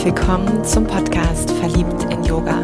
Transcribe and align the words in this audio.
herzlich 0.00 0.14
willkommen 0.16 0.64
zum 0.64 0.86
Podcast 0.86 1.50
Verliebt 1.50 2.04
in 2.10 2.24
Yoga. 2.24 2.58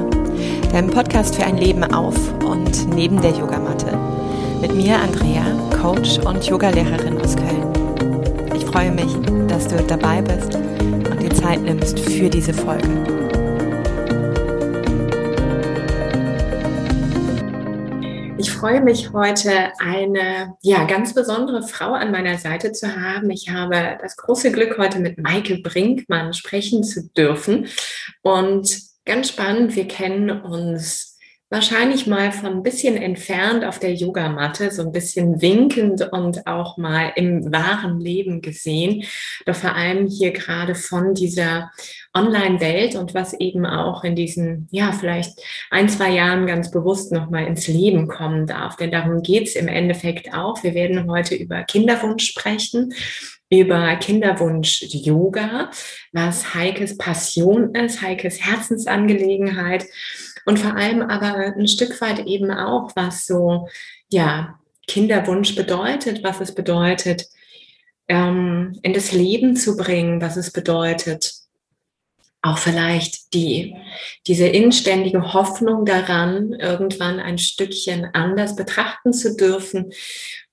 Deinem 0.72 0.88
Podcast 0.88 1.34
für 1.36 1.44
ein 1.44 1.58
Leben 1.58 1.84
auf 1.84 2.16
und 2.42 2.88
neben 2.94 3.20
der 3.20 3.32
Yogamatte. 3.32 3.98
Mit 4.62 4.74
mir 4.74 4.98
Andrea, 4.98 5.44
Coach 5.82 6.18
und 6.20 6.42
Yogalehrerin 6.46 7.20
aus 7.20 7.36
Köln. 7.36 8.54
Ich 8.56 8.64
freue 8.64 8.90
mich, 8.90 9.12
dass 9.48 9.68
du 9.68 9.76
dabei 9.82 10.22
bist 10.22 10.54
und 10.54 11.22
dir 11.22 11.30
Zeit 11.34 11.60
nimmst 11.60 12.00
für 12.00 12.30
diese 12.30 12.54
Folge. 12.54 13.15
Freue 18.66 18.80
mich 18.80 19.12
heute, 19.12 19.70
eine 19.78 20.56
ja, 20.60 20.86
ganz 20.86 21.14
besondere 21.14 21.62
Frau 21.62 21.92
an 21.92 22.10
meiner 22.10 22.36
Seite 22.36 22.72
zu 22.72 23.00
haben. 23.00 23.30
Ich 23.30 23.48
habe 23.48 23.96
das 24.02 24.16
große 24.16 24.50
Glück, 24.50 24.76
heute 24.76 24.98
mit 24.98 25.18
Maike 25.18 25.58
Brinkmann 25.58 26.34
sprechen 26.34 26.82
zu 26.82 27.08
dürfen. 27.10 27.68
Und 28.22 28.76
ganz 29.04 29.28
spannend, 29.28 29.76
wir 29.76 29.86
kennen 29.86 30.30
uns 30.40 31.15
wahrscheinlich 31.48 32.06
mal 32.06 32.32
von 32.32 32.54
ein 32.54 32.62
bisschen 32.62 32.96
entfernt 32.96 33.64
auf 33.64 33.78
der 33.78 33.94
Yogamatte, 33.94 34.70
so 34.72 34.82
ein 34.82 34.90
bisschen 34.90 35.40
winkend 35.40 36.12
und 36.12 36.46
auch 36.46 36.76
mal 36.76 37.12
im 37.14 37.52
wahren 37.52 38.00
Leben 38.00 38.40
gesehen. 38.40 39.04
Doch 39.44 39.54
vor 39.54 39.74
allem 39.74 40.08
hier 40.08 40.32
gerade 40.32 40.74
von 40.74 41.14
dieser 41.14 41.70
Online-Welt 42.14 42.96
und 42.96 43.14
was 43.14 43.32
eben 43.34 43.64
auch 43.64 44.02
in 44.02 44.16
diesen, 44.16 44.66
ja, 44.72 44.90
vielleicht 44.90 45.40
ein, 45.70 45.88
zwei 45.88 46.10
Jahren 46.10 46.46
ganz 46.46 46.70
bewusst 46.70 47.12
nochmal 47.12 47.46
ins 47.46 47.68
Leben 47.68 48.08
kommen 48.08 48.46
darf. 48.46 48.76
Denn 48.76 48.90
darum 48.90 49.22
geht's 49.22 49.54
im 49.54 49.68
Endeffekt 49.68 50.34
auch. 50.34 50.64
Wir 50.64 50.74
werden 50.74 51.08
heute 51.08 51.36
über 51.36 51.62
Kinderwunsch 51.62 52.26
sprechen 52.26 52.92
über 53.48 53.94
Kinderwunsch-Yoga, 53.94 55.70
was 56.12 56.54
Heikes 56.54 56.98
Passion 56.98 57.76
ist, 57.76 58.02
Heikes 58.02 58.40
Herzensangelegenheit 58.40 59.86
und 60.46 60.58
vor 60.58 60.76
allem 60.76 61.02
aber 61.02 61.36
ein 61.36 61.68
Stück 61.68 62.00
weit 62.00 62.26
eben 62.26 62.50
auch, 62.50 62.92
was 62.94 63.26
so, 63.26 63.68
ja, 64.08 64.58
Kinderwunsch 64.86 65.56
bedeutet, 65.56 66.22
was 66.22 66.40
es 66.40 66.54
bedeutet, 66.54 67.26
ähm, 68.08 68.78
in 68.82 68.94
das 68.94 69.12
Leben 69.12 69.56
zu 69.56 69.76
bringen, 69.76 70.22
was 70.22 70.36
es 70.36 70.52
bedeutet, 70.52 71.32
auch 72.42 72.58
vielleicht 72.58 73.34
die, 73.34 73.74
diese 74.28 74.46
inständige 74.46 75.32
Hoffnung 75.32 75.84
daran, 75.84 76.52
irgendwann 76.52 77.18
ein 77.18 77.38
Stückchen 77.38 78.08
anders 78.12 78.54
betrachten 78.54 79.12
zu 79.12 79.34
dürfen. 79.34 79.92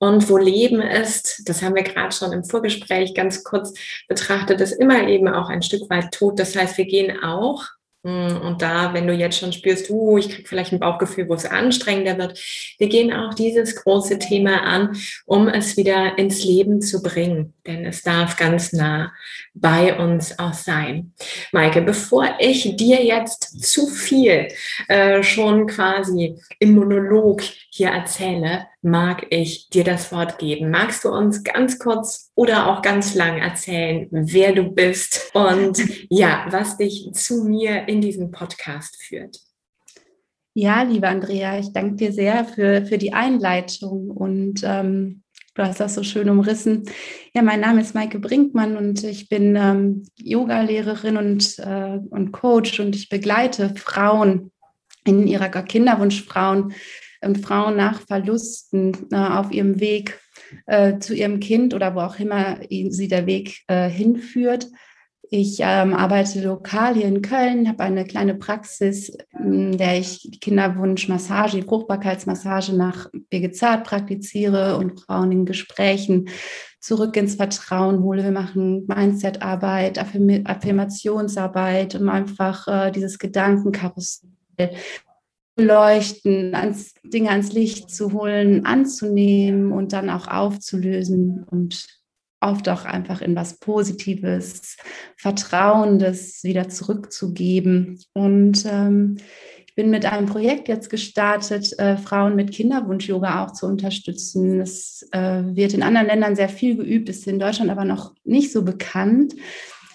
Und 0.00 0.28
wo 0.28 0.36
Leben 0.36 0.82
ist, 0.82 1.48
das 1.48 1.62
haben 1.62 1.76
wir 1.76 1.84
gerade 1.84 2.12
schon 2.12 2.32
im 2.32 2.42
Vorgespräch 2.42 3.14
ganz 3.14 3.44
kurz 3.44 3.74
betrachtet, 4.08 4.60
ist 4.60 4.72
immer 4.72 5.06
eben 5.06 5.28
auch 5.28 5.48
ein 5.48 5.62
Stück 5.62 5.88
weit 5.88 6.10
tot. 6.10 6.40
Das 6.40 6.56
heißt, 6.56 6.76
wir 6.78 6.86
gehen 6.86 7.22
auch 7.22 7.64
und 8.04 8.60
da, 8.60 8.92
wenn 8.92 9.06
du 9.06 9.14
jetzt 9.14 9.38
schon 9.38 9.52
spürst, 9.52 9.88
uh, 9.88 10.18
ich 10.18 10.28
kriege 10.28 10.46
vielleicht 10.46 10.72
ein 10.72 10.78
Bauchgefühl, 10.78 11.28
wo 11.28 11.34
es 11.34 11.46
anstrengender 11.46 12.18
wird, 12.18 12.38
wir 12.78 12.88
gehen 12.88 13.12
auch 13.12 13.32
dieses 13.32 13.76
große 13.76 14.18
Thema 14.18 14.62
an, 14.62 14.96
um 15.24 15.48
es 15.48 15.78
wieder 15.78 16.18
ins 16.18 16.44
Leben 16.44 16.82
zu 16.82 17.02
bringen. 17.02 17.54
Denn 17.66 17.86
es 17.86 18.02
darf 18.02 18.36
ganz 18.36 18.74
nah 18.74 19.10
bei 19.54 19.98
uns 19.98 20.38
auch 20.38 20.52
sein. 20.52 21.14
Maike, 21.52 21.80
bevor 21.80 22.28
ich 22.38 22.76
dir 22.76 23.02
jetzt 23.02 23.64
zu 23.64 23.86
viel 23.86 24.48
äh, 24.88 25.22
schon 25.22 25.66
quasi 25.66 26.36
im 26.58 26.74
Monolog 26.74 27.42
hier 27.70 27.88
erzähle, 27.88 28.66
mag 28.84 29.26
ich 29.30 29.70
dir 29.70 29.82
das 29.82 30.12
Wort 30.12 30.38
geben. 30.38 30.70
Magst 30.70 31.04
du 31.04 31.08
uns 31.08 31.42
ganz 31.42 31.78
kurz 31.78 32.30
oder 32.34 32.70
auch 32.70 32.82
ganz 32.82 33.14
lang 33.14 33.38
erzählen, 33.38 34.08
wer 34.10 34.52
du 34.52 34.70
bist 34.70 35.30
und 35.32 35.82
ja, 36.10 36.46
was 36.50 36.76
dich 36.76 37.10
zu 37.14 37.44
mir 37.44 37.88
in 37.88 38.00
diesen 38.00 38.30
Podcast 38.30 39.02
führt? 39.02 39.40
Ja, 40.52 40.82
liebe 40.82 41.08
Andrea, 41.08 41.58
ich 41.58 41.72
danke 41.72 41.96
dir 41.96 42.12
sehr 42.12 42.44
für, 42.44 42.86
für 42.86 42.98
die 42.98 43.12
Einleitung 43.12 44.10
und 44.10 44.60
ähm, 44.62 45.22
du 45.54 45.62
hast 45.62 45.80
das 45.80 45.94
so 45.94 46.04
schön 46.04 46.28
umrissen. 46.28 46.84
Ja, 47.34 47.42
mein 47.42 47.60
Name 47.60 47.80
ist 47.80 47.94
Maike 47.94 48.20
Brinkmann 48.20 48.76
und 48.76 49.02
ich 49.02 49.28
bin 49.28 49.56
ähm, 49.56 50.04
Yoga-Lehrerin 50.16 51.16
und, 51.16 51.58
äh, 51.58 51.98
und 52.10 52.32
Coach 52.32 52.78
und 52.78 52.94
ich 52.94 53.08
begleite 53.08 53.74
Frauen 53.74 54.52
in 55.04 55.26
ihrer 55.26 55.48
Kinderwunschfrauen 55.48 56.74
Frauen 57.34 57.76
nach 57.76 58.00
Verlusten 58.00 58.92
äh, 59.10 59.16
auf 59.16 59.52
ihrem 59.52 59.80
Weg 59.80 60.20
äh, 60.66 60.98
zu 60.98 61.14
ihrem 61.14 61.40
Kind 61.40 61.74
oder 61.74 61.94
wo 61.94 62.00
auch 62.00 62.18
immer 62.18 62.58
sie 62.68 63.08
der 63.08 63.26
Weg 63.26 63.60
äh, 63.68 63.88
hinführt. 63.88 64.68
Ich 65.30 65.58
ähm, 65.60 65.94
arbeite 65.94 66.44
lokal 66.44 66.94
hier 66.94 67.06
in 67.06 67.22
Köln, 67.22 67.66
habe 67.66 67.82
eine 67.82 68.04
kleine 68.04 68.34
Praxis, 68.34 69.16
in 69.36 69.76
der 69.76 69.98
ich 69.98 70.38
Kinderwunschmassage, 70.40 71.62
Fruchtbarkeitsmassage 71.62 72.72
nach 72.74 73.08
Birgit 73.30 73.56
Zart 73.56 73.84
praktiziere 73.84 74.76
und 74.76 75.00
Frauen 75.00 75.32
in 75.32 75.44
Gesprächen 75.44 76.28
zurück 76.78 77.16
ins 77.16 77.36
Vertrauen 77.36 78.02
hole. 78.02 78.22
Wir 78.22 78.30
machen 78.30 78.86
Mindset-Arbeit, 78.86 79.98
Affirm 79.98 80.42
Affirmationsarbeit, 80.44 81.94
um 81.94 82.10
einfach 82.10 82.68
äh, 82.68 82.90
dieses 82.92 83.18
Gedankenkarussell 83.18 84.70
leuchten, 85.56 86.54
ans, 86.54 86.94
Dinge 87.04 87.30
ans 87.30 87.52
Licht 87.52 87.90
zu 87.90 88.12
holen, 88.12 88.66
anzunehmen 88.66 89.72
und 89.72 89.92
dann 89.92 90.10
auch 90.10 90.26
aufzulösen 90.26 91.44
und 91.44 91.86
oft 92.40 92.68
auch 92.68 92.84
einfach 92.84 93.22
in 93.22 93.34
was 93.36 93.58
Positives, 93.58 94.76
Vertrauendes 95.16 96.44
wieder 96.44 96.68
zurückzugeben. 96.68 98.00
Und 98.12 98.66
ähm, 98.70 99.16
ich 99.66 99.74
bin 99.74 99.90
mit 99.90 100.06
einem 100.06 100.26
Projekt 100.26 100.68
jetzt 100.68 100.90
gestartet, 100.90 101.76
äh, 101.78 101.96
Frauen 101.96 102.36
mit 102.36 102.52
Kinderwunsch-Yoga 102.52 103.44
auch 103.44 103.52
zu 103.52 103.66
unterstützen. 103.66 104.60
Es 104.60 105.08
äh, 105.12 105.42
wird 105.54 105.72
in 105.72 105.82
anderen 105.82 106.06
Ländern 106.06 106.36
sehr 106.36 106.48
viel 106.48 106.76
geübt, 106.76 107.08
ist 107.08 107.26
in 107.26 107.38
Deutschland 107.38 107.70
aber 107.70 107.84
noch 107.84 108.14
nicht 108.24 108.52
so 108.52 108.62
bekannt. 108.62 109.34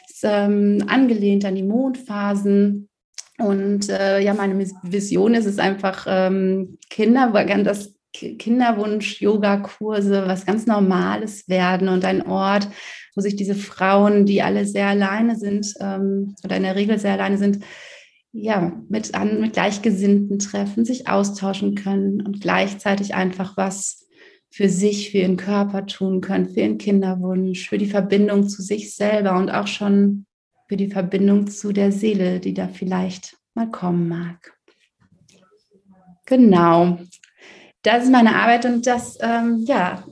Ist 0.09 0.23
ähm, 0.23 0.83
angelehnt 0.87 1.45
an 1.45 1.55
die 1.55 1.63
Mondphasen 1.63 2.88
und 3.39 3.89
äh, 3.89 4.19
ja, 4.19 4.33
meine 4.33 4.59
Vision 4.83 5.33
ist 5.33 5.45
es 5.45 5.59
einfach, 5.59 6.05
ähm, 6.07 6.77
Kinder, 6.89 7.31
das 7.63 7.93
Kinderwunsch-Yoga-Kurse 8.13 10.27
was 10.27 10.45
ganz 10.45 10.65
Normales 10.65 11.47
werden 11.47 11.89
und 11.89 12.05
ein 12.05 12.25
Ort, 12.25 12.67
wo 13.15 13.21
sich 13.21 13.35
diese 13.35 13.55
Frauen, 13.55 14.25
die 14.25 14.41
alle 14.41 14.65
sehr 14.65 14.87
alleine 14.87 15.35
sind 15.35 15.73
ähm, 15.79 16.35
oder 16.43 16.57
in 16.57 16.63
der 16.63 16.75
Regel 16.75 16.99
sehr 16.99 17.13
alleine 17.13 17.37
sind, 17.37 17.63
ja, 18.31 18.73
mit, 18.89 19.15
an, 19.15 19.41
mit 19.41 19.53
Gleichgesinnten 19.53 20.39
treffen, 20.39 20.85
sich 20.85 21.07
austauschen 21.07 21.75
können 21.75 22.21
und 22.21 22.41
gleichzeitig 22.41 23.15
einfach 23.15 23.57
was 23.57 24.07
für 24.51 24.69
sich, 24.69 25.11
für 25.11 25.19
ihren 25.19 25.37
Körper 25.37 25.85
tun 25.85 26.21
können, 26.21 26.49
für 26.49 26.61
ihren 26.61 26.77
Kinderwunsch, 26.77 27.69
für 27.69 27.77
die 27.77 27.85
Verbindung 27.85 28.49
zu 28.49 28.61
sich 28.61 28.95
selber 28.95 29.37
und 29.37 29.49
auch 29.49 29.67
schon 29.67 30.25
für 30.69 30.77
die 30.77 30.91
Verbindung 30.91 31.47
zu 31.47 31.73
der 31.73 31.91
Seele, 31.91 32.39
die 32.39 32.53
da 32.53 32.67
vielleicht 32.67 33.35
mal 33.55 33.71
kommen 33.71 34.07
mag. 34.07 34.53
Genau, 36.27 36.99
das 37.81 38.03
ist 38.03 38.11
meine 38.11 38.35
Arbeit 38.35 38.65
und 38.65 38.85
das, 38.85 39.17
ähm, 39.19 39.63
ja, 39.65 40.03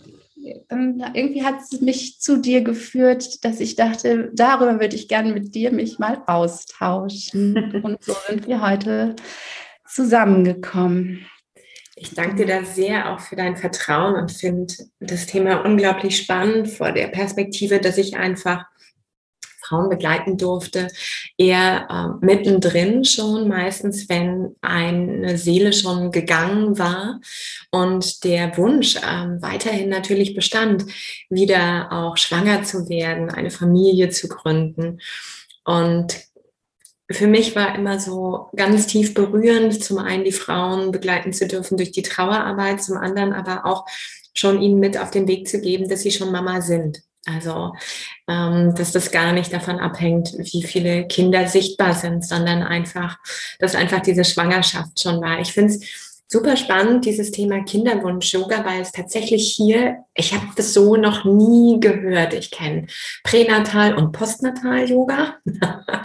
irgendwie 1.13 1.44
hat 1.44 1.59
es 1.62 1.79
mich 1.81 2.19
zu 2.19 2.38
dir 2.38 2.62
geführt, 2.62 3.46
dass 3.46 3.59
ich 3.59 3.75
dachte, 3.75 4.31
darüber 4.34 4.79
würde 4.79 4.96
ich 4.96 5.07
gerne 5.07 5.31
mit 5.31 5.53
dir 5.53 5.72
mich 5.72 6.00
mal 6.00 6.23
austauschen. 6.25 7.81
Und 7.84 8.01
so 8.01 8.16
sind 8.28 8.47
wir 8.47 8.62
heute 8.62 9.16
zusammengekommen. 9.85 11.25
Ich 11.96 12.13
danke 12.13 12.35
dir 12.38 12.46
da 12.46 12.63
sehr 12.63 13.12
auch 13.12 13.20
für 13.20 13.35
dein 13.35 13.58
Vertrauen 13.58 14.16
und 14.16 14.31
finde 14.31 14.73
das 14.99 15.26
Thema 15.26 15.66
unglaublich 15.66 16.17
spannend 16.17 16.70
vor 16.70 16.91
der 16.91 17.08
Perspektive, 17.08 17.79
dass 17.79 17.97
ich 17.97 18.16
einfach 18.16 18.66
Frauen 19.67 19.90
begleiten 19.90 20.37
durfte, 20.37 20.87
eher 21.37 21.87
äh, 21.90 22.25
mittendrin 22.25 23.03
schon, 23.05 23.47
meistens 23.47 24.09
wenn 24.09 24.55
eine 24.61 25.37
Seele 25.37 25.73
schon 25.73 26.11
gegangen 26.11 26.78
war 26.79 27.19
und 27.72 28.23
der 28.23 28.58
Wunsch 28.58 28.96
äh, 28.96 29.02
weiterhin 29.41 29.90
natürlich 29.90 30.35
bestand, 30.35 30.85
wieder 31.29 31.91
auch 31.91 32.17
schwanger 32.17 32.64
zu 32.64 32.90
werden, 32.90 33.29
eine 33.29 33.52
Familie 33.52 34.09
zu 34.09 34.28
gründen. 34.28 34.99
Und 35.64 36.28
für 37.09 37.28
mich 37.28 37.55
war 37.55 37.75
immer 37.75 37.99
so 37.99 38.49
ganz 38.55 38.87
tief 38.87 39.14
berührend, 39.14 39.84
zum 39.84 39.97
einen 39.97 40.25
die 40.25 40.31
Frauen 40.31 40.91
begleiten 40.91 41.31
zu 41.31 41.47
dürfen 41.47 41.78
durch 41.78 41.91
die 41.91 42.02
Trauerarbeit, 42.02 42.84
zum 42.84 42.97
anderen 42.97 43.34
aber 43.34 43.66
auch 43.66 43.85
schon 44.34 44.61
ihnen 44.61 44.79
mit 44.79 44.97
auf 44.97 45.11
den 45.11 45.28
Weg 45.28 45.47
zu 45.47 45.61
geben, 45.61 45.87
dass 45.90 46.02
sie 46.02 46.11
schon 46.11 46.31
Mama 46.31 46.61
sind. 46.61 47.02
Also, 47.28 47.74
ähm, 48.28 48.74
dass 48.76 48.94
das 48.94 49.12
gar 49.12 49.34
nicht 49.34 49.52
davon 49.52 49.79
abhängt, 49.79 50.34
wie 50.38 50.64
viele 50.64 51.08
Kinder 51.08 51.47
sichtbar 51.47 51.94
sind, 51.94 52.26
sondern 52.26 52.64
einfach, 52.64 53.18
dass 53.59 53.76
einfach 53.76 54.00
diese 54.00 54.24
Schwangerschaft 54.24 55.02
schon 55.02 55.22
war. 55.22 55.40
Ich 55.40 55.52
finde 55.52 55.74
es 55.74 56.06
super 56.29 56.58
spannend, 56.58 57.06
dieses 57.06 57.32
Thema 57.32 57.64
Kinderwunsch-Yoga, 57.64 58.66
weil 58.66 58.82
es 58.82 58.91
tatsächlich 58.91 59.53
hier, 59.56 60.03
ich 60.14 60.34
habe 60.34 60.46
das 60.58 60.74
so 60.74 60.97
noch 60.97 61.24
nie 61.24 61.79
gehört. 61.79 62.34
Ich 62.34 62.52
kenne 62.52 62.88
Pränatal- 63.24 63.96
und 63.96 64.12
Postnatal-Yoga. 64.12 65.38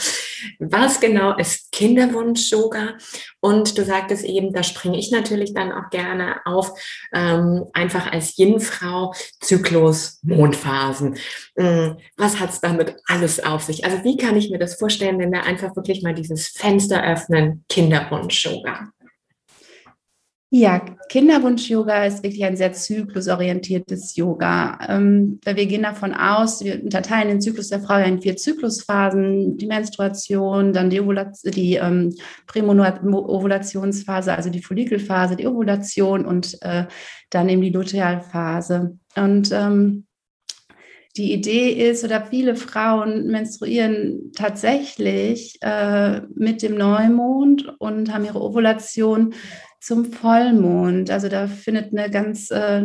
Was 0.60 1.00
genau 1.00 1.36
ist 1.36 1.72
Kinderwunsch-Yoga? 1.72 2.94
Und 3.40 3.76
du 3.76 3.84
sagtest 3.84 4.24
eben, 4.24 4.52
da 4.52 4.62
springe 4.62 4.98
ich 4.98 5.10
natürlich 5.10 5.54
dann 5.54 5.72
auch 5.72 5.90
gerne 5.90 6.36
auf, 6.44 6.70
ähm, 7.12 7.64
einfach 7.72 8.12
als 8.12 8.38
Yin-Frau, 8.38 9.12
Zyklus, 9.40 10.20
Mondphasen. 10.22 11.16
Ähm, 11.56 11.96
was 12.16 12.38
hat 12.38 12.50
es 12.50 12.60
damit 12.60 12.94
alles 13.06 13.42
auf 13.42 13.62
sich? 13.62 13.84
Also 13.84 14.04
wie 14.04 14.16
kann 14.16 14.36
ich 14.36 14.50
mir 14.50 14.58
das 14.58 14.76
vorstellen, 14.76 15.18
wenn 15.18 15.32
wir 15.32 15.42
einfach 15.42 15.74
wirklich 15.74 16.02
mal 16.02 16.14
dieses 16.14 16.48
Fenster 16.48 17.04
öffnen, 17.04 17.64
Kinderwunsch-Yoga? 17.68 18.92
Ja, 20.54 20.84
Kinderwunsch-Yoga 21.08 22.04
ist 22.04 22.22
wirklich 22.22 22.44
ein 22.44 22.58
sehr 22.58 22.74
zyklusorientiertes 22.74 24.16
Yoga. 24.16 24.78
Ähm, 24.86 25.40
wir 25.46 25.54
gehen 25.64 25.84
davon 25.84 26.12
aus, 26.12 26.62
wir 26.62 26.82
unterteilen 26.82 27.28
den 27.28 27.40
Zyklus 27.40 27.70
der 27.70 27.80
Frau 27.80 27.96
in 27.96 28.20
vier 28.20 28.36
Zyklusphasen, 28.36 29.56
die 29.56 29.66
Menstruation, 29.66 30.74
dann 30.74 30.90
die, 30.90 31.00
Ovulation, 31.00 31.52
die 31.52 31.76
ähm, 31.76 32.14
Präovulationsphase, 32.46 34.34
also 34.34 34.50
die 34.50 34.60
Follikelphase, 34.60 35.36
die 35.36 35.46
Ovulation 35.46 36.26
und 36.26 36.58
äh, 36.60 36.84
dann 37.30 37.48
eben 37.48 37.62
die 37.62 37.70
Lutealphase. 37.70 38.98
Und 39.16 39.52
ähm, 39.52 40.04
die 41.16 41.32
Idee 41.32 41.70
ist, 41.70 42.04
oder 42.04 42.26
viele 42.26 42.56
Frauen 42.56 43.26
menstruieren 43.28 44.32
tatsächlich 44.36 45.56
äh, 45.62 46.20
mit 46.34 46.60
dem 46.60 46.76
Neumond 46.76 47.74
und 47.78 48.12
haben 48.12 48.26
ihre 48.26 48.42
Ovulation 48.42 49.32
zum 49.82 50.06
Vollmond. 50.06 51.10
Also 51.10 51.28
da 51.28 51.46
findet 51.46 51.92
eine 51.92 52.10
ganz 52.10 52.50
äh, 52.50 52.82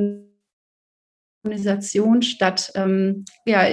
Organisation 1.46 2.22
statt. 2.22 2.72
Ähm, 2.76 3.26
ja, 3.46 3.66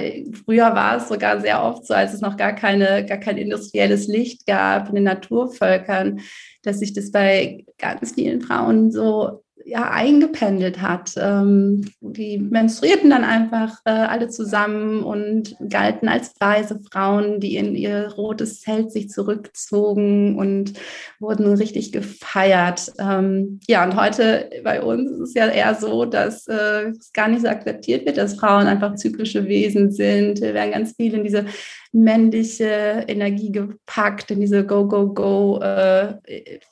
früher 0.45 0.75
war 0.75 0.97
es 0.97 1.09
sogar 1.09 1.41
sehr 1.41 1.63
oft 1.63 1.85
so, 1.85 1.93
als 1.93 2.13
es 2.13 2.21
noch 2.21 2.37
gar 2.37 2.53
keine, 2.53 3.05
gar 3.05 3.17
kein 3.17 3.37
industrielles 3.37 4.07
Licht 4.07 4.45
gab 4.45 4.89
in 4.89 4.95
den 4.95 5.03
Naturvölkern, 5.05 6.21
dass 6.63 6.79
sich 6.79 6.93
das 6.93 7.11
bei 7.11 7.65
ganz 7.77 8.13
vielen 8.13 8.41
Frauen 8.41 8.91
so 8.91 9.43
ja, 9.67 9.89
eingependelt 9.89 10.79
hat. 10.79 11.15
Ähm, 11.17 11.89
die 11.99 12.37
menstruierten 12.37 13.09
dann 13.09 13.23
einfach 13.23 13.79
äh, 13.85 13.89
alle 13.89 14.29
zusammen 14.29 15.03
und 15.03 15.55
galten 15.67 16.07
als 16.07 16.35
weise 16.39 16.79
Frauen, 16.91 17.39
die 17.39 17.55
in 17.57 17.75
ihr 17.75 18.13
rotes 18.15 18.61
Zelt 18.61 18.91
sich 18.91 19.09
zurückzogen 19.09 20.37
und 20.37 20.73
wurden 21.19 21.51
richtig 21.55 21.91
gefeiert. 21.91 22.93
Ähm, 22.99 23.59
ja, 23.67 23.83
und 23.83 23.95
heute 23.95 24.51
bei 24.63 24.83
uns 24.83 25.09
ist 25.09 25.29
es 25.29 25.33
ja 25.33 25.47
eher 25.47 25.73
so, 25.73 26.05
dass 26.05 26.47
äh, 26.47 26.89
es 26.89 27.11
gar 27.11 27.27
nicht 27.27 27.41
so 27.41 27.47
akzeptiert 27.47 28.05
wird, 28.05 28.17
dass 28.17 28.35
Frauen 28.35 28.67
einfach 28.67 28.95
zyklische 28.95 29.47
Wesen 29.47 29.91
sind. 29.91 30.41
Wir 30.41 30.53
werden 30.53 30.73
ganz 30.73 30.95
viel 30.95 31.15
in 31.15 31.23
diese 31.23 31.45
männliche 31.95 33.05
Energie 33.07 33.53
gepackt, 33.53 34.29
in 34.29 34.41
diese 34.41 34.65
Go-Go-Go 34.65 35.59
äh, 35.61 36.15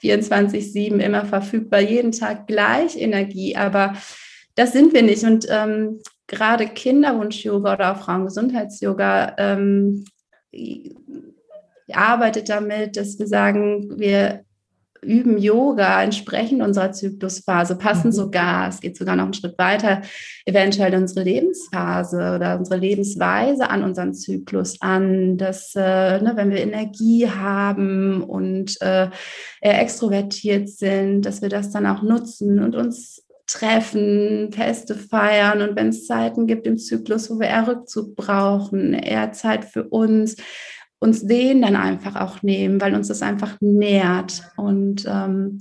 24-7 0.01 0.97
immer 0.97 1.25
verfügbar, 1.25 1.79
jeden 1.79 2.11
Tag 2.11 2.45
gleich 2.45 2.99
Energie. 2.99 3.55
Aber 3.55 3.93
das 4.55 4.73
sind 4.73 4.93
wir 4.93 5.01
nicht. 5.01 5.23
Und 5.23 5.47
ähm, 5.49 6.01
gerade 6.27 6.67
Kinderwunsch-Yoga 6.67 7.73
oder 7.73 7.93
auch 7.93 8.03
Frauengesundheits-Yoga 8.03 9.35
ähm, 9.37 10.03
arbeitet 11.91 12.49
damit, 12.49 12.97
dass 12.97 13.17
wir 13.17 13.27
sagen, 13.27 13.97
wir 13.97 14.43
üben 15.03 15.38
Yoga 15.38 16.03
entsprechend 16.03 16.61
unserer 16.61 16.91
Zyklusphase, 16.91 17.77
passen 17.77 18.07
mhm. 18.07 18.13
sogar, 18.13 18.69
es 18.69 18.79
geht 18.79 18.97
sogar 18.97 19.15
noch 19.15 19.25
einen 19.25 19.33
Schritt 19.33 19.57
weiter, 19.57 20.01
eventuell 20.45 20.95
unsere 20.95 21.23
Lebensphase 21.23 22.35
oder 22.35 22.57
unsere 22.57 22.79
Lebensweise 22.79 23.69
an 23.69 23.83
unseren 23.83 24.13
Zyklus 24.13 24.81
an, 24.81 25.38
dass, 25.38 25.73
äh, 25.75 26.19
ne, 26.21 26.33
wenn 26.35 26.51
wir 26.51 26.61
Energie 26.61 27.29
haben 27.29 28.23
und 28.23 28.81
äh, 28.81 29.09
eher 29.61 29.81
extrovertiert 29.81 30.69
sind, 30.69 31.23
dass 31.23 31.41
wir 31.41 31.49
das 31.49 31.71
dann 31.71 31.85
auch 31.85 32.01
nutzen 32.01 32.59
und 32.59 32.75
uns 32.75 33.23
treffen, 33.47 34.51
Feste 34.51 34.95
feiern 34.95 35.61
und 35.61 35.75
wenn 35.75 35.89
es 35.89 36.07
Zeiten 36.07 36.47
gibt 36.47 36.65
im 36.65 36.77
Zyklus, 36.77 37.29
wo 37.29 37.39
wir 37.39 37.47
eher 37.47 37.67
Rückzug 37.67 38.15
brauchen, 38.15 38.94
eher 38.94 39.31
Zeit 39.33 39.65
für 39.65 39.83
uns, 39.83 40.38
uns 41.03 41.27
den 41.27 41.61
dann 41.61 41.75
einfach 41.75 42.15
auch 42.15 42.41
nehmen, 42.44 42.79
weil 42.79 42.95
uns 42.95 43.09
das 43.09 43.21
einfach 43.21 43.57
nährt. 43.59 44.41
Und 44.55 45.05
ähm, 45.05 45.59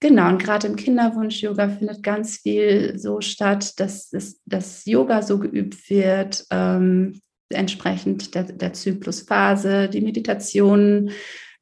genau, 0.00 0.30
und 0.30 0.42
gerade 0.42 0.66
im 0.68 0.76
Kinderwunsch-Yoga 0.76 1.68
findet 1.68 2.02
ganz 2.02 2.38
viel 2.38 2.98
so 2.98 3.20
statt, 3.20 3.78
dass 3.78 4.10
das 4.46 4.84
Yoga 4.86 5.20
so 5.20 5.38
geübt 5.38 5.90
wird, 5.90 6.46
ähm, 6.50 7.20
entsprechend 7.50 8.34
der, 8.34 8.44
der 8.44 8.72
Zyklusphase, 8.72 9.90
die 9.90 10.00
Meditation 10.00 11.10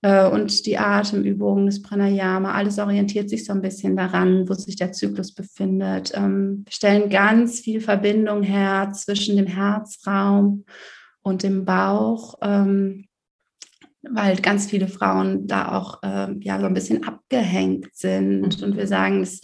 äh, 0.03 0.29
und 0.29 0.65
die 0.65 0.79
Atemübungen, 0.79 1.67
das 1.67 1.83
Pranayama, 1.83 2.53
alles 2.53 2.79
orientiert 2.79 3.29
sich 3.29 3.45
so 3.45 3.53
ein 3.53 3.63
bisschen 3.63 3.97
daran, 3.97 4.49
wo 4.49 4.55
sich 4.55 4.77
der 4.77 4.93
Zyklus 4.93 5.35
befindet. 5.35 6.13
Ähm, 6.15 6.63
wir 6.65 6.73
stellen 6.73 7.11
ganz 7.11 7.59
viel 7.59 7.81
Verbindung 7.81 8.45
her 8.45 8.93
zwischen 8.95 9.37
dem 9.37 9.49
Herzraum 9.49 10.65
und 11.23 11.45
im 11.45 11.65
Bauch, 11.65 12.35
ähm, 12.43 13.07
weil 14.03 14.37
ganz 14.37 14.67
viele 14.67 14.89
Frauen 14.89 15.47
da 15.47 15.77
auch 15.79 16.03
äh, 16.03 16.35
ja 16.41 16.59
so 16.61 16.67
ein 16.67 16.75
bisschen 16.75 17.05
abgehängt 17.05 17.89
sind. 17.95 18.61
Mhm. 18.61 18.65
Und 18.65 18.77
wir 18.77 18.87
sagen, 18.87 19.21
dass 19.21 19.41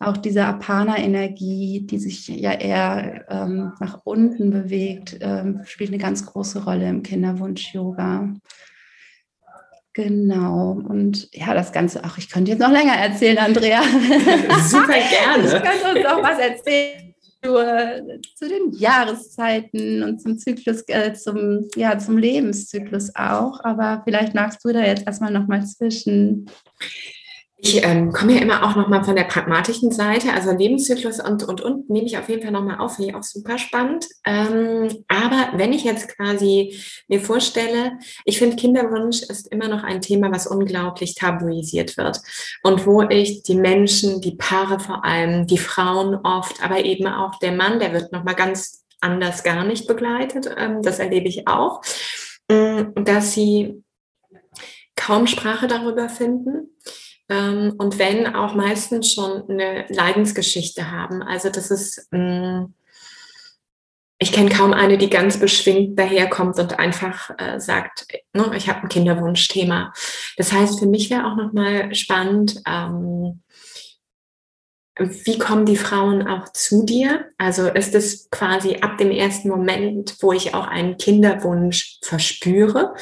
auch 0.00 0.16
diese 0.16 0.44
Apana-Energie, 0.44 1.86
die 1.86 1.98
sich 1.98 2.28
ja 2.28 2.52
eher 2.52 3.24
ähm, 3.30 3.72
nach 3.80 4.00
unten 4.04 4.50
bewegt, 4.50 5.16
ähm, 5.20 5.62
spielt 5.64 5.90
eine 5.90 5.98
ganz 5.98 6.26
große 6.26 6.64
Rolle 6.64 6.88
im 6.88 7.02
Kinderwunsch-Yoga. 7.02 8.34
Genau. 9.94 10.72
Und 10.72 11.28
ja, 11.32 11.54
das 11.54 11.72
Ganze, 11.72 12.02
ach, 12.02 12.18
ich 12.18 12.28
könnte 12.28 12.50
jetzt 12.50 12.60
noch 12.60 12.72
länger 12.72 12.94
erzählen, 12.94 13.38
Andrea. 13.38 13.82
Super 14.66 14.86
gerne. 14.92 15.44
Ich 15.44 15.52
könnte 15.52 15.94
uns 15.94 16.04
noch 16.04 16.22
was 16.22 16.38
erzählen 16.38 17.03
zu 17.44 18.48
den 18.48 18.72
Jahreszeiten 18.72 20.02
und 20.02 20.20
zum 20.20 20.38
Zyklus, 20.38 20.82
äh, 20.88 21.12
zum, 21.12 21.68
ja, 21.76 21.98
zum 21.98 22.18
Lebenszyklus 22.18 23.14
auch. 23.14 23.60
Aber 23.62 24.02
vielleicht 24.04 24.34
magst 24.34 24.64
du 24.64 24.72
da 24.72 24.80
jetzt 24.80 25.06
erstmal 25.06 25.32
nochmal 25.32 25.64
zwischen. 25.66 26.46
Ich 27.56 27.84
ähm, 27.84 28.12
komme 28.12 28.34
ja 28.34 28.40
immer 28.40 28.64
auch 28.64 28.74
nochmal 28.74 29.04
von 29.04 29.14
der 29.14 29.24
pragmatischen 29.24 29.92
Seite, 29.92 30.32
also 30.32 30.50
Lebenszyklus 30.50 31.20
und, 31.20 31.44
und, 31.44 31.60
und, 31.60 31.88
nehme 31.88 32.06
ich 32.06 32.18
auf 32.18 32.28
jeden 32.28 32.42
Fall 32.42 32.50
nochmal 32.50 32.78
auf, 32.78 32.96
finde 32.96 33.10
ich 33.10 33.16
auch 33.16 33.22
super 33.22 33.58
spannend. 33.58 34.06
Ähm, 34.26 35.04
aber 35.06 35.50
wenn 35.56 35.72
ich 35.72 35.84
jetzt 35.84 36.14
quasi 36.16 36.76
mir 37.06 37.20
vorstelle, 37.20 37.92
ich 38.24 38.38
finde 38.38 38.56
Kinderwunsch 38.56 39.22
ist 39.22 39.50
immer 39.52 39.68
noch 39.68 39.84
ein 39.84 40.00
Thema, 40.02 40.32
was 40.32 40.48
unglaublich 40.48 41.14
tabuisiert 41.14 41.96
wird 41.96 42.20
und 42.64 42.86
wo 42.86 43.02
ich 43.02 43.44
die 43.44 43.54
Menschen, 43.54 44.20
die 44.20 44.34
Paare 44.34 44.80
vor 44.80 45.04
allem, 45.04 45.46
die 45.46 45.58
Frauen 45.58 46.16
oft, 46.16 46.62
aber 46.62 46.84
eben 46.84 47.06
auch 47.06 47.38
der 47.38 47.52
Mann, 47.52 47.78
der 47.78 47.92
wird 47.92 48.10
nochmal 48.10 48.34
ganz 48.34 48.84
anders 49.00 49.44
gar 49.44 49.64
nicht 49.64 49.86
begleitet, 49.86 50.50
ähm, 50.56 50.82
das 50.82 50.98
erlebe 50.98 51.28
ich 51.28 51.46
auch, 51.46 51.82
ähm, 52.48 52.92
dass 52.96 53.32
sie 53.32 53.84
kaum 54.96 55.28
Sprache 55.28 55.68
darüber 55.68 56.08
finden 56.08 56.74
ähm, 57.28 57.74
und 57.78 57.98
wenn 57.98 58.34
auch 58.34 58.54
meistens 58.54 59.12
schon 59.12 59.48
eine 59.48 59.86
Leidensgeschichte 59.88 60.90
haben. 60.90 61.22
Also 61.22 61.50
das 61.50 61.70
ist, 61.70 62.08
mh, 62.10 62.60
mm, 62.60 62.74
ich 64.18 64.32
kenne 64.32 64.48
kaum 64.48 64.72
eine, 64.72 64.96
die 64.96 65.10
ganz 65.10 65.38
beschwingt 65.38 65.98
daherkommt 65.98 66.58
und 66.58 66.78
einfach 66.78 67.30
äh, 67.38 67.58
sagt, 67.60 68.06
ne, 68.32 68.52
ich 68.56 68.68
habe 68.68 68.82
ein 68.82 68.88
Kinderwunschthema. 68.88 69.92
Das 70.36 70.52
heißt, 70.52 70.78
für 70.78 70.86
mich 70.86 71.10
wäre 71.10 71.26
auch 71.26 71.36
nochmal 71.36 71.94
spannend, 71.94 72.62
ähm, 72.66 73.42
wie 74.96 75.38
kommen 75.38 75.66
die 75.66 75.76
Frauen 75.76 76.26
auch 76.26 76.48
zu 76.52 76.84
dir? 76.84 77.26
Also 77.36 77.66
ist 77.66 77.94
es 77.94 78.30
quasi 78.30 78.76
ab 78.76 78.96
dem 78.98 79.10
ersten 79.10 79.48
Moment, 79.48 80.16
wo 80.20 80.32
ich 80.32 80.54
auch 80.54 80.68
einen 80.68 80.98
Kinderwunsch 80.98 81.98
verspüre? 82.02 82.94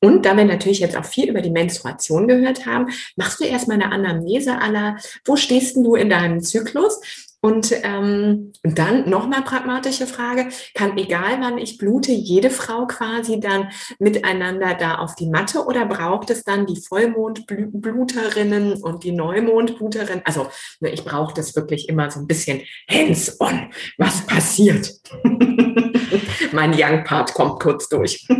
Und 0.00 0.24
da 0.24 0.36
wir 0.36 0.44
natürlich 0.44 0.80
jetzt 0.80 0.96
auch 0.96 1.04
viel 1.04 1.28
über 1.28 1.40
die 1.40 1.50
Menstruation 1.50 2.28
gehört 2.28 2.66
haben, 2.66 2.90
machst 3.16 3.40
du 3.40 3.44
erstmal 3.44 3.80
eine 3.80 3.92
Anamnese 3.92 4.58
aller, 4.58 4.96
wo 5.24 5.36
stehst 5.36 5.76
du 5.76 5.96
in 5.96 6.10
deinem 6.10 6.40
Zyklus? 6.40 7.00
Und 7.44 7.74
ähm, 7.82 8.52
dann 8.62 9.10
nochmal 9.10 9.42
pragmatische 9.42 10.06
Frage, 10.06 10.48
kann 10.74 10.96
egal 10.96 11.40
wann 11.40 11.58
ich 11.58 11.76
blute, 11.76 12.12
jede 12.12 12.50
Frau 12.50 12.86
quasi 12.86 13.40
dann 13.40 13.68
miteinander 13.98 14.74
da 14.74 14.98
auf 14.98 15.16
die 15.16 15.28
Matte 15.28 15.64
oder 15.64 15.84
braucht 15.86 16.30
es 16.30 16.44
dann 16.44 16.66
die 16.66 16.80
Vollmondbluterinnen 16.80 18.74
und 18.74 19.02
die 19.02 19.10
Neumondbluterinnen? 19.10 20.22
Also 20.24 20.46
ne, 20.78 20.90
ich 20.90 21.04
brauche 21.04 21.34
das 21.34 21.56
wirklich 21.56 21.88
immer 21.88 22.12
so 22.12 22.20
ein 22.20 22.28
bisschen 22.28 22.62
hands-on, 22.88 23.72
was 23.98 24.24
passiert. 24.24 24.92
mein 26.52 26.74
Young-Part 26.76 27.34
kommt 27.34 27.60
kurz 27.60 27.88
durch. 27.88 28.26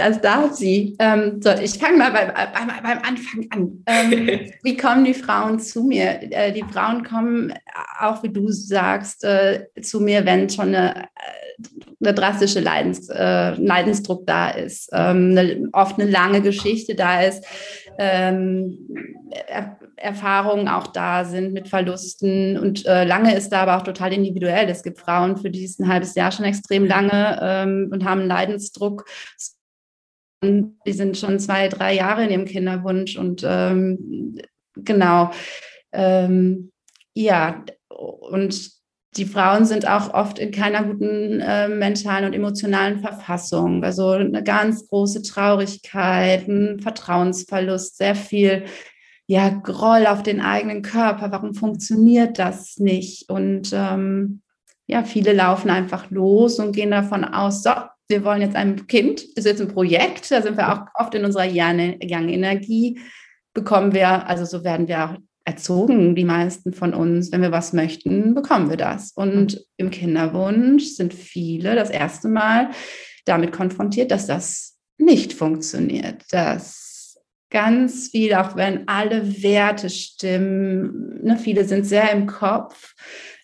Das 0.00 0.18
darf 0.22 0.54
sie. 0.54 0.96
Ähm, 0.98 1.42
so, 1.42 1.50
ich 1.50 1.72
fange 1.72 1.98
mal 1.98 2.10
beim, 2.10 2.28
beim, 2.28 2.82
beim, 2.82 2.98
Anfang 3.02 3.46
an. 3.50 3.84
Ähm, 3.86 4.50
wie 4.62 4.76
kommen 4.76 5.04
die 5.04 5.12
Frauen 5.12 5.60
zu 5.60 5.82
mir? 5.82 6.22
Äh, 6.32 6.52
die 6.52 6.64
Frauen 6.72 7.04
kommen, 7.04 7.52
auch 8.00 8.22
wie 8.22 8.30
du 8.30 8.48
sagst, 8.48 9.24
äh, 9.24 9.66
zu 9.82 10.00
mir, 10.00 10.24
wenn 10.24 10.48
schon 10.48 10.68
eine, 10.68 11.02
äh, 11.02 12.02
eine 12.02 12.14
drastische 12.14 12.60
Leidens, 12.60 13.10
äh, 13.10 13.50
Leidensdruck 13.56 14.26
da 14.26 14.48
ist, 14.48 14.88
ähm, 14.94 15.32
eine, 15.32 15.68
oft 15.74 16.00
eine 16.00 16.10
lange 16.10 16.40
Geschichte 16.40 16.94
da 16.94 17.20
ist, 17.20 17.44
ähm, 17.98 18.78
er, 19.48 19.78
Erfahrungen 19.96 20.68
auch 20.68 20.86
da 20.86 21.24
sind 21.24 21.52
mit 21.52 21.68
Verlusten 21.68 22.58
und 22.58 22.86
äh, 22.86 23.04
lange 23.04 23.36
ist 23.36 23.50
da 23.50 23.62
aber 23.62 23.76
auch 23.76 23.82
total 23.82 24.14
individuell. 24.14 24.68
Es 24.68 24.82
gibt 24.82 24.98
Frauen, 24.98 25.36
für 25.36 25.50
die 25.50 25.64
ist 25.64 25.78
ein 25.78 25.88
halbes 25.88 26.14
Jahr 26.14 26.32
schon 26.32 26.46
extrem 26.46 26.86
lange 26.86 27.38
ähm, 27.42 27.90
und 27.92 28.04
haben 28.04 28.20
einen 28.20 28.28
Leidensdruck 28.28 29.04
die 30.42 30.92
sind 30.92 31.18
schon 31.18 31.38
zwei, 31.38 31.68
drei 31.68 31.94
Jahre 31.94 32.24
in 32.24 32.30
ihrem 32.30 32.44
Kinderwunsch 32.46 33.16
und 33.16 33.42
ähm, 33.44 34.40
genau. 34.74 35.30
Ähm, 35.92 36.72
ja, 37.14 37.64
und 37.88 38.79
die 39.16 39.24
Frauen 39.24 39.64
sind 39.64 39.88
auch 39.88 40.14
oft 40.14 40.38
in 40.38 40.52
keiner 40.52 40.84
guten 40.84 41.40
äh, 41.40 41.68
mentalen 41.68 42.26
und 42.26 42.32
emotionalen 42.32 43.00
Verfassung. 43.00 43.82
Also 43.82 44.10
eine 44.10 44.44
ganz 44.44 44.86
große 44.86 45.22
Traurigkeit, 45.22 46.46
ein 46.46 46.80
Vertrauensverlust, 46.80 47.96
sehr 47.96 48.14
viel 48.14 48.64
ja, 49.26 49.48
Groll 49.48 50.06
auf 50.06 50.22
den 50.22 50.40
eigenen 50.40 50.82
Körper. 50.82 51.32
Warum 51.32 51.54
funktioniert 51.54 52.38
das 52.38 52.76
nicht? 52.78 53.28
Und 53.28 53.70
ähm, 53.72 54.42
ja, 54.86 55.02
viele 55.04 55.32
laufen 55.32 55.70
einfach 55.70 56.10
los 56.10 56.58
und 56.58 56.72
gehen 56.72 56.90
davon 56.90 57.24
aus, 57.24 57.62
so, 57.62 57.70
wir 58.08 58.24
wollen 58.24 58.42
jetzt 58.42 58.56
ein 58.56 58.86
Kind, 58.88 59.22
ist 59.22 59.46
jetzt 59.46 59.60
ein 59.60 59.68
Projekt, 59.68 60.30
da 60.30 60.42
sind 60.42 60.56
wir 60.56 60.72
auch 60.72 60.86
oft 60.94 61.14
in 61.14 61.24
unserer 61.24 61.46
Young-Energie, 61.46 62.98
bekommen 63.54 63.92
wir, 63.92 64.28
also 64.28 64.44
so 64.44 64.64
werden 64.64 64.88
wir 64.88 65.04
auch 65.04 65.16
erzogen, 65.50 66.14
die 66.14 66.24
meisten 66.24 66.72
von 66.72 66.94
uns, 66.94 67.32
wenn 67.32 67.42
wir 67.42 67.50
was 67.50 67.72
möchten, 67.72 68.34
bekommen 68.34 68.70
wir 68.70 68.76
das. 68.76 69.12
Und 69.12 69.54
mhm. 69.54 69.60
im 69.78 69.90
Kinderwunsch 69.90 70.84
sind 70.84 71.12
viele 71.12 71.74
das 71.74 71.90
erste 71.90 72.28
Mal 72.28 72.70
damit 73.24 73.52
konfrontiert, 73.52 74.10
dass 74.10 74.26
das 74.26 74.78
nicht 74.96 75.32
funktioniert, 75.32 76.22
dass 76.30 77.18
ganz 77.50 78.10
viel, 78.10 78.34
auch 78.34 78.54
wenn 78.54 78.86
alle 78.86 79.42
Werte 79.42 79.90
stimmen, 79.90 81.20
ne, 81.22 81.36
viele 81.36 81.64
sind 81.64 81.84
sehr 81.84 82.12
im 82.12 82.26
Kopf, 82.26 82.94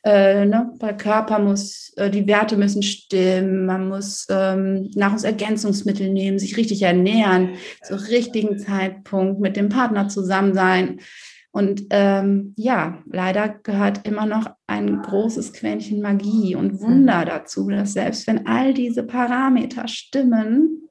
äh, 0.04 0.44
ne, 0.44 0.70
der 0.80 0.96
Körper 0.96 1.40
muss, 1.40 1.92
äh, 1.96 2.08
die 2.08 2.28
Werte 2.28 2.56
müssen 2.56 2.84
stimmen, 2.84 3.66
man 3.66 3.88
muss 3.88 4.26
ähm, 4.30 4.90
Nahrungsergänzungsmittel 4.94 6.08
nehmen, 6.12 6.38
sich 6.38 6.56
richtig 6.56 6.82
ernähren, 6.82 7.56
zur 7.82 8.00
richtigen 8.06 8.58
Zeitpunkt 8.60 9.40
mit 9.40 9.56
dem 9.56 9.68
Partner 9.68 10.08
zusammen 10.08 10.54
sein. 10.54 11.00
Und 11.56 11.84
ähm, 11.88 12.52
ja, 12.58 13.02
leider 13.10 13.48
gehört 13.48 14.06
immer 14.06 14.26
noch 14.26 14.50
ein 14.66 15.00
großes 15.00 15.54
Quäntchen 15.54 16.02
Magie 16.02 16.54
und 16.54 16.82
Wunder 16.82 17.24
dazu, 17.24 17.70
dass 17.70 17.94
selbst 17.94 18.26
wenn 18.26 18.46
all 18.46 18.74
diese 18.74 19.04
Parameter 19.04 19.88
stimmen, 19.88 20.90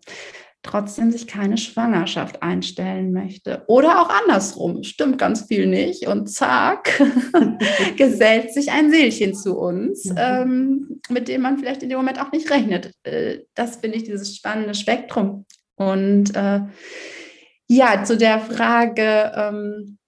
trotzdem 0.63 1.11
sich 1.11 1.27
keine 1.27 1.59
Schwangerschaft 1.59 2.41
einstellen 2.41 3.13
möchte. 3.13 3.63
Oder 3.67 4.01
auch 4.01 4.09
andersrum, 4.09 4.81
stimmt 4.81 5.19
ganz 5.19 5.45
viel 5.45 5.67
nicht. 5.67 6.07
Und 6.07 6.31
zack, 6.31 6.99
gesellt 7.95 8.51
sich 8.51 8.71
ein 8.71 8.89
Seelchen 8.89 9.35
zu 9.35 9.59
uns, 9.59 10.05
mhm. 10.05 10.15
ähm, 10.17 11.01
mit 11.11 11.27
dem 11.27 11.41
man 11.41 11.59
vielleicht 11.59 11.83
in 11.83 11.89
dem 11.89 11.99
Moment 11.99 12.19
auch 12.19 12.31
nicht 12.31 12.49
rechnet. 12.49 12.91
Äh, 13.03 13.41
das 13.53 13.75
finde 13.75 13.97
ich 13.97 14.03
dieses 14.05 14.35
spannende 14.35 14.73
Spektrum. 14.73 15.45
Und 15.75 16.35
äh, 16.35 16.61
ja, 17.67 18.03
zu 18.03 18.17
der 18.17 18.39
Frage, 18.39 19.31
ähm, 19.35 19.99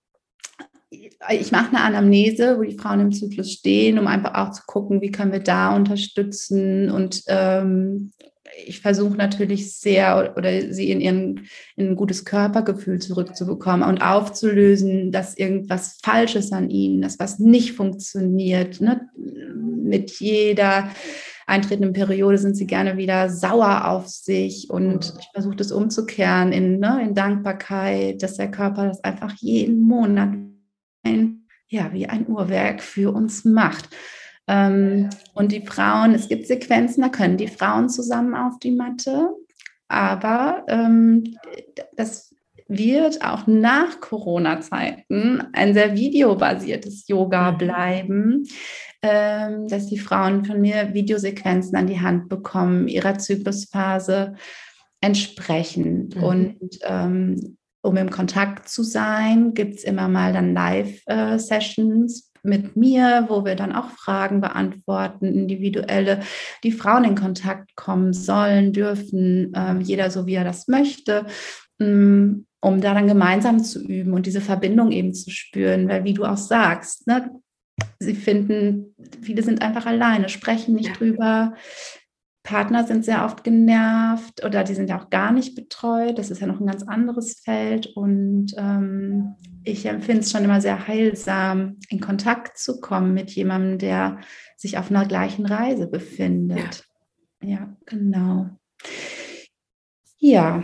ich 0.89 1.51
mache 1.51 1.69
eine 1.69 1.81
Anamnese, 1.81 2.57
wo 2.57 2.63
die 2.63 2.77
Frauen 2.77 3.01
im 3.01 3.11
Zyklus 3.11 3.51
stehen, 3.51 3.99
um 3.99 4.07
einfach 4.07 4.35
auch 4.35 4.51
zu 4.51 4.63
gucken, 4.65 5.01
wie 5.01 5.11
können 5.11 5.33
wir 5.33 5.39
da 5.39 5.75
unterstützen 5.75 6.89
und 6.89 7.23
ähm, 7.27 8.11
ich 8.65 8.81
versuche 8.81 9.15
natürlich 9.15 9.75
sehr 9.77 10.33
oder 10.37 10.73
sie 10.73 10.91
in, 10.91 11.01
ihren, 11.01 11.47
in 11.75 11.89
ein 11.89 11.95
gutes 11.95 12.25
Körpergefühl 12.25 12.99
zurückzubekommen 12.99 13.87
und 13.87 14.01
aufzulösen, 14.01 15.11
dass 15.11 15.37
irgendwas 15.37 15.97
Falsches 16.03 16.51
an 16.51 16.69
ihnen, 16.69 17.01
dass 17.01 17.19
was 17.19 17.39
nicht 17.39 17.73
funktioniert. 17.73 18.81
Ne? 18.81 19.09
Mit 19.15 20.11
jeder 20.19 20.89
eintretenden 21.45 21.93
Periode 21.93 22.37
sind 22.37 22.55
sie 22.55 22.67
gerne 22.67 22.97
wieder 22.97 23.29
sauer 23.29 23.87
auf 23.87 24.07
sich 24.07 24.69
und 24.69 25.13
ich 25.19 25.27
versuche 25.33 25.55
das 25.55 25.71
umzukehren 25.71 26.51
in, 26.51 26.79
ne, 26.79 27.01
in 27.01 27.15
Dankbarkeit, 27.15 28.21
dass 28.21 28.35
der 28.35 28.51
Körper 28.51 28.87
das 28.87 29.03
einfach 29.03 29.33
jeden 29.37 29.79
Monat 29.79 30.31
ein, 31.07 31.47
ja, 31.67 31.91
wie 31.93 32.07
ein 32.07 32.27
Uhrwerk 32.27 32.81
für 32.81 33.13
uns 33.13 33.45
macht. 33.45 33.89
Ähm, 34.47 35.09
und 35.33 35.51
die 35.51 35.65
Frauen, 35.65 36.13
es 36.13 36.29
gibt 36.29 36.47
Sequenzen, 36.47 37.01
da 37.01 37.09
können 37.09 37.37
die 37.37 37.47
Frauen 37.47 37.89
zusammen 37.89 38.33
auf 38.33 38.59
die 38.59 38.71
Matte, 38.71 39.29
aber 39.87 40.63
ähm, 40.67 41.35
das 41.95 42.33
wird 42.69 43.23
auch 43.23 43.47
nach 43.47 43.99
Corona-Zeiten 44.01 45.41
ein 45.53 45.73
sehr 45.73 45.95
videobasiertes 45.95 47.07
Yoga 47.07 47.51
mhm. 47.53 47.57
bleiben, 47.57 48.43
ähm, 49.01 49.67
dass 49.67 49.87
die 49.87 49.99
Frauen 49.99 50.43
von 50.43 50.61
mir 50.61 50.93
Videosequenzen 50.93 51.75
an 51.77 51.87
die 51.87 52.01
Hand 52.01 52.29
bekommen, 52.29 52.87
ihrer 52.87 53.17
Zyklusphase 53.17 54.35
entsprechend. 55.01 56.15
Mhm. 56.15 56.23
Und 56.23 56.59
ähm, 56.83 57.56
um 57.87 57.97
im 57.97 58.09
Kontakt 58.09 58.69
zu 58.69 58.83
sein, 58.83 59.53
gibt 59.53 59.75
es 59.75 59.83
immer 59.83 60.07
mal 60.07 60.33
dann 60.33 60.53
Live-Sessions, 60.53 62.27
mit 62.43 62.75
mir, 62.75 63.25
wo 63.27 63.45
wir 63.45 63.55
dann 63.55 63.75
auch 63.75 63.89
Fragen 63.89 64.41
beantworten, 64.41 65.25
individuelle, 65.25 66.21
die 66.63 66.71
Frauen 66.71 67.03
in 67.03 67.15
Kontakt 67.15 67.75
kommen 67.75 68.13
sollen, 68.13 68.73
dürfen, 68.73 69.51
ähm, 69.55 69.81
jeder 69.81 70.09
so 70.09 70.25
wie 70.25 70.35
er 70.35 70.43
das 70.43 70.67
möchte, 70.67 71.25
ähm, 71.79 72.45
um 72.61 72.81
da 72.81 72.93
dann 72.93 73.07
gemeinsam 73.07 73.63
zu 73.63 73.83
üben 73.83 74.13
und 74.13 74.25
diese 74.25 74.41
Verbindung 74.41 74.91
eben 74.91 75.13
zu 75.13 75.29
spüren, 75.29 75.87
weil 75.87 76.03
wie 76.05 76.13
du 76.13 76.25
auch 76.25 76.37
sagst, 76.37 77.05
ne, 77.07 77.31
sie 77.99 78.15
finden, 78.15 78.95
viele 79.21 79.43
sind 79.43 79.61
einfach 79.61 79.85
alleine, 79.85 80.29
sprechen 80.29 80.75
nicht 80.75 80.89
ja. 80.89 80.93
drüber, 80.95 81.53
Partner 82.47 82.87
sind 82.87 83.03
sehr 83.03 83.25
oft 83.25 83.43
genervt 83.43 84.45
oder 84.45 84.63
die 84.63 84.73
sind 84.73 84.89
ja 84.89 84.97
auch 84.97 85.09
gar 85.09 85.33
nicht 85.33 85.53
betreut. 85.53 86.17
Das 86.17 86.31
ist 86.31 86.39
ja 86.39 86.47
noch 86.47 86.61
ein 86.61 86.65
ganz 86.65 86.81
anderes 86.81 87.41
Feld. 87.41 87.87
Und 87.87 88.53
ähm, 88.57 89.35
ich 89.65 89.85
empfinde 89.85 90.21
es 90.21 90.31
schon 90.31 90.45
immer 90.45 90.61
sehr 90.61 90.87
heilsam, 90.87 91.75
in 91.89 91.99
Kontakt 91.99 92.57
zu 92.57 92.79
kommen 92.79 93.13
mit 93.13 93.31
jemandem, 93.31 93.79
der 93.79 94.19
sich 94.55 94.77
auf 94.77 94.89
einer 94.89 95.05
gleichen 95.05 95.45
Reise 95.45 95.87
befindet. 95.87 96.85
Ja, 97.41 97.49
ja 97.49 97.77
genau. 97.85 98.49
Ja, 100.17 100.63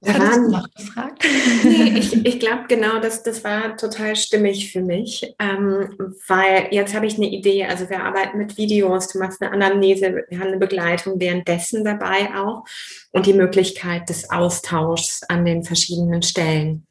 du 0.00 0.50
noch 0.50 0.68
gefragt? 0.74 1.24
Nee, 1.62 1.98
ich, 1.98 2.24
ich 2.24 2.40
glaube 2.40 2.64
genau, 2.68 3.00
dass 3.00 3.22
das 3.22 3.44
war 3.44 3.76
total 3.76 4.16
stimmig 4.16 4.72
für 4.72 4.80
mich, 4.80 5.34
ähm, 5.38 5.94
weil 6.26 6.68
jetzt 6.70 6.94
habe 6.94 7.06
ich 7.06 7.16
eine 7.16 7.28
Idee. 7.28 7.66
Also 7.66 7.88
wir 7.90 8.02
arbeiten 8.02 8.38
mit 8.38 8.56
Videos, 8.56 9.08
du 9.08 9.18
machst 9.18 9.42
eine 9.42 9.52
Anamnese, 9.52 10.24
wir 10.28 10.38
haben 10.38 10.48
eine 10.48 10.58
Begleitung 10.58 11.20
währenddessen 11.20 11.84
dabei 11.84 12.34
auch 12.34 12.64
und 13.12 13.26
die 13.26 13.34
Möglichkeit 13.34 14.08
des 14.08 14.30
Austauschs 14.30 15.22
an 15.28 15.44
den 15.44 15.64
verschiedenen 15.64 16.22
Stellen. 16.22 16.86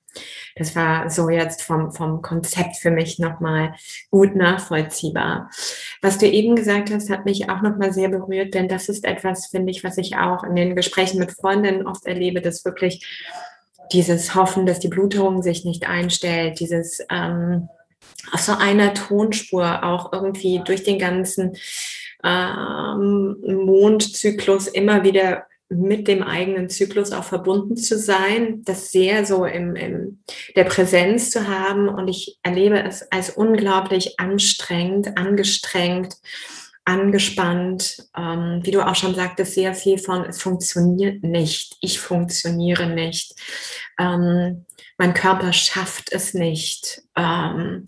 Das 0.55 0.75
war 0.75 1.09
so 1.09 1.29
jetzt 1.29 1.61
vom, 1.61 1.91
vom 1.91 2.21
Konzept 2.21 2.77
für 2.77 2.91
mich 2.91 3.19
nochmal 3.19 3.75
gut 4.11 4.35
nachvollziehbar. 4.35 5.49
Was 6.01 6.17
du 6.17 6.27
eben 6.27 6.55
gesagt 6.55 6.91
hast, 6.91 7.09
hat 7.09 7.25
mich 7.25 7.49
auch 7.49 7.61
nochmal 7.61 7.93
sehr 7.93 8.09
berührt, 8.09 8.53
denn 8.53 8.67
das 8.67 8.89
ist 8.89 9.05
etwas, 9.05 9.47
finde 9.47 9.71
ich, 9.71 9.83
was 9.83 9.97
ich 9.97 10.17
auch 10.17 10.43
in 10.43 10.55
den 10.55 10.75
Gesprächen 10.75 11.19
mit 11.19 11.31
Freundinnen 11.31 11.87
oft 11.87 12.05
erlebe, 12.05 12.41
dass 12.41 12.65
wirklich 12.65 13.05
dieses 13.91 14.35
Hoffen, 14.35 14.65
dass 14.65 14.79
die 14.79 14.87
Blutung 14.87 15.41
sich 15.41 15.65
nicht 15.65 15.87
einstellt, 15.87 16.59
dieses 16.59 16.99
ähm, 17.09 17.69
auf 18.31 18.41
so 18.41 18.53
einer 18.53 18.93
Tonspur 18.93 19.83
auch 19.83 20.13
irgendwie 20.13 20.61
durch 20.63 20.83
den 20.83 20.99
ganzen 20.99 21.57
ähm, 22.23 23.37
Mondzyklus 23.41 24.67
immer 24.67 25.03
wieder 25.03 25.45
mit 25.69 26.07
dem 26.07 26.23
eigenen 26.23 26.69
Zyklus 26.69 27.11
auch 27.11 27.23
verbunden 27.23 27.77
zu 27.77 27.97
sein, 27.97 28.63
das 28.63 28.91
sehr 28.91 29.23
so 29.25 29.45
im, 29.45 29.75
im 29.75 30.23
der 30.55 30.63
Präsenz 30.63 31.29
zu 31.29 31.47
haben. 31.47 31.87
Und 31.87 32.07
ich 32.07 32.39
erlebe 32.41 32.81
es 32.81 33.09
als 33.11 33.29
unglaublich 33.29 34.19
anstrengend, 34.19 35.15
angestrengt, 35.15 36.15
angespannt. 36.85 38.03
Ähm, 38.17 38.61
wie 38.63 38.71
du 38.71 38.85
auch 38.85 38.95
schon 38.95 39.13
sagtest, 39.13 39.53
sehr 39.53 39.75
viel 39.75 39.99
von, 39.99 40.25
es 40.25 40.41
funktioniert 40.41 41.23
nicht, 41.23 41.77
ich 41.81 41.99
funktioniere 41.99 42.87
nicht. 42.87 43.35
Ähm, 43.99 44.65
mein 44.99 45.13
Körper 45.13 45.53
schafft 45.53 46.11
es 46.11 46.33
nicht. 46.33 47.03
Ähm, 47.15 47.85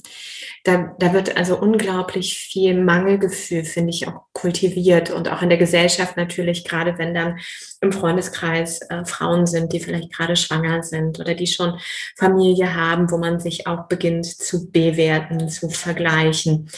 da, 0.63 0.95
da 0.97 1.11
wird 1.11 1.35
also 1.35 1.59
unglaublich 1.59 2.37
viel 2.37 2.81
Mangelgefühl, 2.81 3.65
finde 3.65 3.89
ich, 3.89 4.07
auch 4.07 4.21
kultiviert 4.31 5.11
und 5.11 5.27
auch 5.27 5.41
in 5.41 5.49
der 5.49 5.57
Gesellschaft 5.57 6.15
natürlich, 6.15 6.63
gerade 6.63 6.97
wenn 6.97 7.13
dann 7.13 7.37
im 7.81 7.91
Freundeskreis 7.91 8.79
äh, 8.89 9.03
Frauen 9.03 9.45
sind, 9.45 9.73
die 9.73 9.81
vielleicht 9.81 10.13
gerade 10.13 10.37
schwanger 10.37 10.83
sind 10.83 11.19
oder 11.19 11.35
die 11.35 11.47
schon 11.47 11.77
Familie 12.17 12.75
haben, 12.75 13.11
wo 13.11 13.17
man 13.17 13.41
sich 13.41 13.67
auch 13.67 13.89
beginnt 13.89 14.25
zu 14.25 14.71
bewerten, 14.71 15.49
zu 15.49 15.69
vergleichen. 15.69 16.69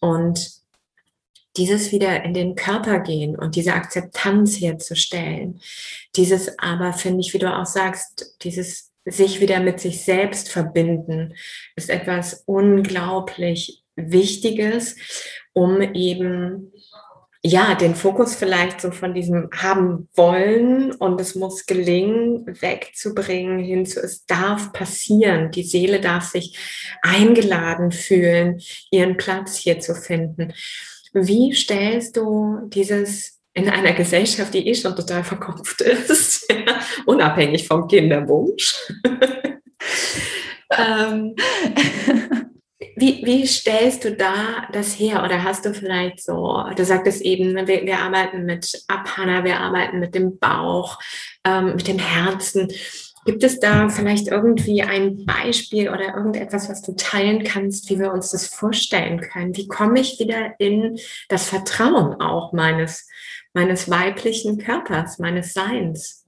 Und 0.00 0.58
dieses 1.56 1.92
wieder 1.92 2.24
in 2.24 2.34
den 2.34 2.56
Körper 2.56 2.98
gehen 2.98 3.36
und 3.36 3.54
diese 3.54 3.74
Akzeptanz 3.74 4.60
herzustellen, 4.60 5.60
dieses 6.16 6.58
aber, 6.58 6.92
finde 6.92 7.20
ich, 7.20 7.32
wie 7.32 7.38
du 7.38 7.56
auch 7.56 7.66
sagst, 7.66 8.36
dieses 8.42 8.87
sich 9.04 9.40
wieder 9.40 9.60
mit 9.60 9.80
sich 9.80 10.04
selbst 10.04 10.50
verbinden, 10.50 11.34
ist 11.76 11.90
etwas 11.90 12.42
unglaublich 12.46 13.82
Wichtiges, 13.96 14.96
um 15.52 15.80
eben 15.80 16.72
ja, 17.42 17.76
den 17.76 17.94
Fokus 17.94 18.34
vielleicht 18.34 18.80
so 18.80 18.90
von 18.90 19.14
diesem 19.14 19.48
haben 19.54 20.08
wollen 20.14 20.92
und 20.92 21.20
es 21.20 21.36
muss 21.36 21.66
gelingen, 21.66 22.44
wegzubringen 22.46 23.60
hin 23.60 23.86
zu 23.86 24.00
es 24.00 24.26
darf 24.26 24.72
passieren. 24.72 25.52
Die 25.52 25.62
Seele 25.62 26.00
darf 26.00 26.24
sich 26.24 26.58
eingeladen 27.00 27.92
fühlen, 27.92 28.60
ihren 28.90 29.16
Platz 29.16 29.56
hier 29.56 29.78
zu 29.78 29.94
finden. 29.94 30.52
Wie 31.12 31.54
stellst 31.54 32.16
du 32.16 32.58
dieses 32.66 33.37
in 33.58 33.68
einer 33.68 33.92
Gesellschaft, 33.92 34.54
die 34.54 34.68
eh 34.68 34.74
schon 34.74 34.94
total 34.94 35.24
verkopft 35.24 35.80
ist, 35.80 36.46
unabhängig 37.06 37.66
vom 37.66 37.88
Kinderwunsch. 37.88 38.74
ähm, 40.76 41.34
wie, 42.94 43.24
wie 43.24 43.46
stellst 43.46 44.04
du 44.04 44.12
da 44.12 44.68
das 44.72 44.98
her? 44.98 45.24
Oder 45.24 45.42
hast 45.42 45.64
du 45.64 45.74
vielleicht 45.74 46.22
so, 46.22 46.62
du 46.76 46.84
sagtest 46.84 47.22
eben, 47.22 47.54
wir, 47.66 47.84
wir 47.84 47.98
arbeiten 47.98 48.44
mit 48.44 48.84
Abhanna, 48.86 49.44
wir 49.44 49.58
arbeiten 49.58 49.98
mit 49.98 50.14
dem 50.14 50.38
Bauch, 50.38 50.98
ähm, 51.44 51.74
mit 51.74 51.88
dem 51.88 51.98
Herzen. 51.98 52.68
Gibt 53.24 53.42
es 53.42 53.58
da 53.58 53.88
vielleicht 53.88 54.28
irgendwie 54.28 54.82
ein 54.82 55.26
Beispiel 55.26 55.90
oder 55.90 56.14
irgendetwas, 56.16 56.70
was 56.70 56.82
du 56.82 56.94
teilen 56.94 57.42
kannst, 57.42 57.90
wie 57.90 57.98
wir 57.98 58.12
uns 58.12 58.30
das 58.30 58.46
vorstellen 58.46 59.20
können? 59.20 59.56
Wie 59.56 59.66
komme 59.66 60.00
ich 60.00 60.18
wieder 60.18 60.54
in 60.58 60.98
das 61.28 61.48
Vertrauen 61.48 62.20
auch 62.20 62.52
meines 62.52 63.08
meines 63.54 63.90
weiblichen 63.90 64.58
Körpers, 64.58 65.18
meines 65.18 65.52
Seins. 65.52 66.26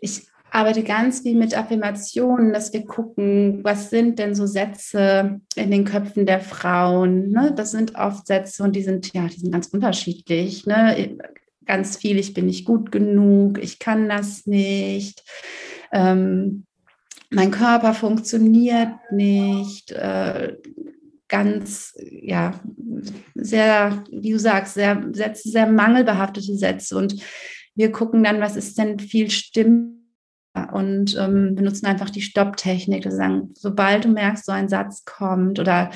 Ich 0.00 0.26
arbeite 0.52 0.82
ganz 0.82 1.20
viel 1.20 1.36
mit 1.36 1.56
Affirmationen, 1.56 2.52
dass 2.52 2.72
wir 2.72 2.84
gucken, 2.84 3.64
was 3.64 3.88
sind 3.88 4.18
denn 4.18 4.34
so 4.34 4.46
Sätze 4.46 5.40
in 5.56 5.70
den 5.70 5.84
Köpfen 5.84 6.26
der 6.26 6.40
Frauen. 6.40 7.30
Ne? 7.30 7.52
Das 7.56 7.70
sind 7.70 7.94
oft 7.94 8.26
Sätze 8.26 8.62
und 8.62 8.76
die 8.76 8.82
sind, 8.82 9.12
ja, 9.14 9.26
die 9.28 9.40
sind 9.40 9.52
ganz 9.52 9.68
unterschiedlich. 9.68 10.66
Ne? 10.66 11.16
Ganz 11.64 11.96
viel, 11.96 12.18
ich 12.18 12.34
bin 12.34 12.46
nicht 12.46 12.66
gut 12.66 12.92
genug, 12.92 13.58
ich 13.62 13.78
kann 13.78 14.08
das 14.08 14.46
nicht. 14.46 15.24
Ähm, 15.90 16.66
mein 17.30 17.50
Körper 17.50 17.94
funktioniert 17.94 18.92
nicht, 19.10 19.92
äh, 19.92 20.56
ganz, 21.32 21.94
ja, 21.98 22.60
sehr, 23.34 24.04
wie 24.12 24.32
du 24.32 24.38
sagst, 24.38 24.74
sehr, 24.74 25.02
Sätze, 25.12 25.48
sehr 25.48 25.66
mangelbehaftete 25.66 26.54
Sätze. 26.54 26.96
Und 26.96 27.16
wir 27.74 27.90
gucken 27.90 28.22
dann, 28.22 28.40
was 28.40 28.54
ist 28.54 28.76
denn 28.76 28.98
viel 28.98 29.30
Stimme 29.30 29.94
und 30.72 31.16
ähm, 31.18 31.54
benutzen 31.54 31.86
einfach 31.86 32.10
die 32.10 32.20
Stopptechnik. 32.20 33.02
Das 33.02 33.16
sagen, 33.16 33.50
sobald 33.54 34.04
du 34.04 34.08
merkst, 34.08 34.44
so 34.44 34.52
ein 34.52 34.68
Satz 34.68 35.06
kommt 35.06 35.58
oder 35.58 35.90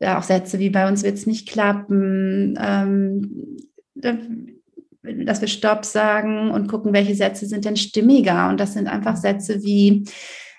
ja, 0.00 0.18
auch 0.18 0.24
Sätze 0.24 0.58
wie 0.58 0.70
bei 0.70 0.88
uns 0.88 1.04
wird 1.04 1.14
es 1.14 1.26
nicht 1.26 1.48
klappen, 1.48 2.58
ähm, 2.60 3.56
dass 3.94 5.40
wir 5.40 5.48
Stopp 5.48 5.84
sagen 5.84 6.50
und 6.50 6.66
gucken, 6.66 6.92
welche 6.92 7.14
Sätze 7.14 7.46
sind 7.46 7.64
denn 7.64 7.76
stimmiger. 7.76 8.48
Und 8.48 8.58
das 8.58 8.72
sind 8.72 8.88
einfach 8.88 9.16
Sätze 9.16 9.62
wie, 9.62 10.04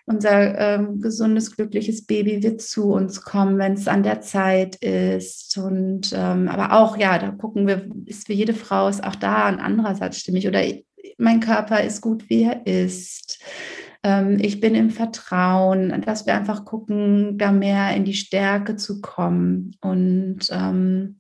unser 0.10 0.58
ähm, 0.58 1.02
gesundes, 1.02 1.56
glückliches 1.56 2.08
Baby 2.08 2.42
wird 2.42 2.64
zu 2.64 2.92
uns 2.92 3.22
kommen, 3.22 3.60
wenn 3.60 3.74
es 3.74 3.88
an 3.88 4.02
der 4.02 4.22
Zeit 4.22 4.76
ist. 4.78 5.56
Und 5.56 6.12
ähm, 6.16 6.48
aber 6.48 6.74
auch, 6.74 6.98
ja, 6.98 7.20
da 7.20 7.30
gucken 7.30 7.68
wir, 7.68 7.88
ist 8.06 8.26
für 8.26 8.34
jede 8.34 8.56
Frau 8.56 8.88
ist 8.88 9.04
auch 9.04 9.16
da 9.16 9.46
ein 9.46 9.60
anderer 9.60 9.94
Satz 9.94 10.18
stimmig 10.18 10.48
oder 10.48 10.64
mein 11.20 11.40
Körper 11.42 11.84
ist 11.84 12.02
gut, 12.02 12.28
wie 12.28 12.42
er 12.42 12.66
ist. 12.66 13.40
Ähm, 14.02 14.40
ich 14.42 14.60
bin 14.60 14.74
im 14.74 14.90
Vertrauen, 14.90 16.02
dass 16.02 16.26
wir 16.26 16.34
einfach 16.34 16.66
gucken, 16.66 17.38
da 17.38 17.52
mehr 17.52 17.96
in 17.96 18.04
die 18.04 18.16
Stärke 18.16 18.78
zu 18.78 19.02
kommen. 19.02 19.76
Und 19.80 20.50
ähm, 20.50 21.18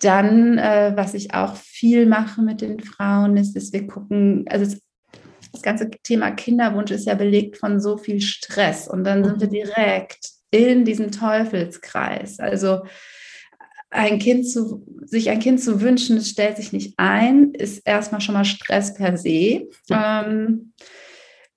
dann, 0.00 0.58
äh, 0.58 0.94
was 0.96 1.14
ich 1.14 1.32
auch 1.32 1.54
viel 1.54 2.06
mache 2.06 2.42
mit 2.42 2.60
den 2.60 2.80
Frauen, 2.80 3.36
ist, 3.36 3.54
dass 3.54 3.72
wir 3.72 3.86
gucken, 3.86 4.46
also 4.48 4.64
es 4.64 4.80
das 5.52 5.62
ganze 5.62 5.90
Thema 6.02 6.30
Kinderwunsch 6.30 6.90
ist 6.90 7.06
ja 7.06 7.14
belegt 7.14 7.58
von 7.58 7.80
so 7.80 7.96
viel 7.96 8.20
Stress 8.20 8.88
und 8.88 9.04
dann 9.04 9.24
sind 9.24 9.40
wir 9.40 9.48
mhm. 9.48 9.52
direkt 9.52 10.30
in 10.50 10.84
diesem 10.84 11.10
Teufelskreis. 11.10 12.38
Also 12.38 12.82
ein 13.90 14.18
Kind 14.18 14.48
zu, 14.48 14.86
sich 15.04 15.28
ein 15.30 15.38
Kind 15.38 15.60
zu 15.60 15.82
wünschen, 15.82 16.16
das 16.16 16.28
stellt 16.28 16.56
sich 16.56 16.72
nicht 16.72 16.94
ein, 16.96 17.52
ist 17.52 17.86
erstmal 17.86 18.22
schon 18.22 18.34
mal 18.34 18.44
Stress 18.44 18.94
per 18.94 19.18
se. 19.18 19.68
Ähm, 19.90 20.72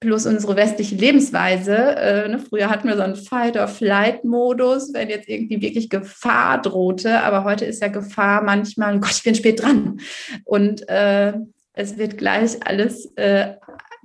plus 0.01 0.25
unsere 0.25 0.55
westliche 0.55 0.95
Lebensweise. 0.95 1.75
Äh, 1.75 2.27
ne, 2.27 2.39
früher 2.39 2.69
hatten 2.69 2.87
wir 2.87 2.95
so 2.95 3.01
einen 3.01 3.15
Fight-or-Flight-Modus, 3.15 4.93
wenn 4.93 5.09
jetzt 5.09 5.27
irgendwie 5.29 5.61
wirklich 5.61 5.89
Gefahr 5.89 6.61
drohte. 6.61 7.21
Aber 7.21 7.43
heute 7.43 7.65
ist 7.65 7.81
ja 7.81 7.87
Gefahr 7.87 8.43
manchmal, 8.43 8.99
Gott, 8.99 9.13
ich 9.13 9.23
bin 9.23 9.35
spät 9.35 9.61
dran. 9.61 9.99
Und 10.43 10.87
äh, 10.89 11.33
es 11.73 11.97
wird 11.97 12.17
gleich 12.17 12.65
alles, 12.65 13.11
äh, 13.15 13.55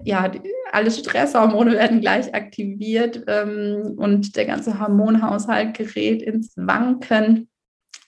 ja, 0.05 0.31
alle 0.73 0.91
Stresshormone 0.91 1.73
werden 1.73 2.01
gleich 2.01 2.35
aktiviert 2.35 3.25
ähm, 3.27 3.95
und 3.97 4.37
der 4.37 4.47
ganze 4.47 4.81
Hormonhaushalt 4.81 5.77
gerät 5.77 6.23
ins 6.23 6.53
Wanken. 6.57 7.49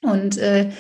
Und 0.03 0.39
äh, 0.39 0.71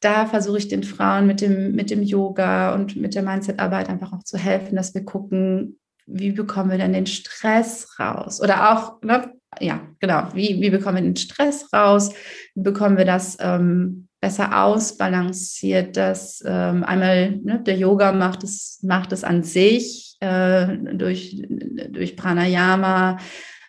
da 0.00 0.26
versuche 0.26 0.58
ich 0.58 0.68
den 0.68 0.84
Frauen 0.84 1.26
mit 1.26 1.40
dem, 1.40 1.72
mit 1.72 1.90
dem 1.90 2.02
Yoga 2.02 2.74
und 2.74 2.96
mit 2.96 3.14
der 3.14 3.22
Mindset-Arbeit 3.22 3.88
einfach 3.88 4.12
auch 4.12 4.22
zu 4.22 4.38
helfen, 4.38 4.76
dass 4.76 4.94
wir 4.94 5.04
gucken, 5.04 5.78
wie 6.06 6.32
bekommen 6.32 6.70
wir 6.70 6.78
denn 6.78 6.92
den 6.92 7.06
Stress 7.06 7.98
raus? 7.98 8.40
Oder 8.40 8.72
auch, 8.72 9.02
ne, 9.02 9.32
ja, 9.60 9.80
genau, 9.98 10.28
wie, 10.34 10.60
wie 10.60 10.70
bekommen 10.70 10.96
wir 10.96 11.02
den 11.02 11.16
Stress 11.16 11.72
raus? 11.72 12.12
Wie 12.54 12.62
bekommen 12.62 12.96
wir 12.96 13.04
das 13.04 13.36
ähm, 13.40 14.08
besser 14.20 14.64
ausbalanciert, 14.64 15.96
dass 15.96 16.42
ähm, 16.46 16.84
einmal 16.84 17.36
ne, 17.42 17.60
der 17.60 17.76
Yoga 17.76 18.12
macht 18.12 18.44
es, 18.44 18.80
macht 18.82 19.12
es 19.12 19.24
an 19.24 19.42
sich 19.42 20.07
äh, 20.20 20.76
durch, 20.94 21.42
durch 21.90 22.16
Pranayama, 22.16 23.18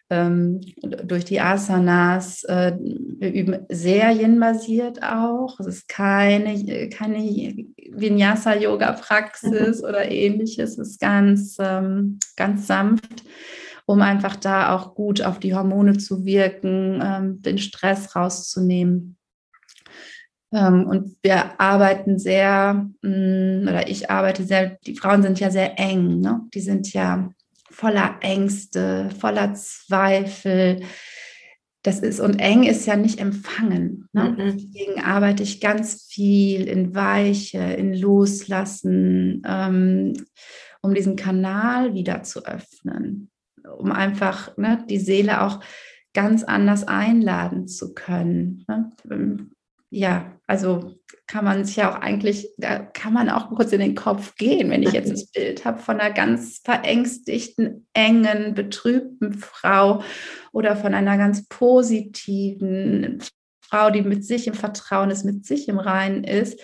ähm, 0.09 0.61
durch 0.81 1.25
die 1.25 1.39
Asanas. 1.39 2.43
Äh, 2.45 2.77
wir 2.79 3.33
üben 3.33 3.65
sehr 3.69 4.11
yin-basiert 4.11 5.03
auch. 5.03 5.59
Es 5.59 5.67
ist 5.67 5.87
keine, 5.87 6.89
keine 6.89 7.19
Vinyasa-Yoga-Praxis 7.91 9.83
oder 9.83 10.09
ähnliches. 10.09 10.77
Es 10.77 10.89
ist 10.89 10.99
ganz, 10.99 11.57
ähm, 11.59 12.19
ganz 12.35 12.67
sanft 12.67 13.23
um 13.89 14.03
einfach 14.03 14.35
da 14.35 14.75
auch 14.75 14.93
gut 14.93 15.23
auf 15.23 15.39
die 15.39 15.55
Hormone 15.55 15.97
zu 15.97 16.23
wirken, 16.23 17.01
ähm, 17.03 17.41
den 17.41 17.57
Stress 17.57 18.15
rauszunehmen. 18.15 19.17
Ähm, 20.51 20.87
und 20.87 21.15
wir 21.21 21.59
arbeiten 21.59 22.17
sehr, 22.17 22.89
mm, 23.01 23.67
oder 23.67 23.87
ich 23.87 24.09
arbeite 24.09 24.43
sehr, 24.43 24.77
die 24.85 24.95
Frauen 24.95 25.21
sind 25.21 25.39
ja 25.39 25.51
sehr 25.51 25.79
eng, 25.79 26.19
ne? 26.19 26.41
die 26.53 26.61
sind 26.61 26.91
ja 26.93 27.29
voller 27.69 28.15
Ängste, 28.21 29.09
voller 29.19 29.53
Zweifel. 29.53 30.81
Das 31.83 31.99
ist, 31.99 32.19
und 32.19 32.39
eng 32.39 32.63
ist 32.63 32.85
ja 32.85 32.95
nicht 32.95 33.19
empfangen. 33.19 34.09
Ne? 34.11 34.31
Mhm. 34.31 34.57
Deswegen 34.57 35.01
arbeite 35.01 35.43
ich 35.43 35.61
ganz 35.61 36.07
viel 36.09 36.67
in 36.67 36.93
Weiche, 36.95 37.59
in 37.59 37.93
Loslassen, 37.93 39.43
ähm, 39.47 40.13
um 40.81 40.93
diesen 40.93 41.15
Kanal 41.15 41.93
wieder 41.93 42.23
zu 42.23 42.45
öffnen, 42.45 43.29
um 43.77 43.91
einfach 43.91 44.57
ne, 44.57 44.83
die 44.89 44.99
Seele 44.99 45.41
auch 45.41 45.61
ganz 46.13 46.43
anders 46.43 46.87
einladen 46.87 47.67
zu 47.67 47.93
können. 47.93 48.65
Ne? 48.67 48.91
Ja, 49.89 50.39
also 50.45 50.99
kann 51.25 51.45
man 51.45 51.65
sich 51.65 51.75
ja 51.75 51.91
auch 51.91 52.01
eigentlich, 52.01 52.49
da 52.57 52.79
kann 52.79 53.13
man 53.13 53.29
auch 53.29 53.49
kurz 53.49 53.71
in 53.71 53.79
den 53.79 53.95
Kopf 53.95 54.35
gehen, 54.35 54.69
wenn 54.69 54.83
ich 54.83 54.93
jetzt 54.93 55.11
das 55.11 55.27
Bild 55.31 55.65
habe 55.65 55.79
von 55.79 55.99
einer 55.99 56.13
ganz 56.13 56.61
verängstigten, 56.63 57.87
engen, 57.93 58.53
betrübten 58.53 59.33
Frau 59.33 60.03
oder 60.51 60.75
von 60.75 60.93
einer 60.93 61.17
ganz 61.17 61.47
positiven 61.47 63.23
Frau, 63.61 63.89
die 63.89 64.01
mit 64.01 64.25
sich 64.25 64.47
im 64.47 64.53
Vertrauen 64.53 65.11
ist, 65.11 65.25
mit 65.25 65.45
sich 65.45 65.67
im 65.67 65.79
Reinen 65.79 66.23
ist, 66.23 66.59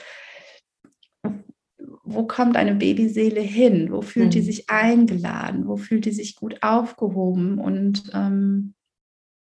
wo 2.04 2.26
kommt 2.28 2.56
eine 2.56 2.76
Babyseele 2.76 3.42
hin? 3.42 3.92
Wo 3.92 4.02
fühlt 4.02 4.28
mhm. 4.28 4.32
die 4.32 4.42
sich 4.42 4.70
eingeladen? 4.70 5.68
Wo 5.68 5.76
fühlt 5.76 6.06
die 6.06 6.12
sich 6.12 6.36
gut 6.36 6.62
aufgehoben? 6.62 7.58
Und 7.58 8.12
ähm, 8.14 8.75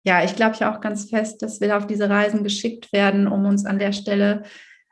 ja, 0.08 0.24
ich 0.24 0.38
glaube 0.38 0.56
ja 0.58 0.74
auch 0.74 0.80
ganz 0.80 1.10
fest, 1.10 1.42
dass 1.42 1.60
wir 1.60 1.76
auf 1.76 1.86
diese 1.86 2.10
Reisen 2.10 2.42
geschickt 2.42 2.94
werden, 2.94 3.28
um 3.28 3.46
uns 3.46 3.66
an 3.66 3.78
der 3.78 3.92
Stelle, 3.92 4.44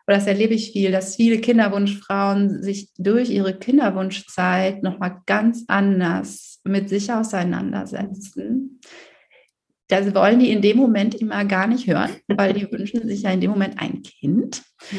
oder 0.06 0.18
das 0.18 0.28
erlebe 0.28 0.54
ich 0.54 0.74
viel, 0.74 0.92
dass 0.92 1.16
viele 1.16 1.40
Kinderwunschfrauen 1.40 2.62
sich 2.62 2.90
durch 2.98 3.30
ihre 3.30 3.58
Kinderwunschzeit 3.58 4.84
nochmal 4.84 5.22
ganz 5.26 5.64
anders 5.68 6.60
mit 6.66 6.90
sich 6.90 7.14
auseinandersetzen. 7.14 8.82
Das 9.88 10.14
wollen 10.14 10.40
die 10.40 10.52
in 10.52 10.62
dem 10.62 10.78
Moment 10.78 11.16
immer 11.16 11.46
gar 11.46 11.68
nicht 11.68 11.88
hören, 11.88 12.12
weil 12.28 12.52
die 12.52 12.70
wünschen 12.70 13.08
sich 13.08 13.22
ja 13.22 13.32
in 13.32 13.40
dem 13.40 13.52
Moment 13.52 13.80
ein 13.80 14.04
Kind. 14.04 14.64
Ja. 14.92 14.98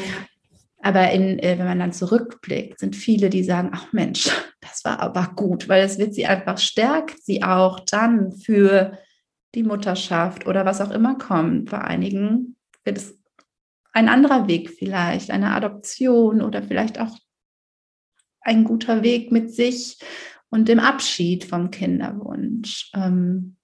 Aber 0.81 1.11
in, 1.11 1.37
äh, 1.39 1.59
wenn 1.59 1.67
man 1.67 1.79
dann 1.79 1.93
zurückblickt, 1.93 2.79
sind 2.79 2.95
viele, 2.95 3.29
die 3.29 3.43
sagen, 3.43 3.69
ach 3.71 3.93
Mensch, 3.93 4.31
das 4.61 4.83
war 4.83 4.99
aber 4.99 5.31
gut, 5.35 5.69
weil 5.69 5.83
es 5.83 5.99
wird 5.99 6.15
sie 6.15 6.25
einfach 6.25 6.57
stärkt, 6.57 7.23
sie 7.23 7.43
auch 7.43 7.81
dann 7.81 8.31
für 8.31 8.97
die 9.55 9.63
Mutterschaft 9.63 10.45
oder 10.47 10.65
was 10.65 10.81
auch 10.81 10.91
immer 10.91 11.17
kommt. 11.17 11.71
Bei 11.71 11.81
einigen 11.81 12.55
wird 12.83 12.97
es 12.97 13.17
ein 13.93 14.09
anderer 14.09 14.47
Weg 14.47 14.69
vielleicht, 14.69 15.31
eine 15.31 15.51
Adoption 15.51 16.41
oder 16.41 16.61
vielleicht 16.61 16.99
auch 16.99 17.17
ein 18.41 18.63
guter 18.63 19.03
Weg 19.03 19.31
mit 19.31 19.53
sich 19.53 19.97
und 20.49 20.67
dem 20.67 20.79
Abschied 20.79 21.45
vom 21.45 21.71
Kinderwunsch. 21.71 22.91
Ähm, 22.93 23.57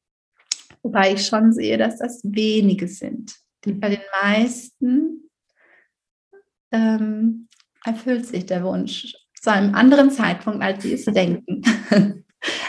wobei 0.81 1.13
ich 1.13 1.25
schon 1.25 1.53
sehe, 1.53 1.77
dass 1.77 1.99
das 1.99 2.21
wenige 2.23 2.87
sind. 2.87 3.35
Die 3.63 3.73
bei 3.73 3.89
den 3.89 4.01
meisten 4.21 5.29
ähm, 6.71 7.47
erfüllt 7.85 8.25
sich 8.25 8.45
der 8.45 8.63
Wunsch 8.63 9.13
zu 9.39 9.51
einem 9.51 9.75
anderen 9.75 10.11
Zeitpunkt, 10.11 10.63
als 10.63 10.83
sie 10.83 10.93
es 10.93 11.05
denken. 11.05 11.61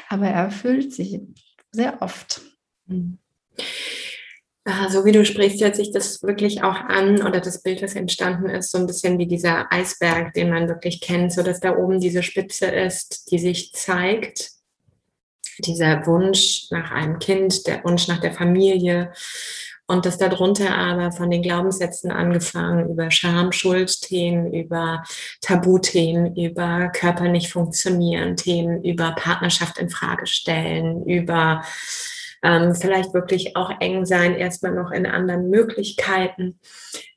Aber 0.08 0.26
er 0.26 0.44
erfüllt 0.44 0.92
sich 0.92 1.18
sehr 1.72 2.00
oft. 2.02 2.42
Mhm. 2.86 3.18
So 4.88 5.04
wie 5.04 5.12
du 5.12 5.26
sprichst, 5.26 5.60
hört 5.60 5.76
sich 5.76 5.92
das 5.92 6.22
wirklich 6.22 6.62
auch 6.62 6.76
an 6.76 7.20
oder 7.20 7.40
das 7.40 7.62
Bild, 7.62 7.82
das 7.82 7.94
entstanden 7.94 8.48
ist, 8.48 8.70
so 8.70 8.78
ein 8.78 8.86
bisschen 8.86 9.18
wie 9.18 9.26
dieser 9.26 9.70
Eisberg, 9.70 10.32
den 10.32 10.48
man 10.48 10.68
wirklich 10.68 11.02
kennt, 11.02 11.32
so 11.32 11.42
dass 11.42 11.60
da 11.60 11.76
oben 11.76 12.00
diese 12.00 12.22
Spitze 12.22 12.66
ist, 12.66 13.30
die 13.30 13.38
sich 13.38 13.74
zeigt. 13.74 14.52
Dieser 15.58 16.06
Wunsch 16.06 16.68
nach 16.70 16.90
einem 16.92 17.18
Kind, 17.18 17.66
der 17.66 17.84
Wunsch 17.84 18.08
nach 18.08 18.20
der 18.20 18.32
Familie, 18.32 19.12
und 19.86 20.06
das 20.06 20.16
darunter 20.16 20.74
aber 20.76 21.12
von 21.12 21.30
den 21.30 21.42
Glaubenssätzen 21.42 22.10
angefangen 22.10 22.88
über 22.88 23.10
Scham, 23.10 23.52
Schuldthemen, 23.52 24.54
über 24.54 25.04
Tabuthemen, 25.42 26.34
über 26.36 26.88
Körper 26.88 27.28
nicht 27.28 27.52
funktionieren, 27.52 28.36
Themen 28.36 28.82
über 28.82 29.12
Partnerschaft 29.12 29.76
in 29.78 29.90
Frage 29.90 30.26
stellen, 30.26 31.04
über 31.04 31.62
ähm, 32.44 32.74
vielleicht 32.74 33.14
wirklich 33.14 33.56
auch 33.56 33.72
eng 33.80 34.04
sein, 34.04 34.34
erstmal 34.36 34.72
noch 34.72 34.92
in 34.92 35.06
anderen 35.06 35.48
Möglichkeiten, 35.48 36.60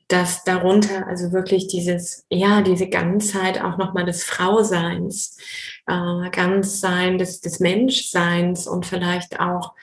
dass 0.08 0.42
darunter 0.42 1.06
also 1.06 1.32
wirklich 1.32 1.68
dieses, 1.68 2.24
ja, 2.30 2.62
diese 2.62 2.88
Ganzheit 2.88 3.62
auch 3.62 3.76
nochmal 3.76 4.06
des 4.06 4.24
Frauseins, 4.24 5.36
äh, 5.86 6.30
Ganzsein 6.30 7.18
des, 7.18 7.42
des 7.42 7.60
Menschseins 7.60 8.66
und 8.66 8.86
vielleicht 8.86 9.38
auch 9.38 9.74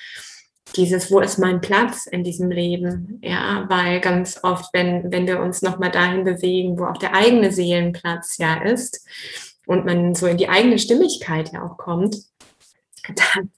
dieses, 0.75 1.12
wo 1.12 1.19
ist 1.19 1.38
mein 1.38 1.62
Platz 1.62 2.08
in 2.08 2.23
diesem 2.23 2.49
Leben? 2.49 3.19
Ja, 3.21 3.65
weil 3.69 4.01
ganz 4.01 4.39
oft, 4.43 4.73
wenn, 4.73 5.12
wenn 5.12 5.27
wir 5.27 5.39
uns 5.39 5.62
nochmal 5.62 5.91
dahin 5.91 6.23
bewegen, 6.23 6.79
wo 6.79 6.86
auch 6.86 6.97
der 6.97 7.13
eigene 7.13 7.51
Seelenplatz 7.51 8.39
ja 8.39 8.63
ist 8.63 9.08
und 9.67 9.86
man 9.86 10.15
so 10.15 10.25
in 10.25 10.38
die 10.38 10.49
eigene 10.49 10.79
Stimmigkeit 10.79 11.53
ja 11.53 11.63
auch 11.63 11.77
kommt, 11.77 12.17
dann, 13.36 13.51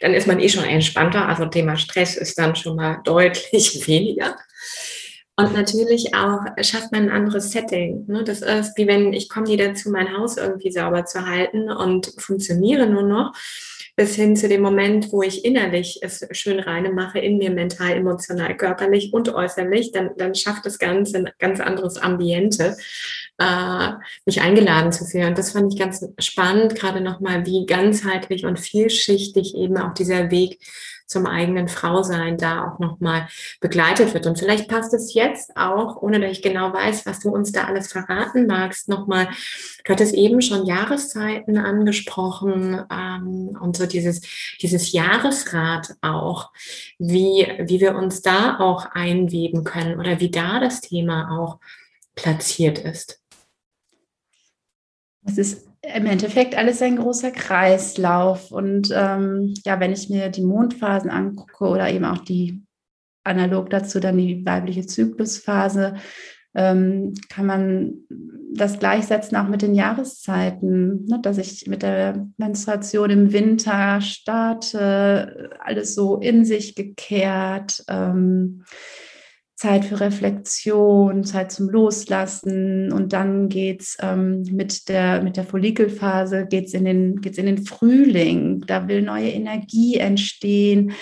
dann 0.00 0.14
ist 0.14 0.26
man 0.26 0.40
eh 0.40 0.48
schon 0.48 0.64
entspannter. 0.64 1.28
Also 1.28 1.46
Thema 1.46 1.76
Stress 1.76 2.16
ist 2.16 2.38
dann 2.38 2.56
schon 2.56 2.76
mal 2.76 3.00
deutlich 3.04 3.86
weniger. 3.86 4.36
Und 5.36 5.54
natürlich 5.54 6.14
auch 6.14 6.40
schafft 6.60 6.92
man 6.92 7.04
ein 7.04 7.10
anderes 7.10 7.50
Setting. 7.50 8.04
Ne? 8.06 8.24
Das 8.24 8.42
ist 8.42 8.76
wie 8.76 8.86
wenn 8.86 9.14
ich 9.14 9.30
komme 9.30 9.46
nie 9.46 9.56
dazu, 9.56 9.90
mein 9.90 10.16
Haus 10.16 10.36
irgendwie 10.36 10.70
sauber 10.70 11.06
zu 11.06 11.26
halten 11.26 11.70
und 11.70 12.12
funktioniere 12.18 12.86
nur 12.86 13.04
noch 13.04 13.32
bis 13.96 14.14
hin 14.14 14.36
zu 14.36 14.48
dem 14.48 14.62
Moment, 14.62 15.12
wo 15.12 15.22
ich 15.22 15.44
innerlich 15.44 15.98
es 16.02 16.26
schön 16.32 16.58
reine 16.58 16.90
mache, 16.90 17.18
in 17.18 17.36
mir 17.38 17.50
mental, 17.50 17.92
emotional, 17.92 18.56
körperlich 18.56 19.12
und 19.12 19.28
äußerlich, 19.28 19.92
dann, 19.92 20.10
dann 20.16 20.34
schafft 20.34 20.64
das 20.64 20.78
Ganze 20.78 21.18
ein 21.18 21.30
ganz 21.38 21.60
anderes 21.60 21.98
Ambiente, 21.98 22.78
äh, 23.40 23.92
mich 24.26 24.42
eingeladen 24.42 24.92
zu 24.92 25.04
fühlen. 25.04 25.28
Und 25.28 25.38
das 25.38 25.52
fand 25.52 25.72
ich 25.72 25.78
ganz 25.78 26.06
spannend, 26.18 26.74
gerade 26.74 27.00
nochmal, 27.00 27.46
wie 27.46 27.66
ganzheitlich 27.66 28.44
und 28.44 28.60
vielschichtig 28.60 29.54
eben 29.56 29.78
auch 29.78 29.94
dieser 29.94 30.30
Weg 30.30 30.60
zum 31.06 31.26
eigenen 31.26 31.66
Frausein 31.66 32.36
da 32.36 32.64
auch 32.64 32.78
nochmal 32.78 33.26
begleitet 33.60 34.14
wird. 34.14 34.26
Und 34.26 34.38
vielleicht 34.38 34.68
passt 34.68 34.94
es 34.94 35.12
jetzt 35.12 35.56
auch, 35.56 36.00
ohne 36.00 36.20
dass 36.20 36.30
ich 36.30 36.40
genau 36.42 36.72
weiß, 36.72 37.04
was 37.04 37.18
du 37.18 37.30
uns 37.30 37.50
da 37.50 37.64
alles 37.64 37.90
verraten 37.90 38.46
magst, 38.46 38.88
nochmal, 38.88 39.28
du 39.84 39.92
hattest 39.92 40.14
eben 40.14 40.40
schon 40.40 40.66
Jahreszeiten 40.66 41.58
angesprochen 41.58 42.84
ähm, 42.92 43.58
und 43.60 43.76
so 43.76 43.86
dieses, 43.86 44.20
dieses 44.62 44.92
Jahresrad 44.92 45.94
auch, 46.00 46.52
wie, 46.98 47.48
wie 47.58 47.80
wir 47.80 47.96
uns 47.96 48.22
da 48.22 48.60
auch 48.60 48.86
einweben 48.92 49.64
können 49.64 49.98
oder 49.98 50.20
wie 50.20 50.30
da 50.30 50.60
das 50.60 50.80
Thema 50.80 51.36
auch 51.40 51.58
platziert 52.14 52.78
ist. 52.78 53.19
Es 55.24 55.38
ist 55.38 55.68
im 55.82 56.06
Endeffekt 56.06 56.56
alles 56.56 56.82
ein 56.82 56.96
großer 56.96 57.30
Kreislauf. 57.30 58.52
Und 58.52 58.90
ähm, 58.94 59.54
ja, 59.64 59.80
wenn 59.80 59.92
ich 59.92 60.08
mir 60.10 60.28
die 60.28 60.44
Mondphasen 60.44 61.10
angucke 61.10 61.64
oder 61.64 61.90
eben 61.90 62.04
auch 62.04 62.18
die 62.18 62.62
analog 63.24 63.70
dazu 63.70 64.00
dann 64.00 64.18
die 64.18 64.44
weibliche 64.44 64.86
Zyklusphase, 64.86 65.94
ähm, 66.54 67.14
kann 67.28 67.46
man 67.46 67.94
das 68.52 68.80
gleichsetzen 68.80 69.36
auch 69.36 69.46
mit 69.46 69.62
den 69.62 69.74
Jahreszeiten, 69.74 71.04
ne? 71.06 71.20
dass 71.22 71.38
ich 71.38 71.68
mit 71.68 71.82
der 71.82 72.26
Menstruation 72.38 73.10
im 73.10 73.32
Winter 73.32 74.00
starte, 74.00 75.50
alles 75.60 75.94
so 75.94 76.16
in 76.18 76.44
sich 76.44 76.74
gekehrt. 76.74 77.84
Ähm, 77.88 78.64
Zeit 79.60 79.84
für 79.84 80.00
Reflexion, 80.00 81.22
Zeit 81.22 81.52
zum 81.52 81.68
Loslassen 81.68 82.90
und 82.94 83.12
dann 83.12 83.50
geht 83.50 83.82
es 83.82 83.98
ähm, 84.00 84.42
mit, 84.50 84.88
der, 84.88 85.20
mit 85.20 85.36
der 85.36 85.44
Follikelphase 85.44 86.46
geht's 86.46 86.72
in, 86.72 86.86
den, 86.86 87.20
geht's 87.20 87.36
in 87.36 87.44
den 87.44 87.66
Frühling. 87.66 88.64
Da 88.66 88.88
will 88.88 89.02
neue 89.02 89.28
Energie 89.28 89.98
entstehen, 89.98 90.92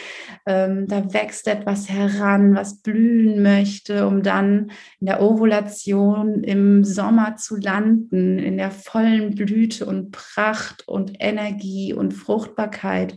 ähm, 0.44 0.88
da 0.88 1.12
wächst 1.12 1.46
etwas 1.46 1.88
heran, 1.88 2.56
was 2.56 2.82
blühen 2.82 3.42
möchte, 3.42 4.08
um 4.08 4.24
dann 4.24 4.72
in 4.98 5.06
der 5.06 5.22
Ovulation 5.22 6.42
im 6.42 6.82
Sommer 6.82 7.36
zu 7.36 7.54
landen, 7.54 8.40
in 8.40 8.56
der 8.56 8.72
vollen 8.72 9.36
Blüte 9.36 9.86
und 9.86 10.10
Pracht 10.10 10.82
und 10.88 11.12
Energie 11.20 11.94
und 11.94 12.12
Fruchtbarkeit. 12.12 13.14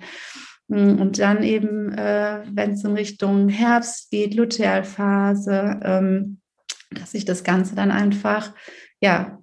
Hm, 0.71 1.01
und 1.01 1.19
dann 1.19 1.43
eben, 1.43 1.91
äh, 1.93 2.43
wenn 2.51 2.71
es 2.71 2.83
in 2.83 2.93
Richtung 2.93 3.49
Herbst 3.49 4.09
geht, 4.09 4.33
Lutealphase, 4.33 5.79
ähm, 5.83 6.39
dass 6.91 7.11
sich 7.11 7.25
das 7.25 7.43
Ganze 7.43 7.75
dann 7.75 7.91
einfach 7.91 8.53
ja, 9.01 9.39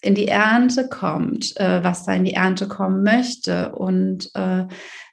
in 0.00 0.14
die 0.14 0.28
Ernte 0.28 0.88
kommt, 0.88 1.58
äh, 1.58 1.82
was 1.82 2.04
da 2.04 2.12
in 2.12 2.24
die 2.24 2.34
Ernte 2.34 2.68
kommen 2.68 3.02
möchte. 3.02 3.72
Und 3.72 4.30
äh, 4.34 4.66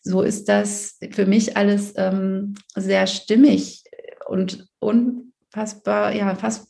so 0.04 0.22
ist 0.22 0.50
das 0.50 1.00
für 1.12 1.26
mich 1.26 1.58
alles 1.58 1.94
ähm, 1.96 2.56
sehr 2.76 3.08
stimmig 3.08 3.84
und 4.28 4.68
unfassbar, 4.80 6.14
ja, 6.14 6.36
fast 6.36 6.68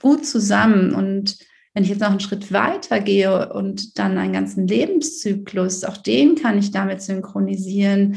gut 0.00 0.26
zusammen. 0.26 0.94
Und 0.94 1.38
wenn 1.76 1.82
ich 1.82 1.90
jetzt 1.90 2.00
noch 2.00 2.08
einen 2.08 2.20
Schritt 2.20 2.54
weiter 2.54 3.00
gehe 3.00 3.52
und 3.52 3.98
dann 3.98 4.16
einen 4.16 4.32
ganzen 4.32 4.66
Lebenszyklus, 4.66 5.84
auch 5.84 5.98
den 5.98 6.34
kann 6.34 6.58
ich 6.58 6.70
damit 6.70 7.02
synchronisieren, 7.02 8.16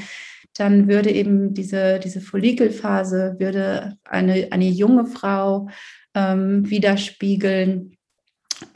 dann 0.55 0.87
würde 0.87 1.11
eben 1.11 1.53
diese, 1.53 1.99
diese 1.99 2.21
Follikelphase, 2.21 3.35
würde 3.37 3.97
eine, 4.05 4.47
eine 4.51 4.69
junge 4.69 5.07
Frau 5.07 5.67
ähm, 6.13 6.69
widerspiegeln. 6.69 7.97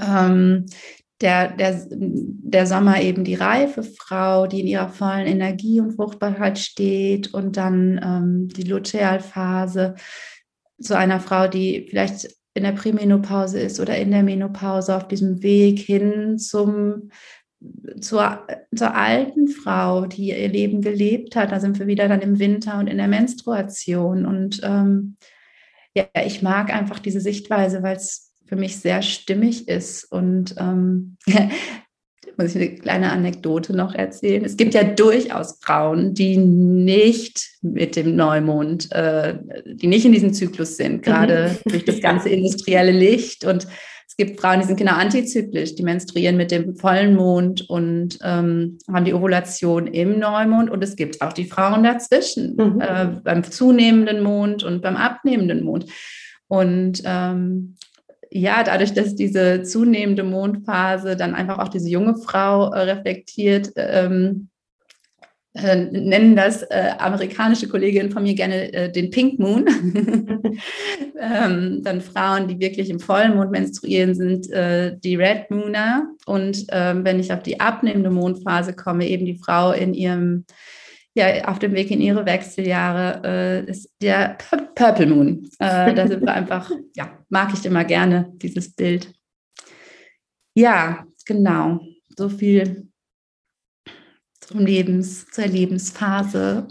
Ähm, 0.05 0.65
der, 1.21 1.55
der, 1.55 1.87
der 1.89 2.67
Sommer 2.67 3.01
eben 3.01 3.23
die 3.23 3.35
reife 3.35 3.83
Frau, 3.83 4.47
die 4.47 4.59
in 4.59 4.67
ihrer 4.67 4.89
vollen 4.89 5.27
Energie 5.27 5.79
und 5.79 5.93
Fruchtbarkeit 5.93 6.59
steht 6.59 7.33
und 7.33 7.55
dann 7.55 8.01
ähm, 8.03 8.49
die 8.49 8.63
Lutealphase 8.63 9.95
zu 10.81 10.97
einer 10.97 11.21
Frau, 11.21 11.47
die 11.47 11.87
vielleicht 11.89 12.42
in 12.53 12.63
der 12.63 12.73
Prämenopause 12.73 13.59
ist 13.59 13.79
oder 13.79 13.97
in 13.97 14.11
der 14.11 14.23
Menopause 14.23 14.95
auf 14.95 15.07
diesem 15.07 15.41
Weg 15.41 15.79
hin 15.79 16.37
zum, 16.37 17.09
zur, 17.99 18.45
zur 18.75 18.95
alten 18.95 19.47
Frau, 19.47 20.05
die 20.05 20.29
ihr 20.29 20.49
Leben 20.49 20.81
gelebt 20.81 21.35
hat. 21.35 21.51
Da 21.51 21.59
sind 21.59 21.79
wir 21.79 21.87
wieder 21.87 22.07
dann 22.07 22.21
im 22.21 22.39
Winter 22.39 22.77
und 22.77 22.87
in 22.87 22.97
der 22.97 23.07
Menstruation. 23.07 24.25
Und 24.25 24.61
ähm, 24.63 25.17
ja, 25.95 26.05
ich 26.25 26.41
mag 26.41 26.73
einfach 26.73 26.99
diese 26.99 27.21
Sichtweise, 27.21 27.81
weil 27.81 27.95
es 27.95 28.33
für 28.45 28.55
mich 28.55 28.77
sehr 28.77 29.01
stimmig 29.01 29.67
ist. 29.67 30.03
Und 30.11 30.55
ähm, 30.59 31.17
muss 32.37 32.55
ich 32.55 32.61
eine 32.61 32.75
kleine 32.75 33.11
Anekdote 33.11 33.75
noch 33.75 33.93
erzählen. 33.93 34.43
Es 34.45 34.57
gibt 34.57 34.73
ja 34.73 34.83
durchaus 34.83 35.59
Frauen, 35.61 36.13
die 36.13 36.37
nicht 36.37 37.49
mit 37.61 37.95
dem 37.95 38.15
Neumond, 38.15 38.91
äh, 38.91 39.37
die 39.65 39.87
nicht 39.87 40.05
in 40.05 40.11
diesem 40.11 40.33
Zyklus 40.33 40.77
sind, 40.77 40.97
mhm. 40.97 41.01
gerade 41.01 41.57
mhm. 41.63 41.71
durch 41.71 41.85
das 41.85 41.99
ganze 42.01 42.29
industrielle 42.29 42.91
Licht. 42.91 43.45
Und 43.45 43.67
es 44.07 44.17
gibt 44.17 44.39
Frauen, 44.39 44.59
die 44.59 44.67
sind 44.67 44.77
genau 44.77 44.93
antizyklisch, 44.93 45.75
die 45.75 45.83
menstruieren 45.83 46.37
mit 46.37 46.51
dem 46.51 46.75
vollen 46.75 47.15
Mond 47.15 47.67
und 47.69 48.19
ähm, 48.21 48.77
haben 48.91 49.05
die 49.05 49.13
Ovulation 49.13 49.87
im 49.87 50.19
Neumond. 50.19 50.69
Und 50.69 50.83
es 50.83 50.95
gibt 50.95 51.21
auch 51.21 51.33
die 51.33 51.45
Frauen 51.45 51.83
dazwischen, 51.83 52.55
mhm. 52.55 52.81
äh, 52.81 53.07
beim 53.23 53.43
zunehmenden 53.43 54.21
Mond 54.21 54.63
und 54.63 54.81
beim 54.81 54.97
abnehmenden 54.97 55.63
Mond. 55.63 55.87
Und 56.47 57.01
ähm, 57.05 57.75
ja, 58.35 58.63
dadurch, 58.63 58.93
dass 58.93 59.15
diese 59.15 59.63
zunehmende 59.63 60.23
Mondphase 60.23 61.15
dann 61.15 61.35
einfach 61.35 61.59
auch 61.59 61.67
diese 61.67 61.89
junge 61.89 62.15
Frau 62.17 62.71
äh, 62.71 62.81
reflektiert, 62.81 63.71
ähm, 63.75 64.49
äh, 65.53 65.75
nennen 65.75 66.35
das 66.35 66.63
äh, 66.63 66.93
amerikanische 66.97 67.67
Kolleginnen 67.67 68.09
von 68.09 68.23
mir 68.23 68.33
gerne 68.33 68.73
äh, 68.73 68.91
den 68.91 69.11
Pink 69.11 69.37
Moon. 69.37 69.65
ähm, 71.19 71.83
dann 71.83 72.01
Frauen, 72.01 72.47
die 72.47 72.59
wirklich 72.59 72.89
im 72.89 72.99
Vollmond 72.99 73.51
menstruieren, 73.51 74.15
sind 74.15 74.51
äh, 74.51 74.97
die 74.97 75.15
Red 75.15 75.51
Mooner. 75.51 76.07
Und 76.25 76.65
ähm, 76.71 77.05
wenn 77.05 77.19
ich 77.19 77.31
auf 77.31 77.43
die 77.43 77.59
abnehmende 77.59 78.09
Mondphase 78.09 78.73
komme, 78.73 79.07
eben 79.07 79.27
die 79.27 79.37
Frau 79.37 79.73
in 79.73 79.93
ihrem 79.93 80.45
ja, 81.15 81.45
auf 81.45 81.59
dem 81.59 81.73
Weg 81.73 81.91
in 81.91 82.01
ihre 82.01 82.25
Wechseljahre 82.25 83.21
äh, 83.23 83.69
ist 83.69 83.93
der 84.01 84.37
Purple 84.75 85.07
Moon. 85.07 85.49
Äh, 85.59 85.93
da 85.93 86.07
sind 86.07 86.21
wir 86.21 86.33
einfach, 86.33 86.71
ja, 86.95 87.19
mag 87.29 87.53
ich 87.53 87.65
immer 87.65 87.83
gerne, 87.83 88.31
dieses 88.35 88.73
Bild. 88.73 89.13
Ja, 90.55 91.05
genau. 91.25 91.79
So 92.17 92.29
viel 92.29 92.89
zum 94.39 94.59
Lebens, 94.59 95.25
zur 95.27 95.47
Lebensphase 95.47 96.67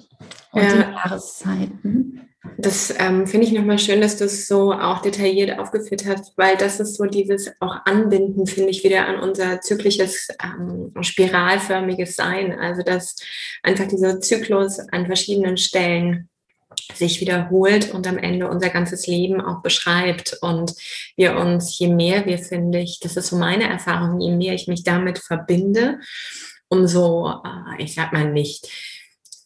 und 0.53 0.63
ja. 0.63 0.69
den 0.69 0.93
Jahreszeiten. 0.93 2.32
Das 2.59 2.93
ähm, 2.99 3.29
finde 3.29 3.47
ich 3.47 3.53
nochmal 3.53 3.79
schön, 3.79 4.01
dass 4.01 4.17
du 4.17 4.25
es 4.25 4.49
so 4.49 4.73
auch 4.73 5.01
detailliert 5.01 5.61
aufgeführt 5.61 6.05
hast, 6.07 6.37
weil 6.37 6.57
das 6.57 6.81
ist 6.81 6.97
so 6.97 7.05
dieses 7.05 7.53
auch 7.61 7.77
Anbinden, 7.85 8.47
finde 8.47 8.71
ich, 8.71 8.83
wieder 8.83 9.07
an 9.07 9.21
unser 9.21 9.61
zyklisches, 9.61 10.29
ähm, 10.43 10.93
spiralförmiges 11.03 12.17
Sein. 12.17 12.59
Also, 12.59 12.83
dass 12.83 13.17
einfach 13.63 13.87
dieser 13.87 14.21
Zyklus 14.21 14.81
an 14.91 15.07
verschiedenen 15.07 15.57
Stellen 15.57 16.29
sich 16.95 17.21
wiederholt 17.21 17.93
und 17.95 18.09
am 18.09 18.19
Ende 18.19 18.49
unser 18.49 18.71
ganzes 18.71 19.07
Leben 19.07 19.41
auch 19.41 19.63
beschreibt. 19.63 20.37
Und 20.41 20.75
wir 21.17 21.37
uns, 21.37 21.79
je 21.79 21.89
mehr 21.89 22.27
wir, 22.27 22.39
finde 22.39 22.81
ich, 22.81 22.99
das 23.01 23.17
ist 23.17 23.29
so 23.29 23.37
meine 23.37 23.69
Erfahrung, 23.69 24.21
je 24.21 24.33
mehr 24.33 24.55
ich 24.55 24.67
mich 24.67 24.83
damit 24.83 25.19
verbinde, 25.19 26.01
umso, 26.69 27.31
äh, 27.31 27.83
ich 27.83 27.95
sag 27.95 28.13
mal 28.13 28.31
nicht, 28.33 28.69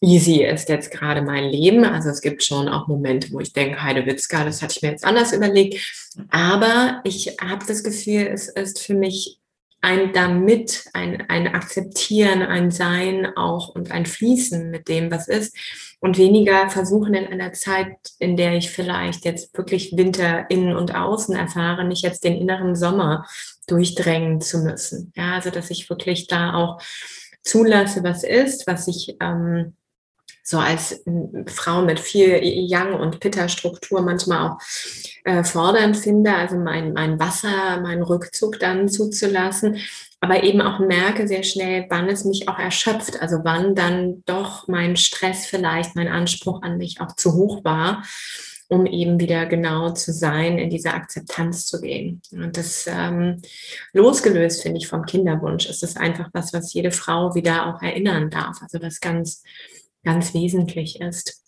easy 0.07 0.45
ist 0.45 0.69
jetzt 0.69 0.91
gerade 0.91 1.21
mein 1.21 1.45
Leben. 1.51 1.85
Also 1.85 2.09
es 2.09 2.21
gibt 2.21 2.43
schon 2.43 2.69
auch 2.69 2.87
Momente, 2.87 3.33
wo 3.33 3.41
ich 3.41 3.53
denke, 3.53 3.83
Heidewitzka, 3.83 4.45
das 4.45 4.63
hatte 4.63 4.75
ich 4.77 4.83
mir 4.83 4.91
jetzt 4.91 5.05
anders 5.05 5.33
überlegt. 5.33 6.15
Aber 6.31 7.01
ich 7.05 7.37
habe 7.41 7.67
das 7.67 7.83
Gefühl, 7.83 8.29
es 8.33 8.49
ist 8.49 8.81
für 8.81 8.95
mich 8.95 9.41
ein 9.83 10.13
damit, 10.13 10.85
ein, 10.95 11.29
ein 11.29 11.49
Akzeptieren, 11.49 12.43
ein 12.43 12.71
Sein 12.71 13.37
auch 13.37 13.69
und 13.69 13.91
ein 13.91 14.07
Fließen 14.07 14.71
mit 14.71 14.89
dem, 14.89 15.11
was 15.11 15.29
ist. 15.29 15.57
Und 16.01 16.19
weniger 16.19 16.71
versuchen 16.71 17.15
in 17.15 17.27
einer 17.27 17.53
Zeit, 17.53 17.97
in 18.19 18.37
der 18.37 18.55
ich 18.55 18.71
vielleicht 18.71 19.25
jetzt 19.25 19.57
wirklich 19.57 19.97
Winter 19.97 20.51
innen 20.51 20.77
und 20.77 20.95
außen 20.95 21.35
erfahre, 21.35 21.85
nicht 21.85 22.03
jetzt 22.03 22.25
den 22.25 22.37
inneren 22.37 22.75
Sommer 22.75 23.27
durchdrängen 23.67 24.41
zu 24.41 24.59
müssen. 24.59 25.13
Ja, 25.17 25.35
also 25.35 25.51
dass 25.51 25.71
ich 25.71 25.89
wirklich 25.89 26.27
da 26.27 26.55
auch 26.55 26.81
zulasse, 27.43 28.03
was 28.03 28.25
ist, 28.25 28.67
was 28.67 28.89
ich 28.89 29.17
ähm, 29.21 29.75
so 30.49 30.59
als 30.59 31.03
Frau 31.49 31.83
mit 31.83 31.99
viel 31.99 32.39
Yang- 32.41 32.95
und 32.95 33.19
Pitta-Struktur 33.19 34.01
manchmal 34.01 34.51
auch 34.51 34.59
äh, 35.25 35.43
fordernd 35.43 35.97
finde, 35.97 36.33
also 36.33 36.57
mein, 36.57 36.93
mein 36.93 37.19
Wasser, 37.19 37.81
meinen 37.81 38.03
Rückzug 38.05 38.61
dann 38.61 38.89
zuzulassen, 38.89 39.79
aber 40.21 40.45
eben 40.45 40.61
auch 40.61 40.79
merke 40.79 41.27
sehr 41.27 41.43
schnell, 41.43 41.87
wann 41.91 42.09
es 42.09 42.25
mich 42.25 42.49
auch 42.49 42.61
erschöpft, 42.61 43.21
also 43.21 43.39
wann 43.43 43.75
dann 43.75 44.23
doch 44.25 44.69
mein 44.69 44.97
Stress 44.97 45.47
vielleicht, 45.47 45.97
mein 45.97 46.09
Anspruch 46.09 46.63
an 46.63 46.79
mich 46.79 47.01
auch 47.01 47.17
zu 47.17 47.35
hoch 47.35 47.65
war 47.65 48.05
um 48.69 48.85
eben 48.85 49.21
wieder 49.21 49.47
genau 49.47 49.91
zu 49.91 50.13
sein, 50.13 50.59
in 50.59 50.71
diese 50.71 50.93
Akzeptanz 50.93 51.67
zu 51.67 51.81
gehen. 51.81 52.21
Und 52.33 52.57
das 52.57 52.89
ähm, 52.89 53.41
losgelöst, 53.93 54.63
finde 54.63 54.79
ich, 54.79 54.89
vom 54.89 55.05
Kinderwunsch, 55.05 55.67
ist 55.67 55.85
es 55.85 55.97
einfach 55.97 56.31
was, 56.33 56.53
was 56.53 56.73
jede 56.73 56.91
Frau 56.91 57.37
wieder 57.37 57.67
auch 57.67 57.81
erinnern 57.81 58.29
darf. 58.29 58.61
Also 58.63 58.83
was 58.83 58.99
ganz 58.99 59.45
ganz 60.07 60.33
wesentlich 60.33 61.01
ist. 61.01 61.43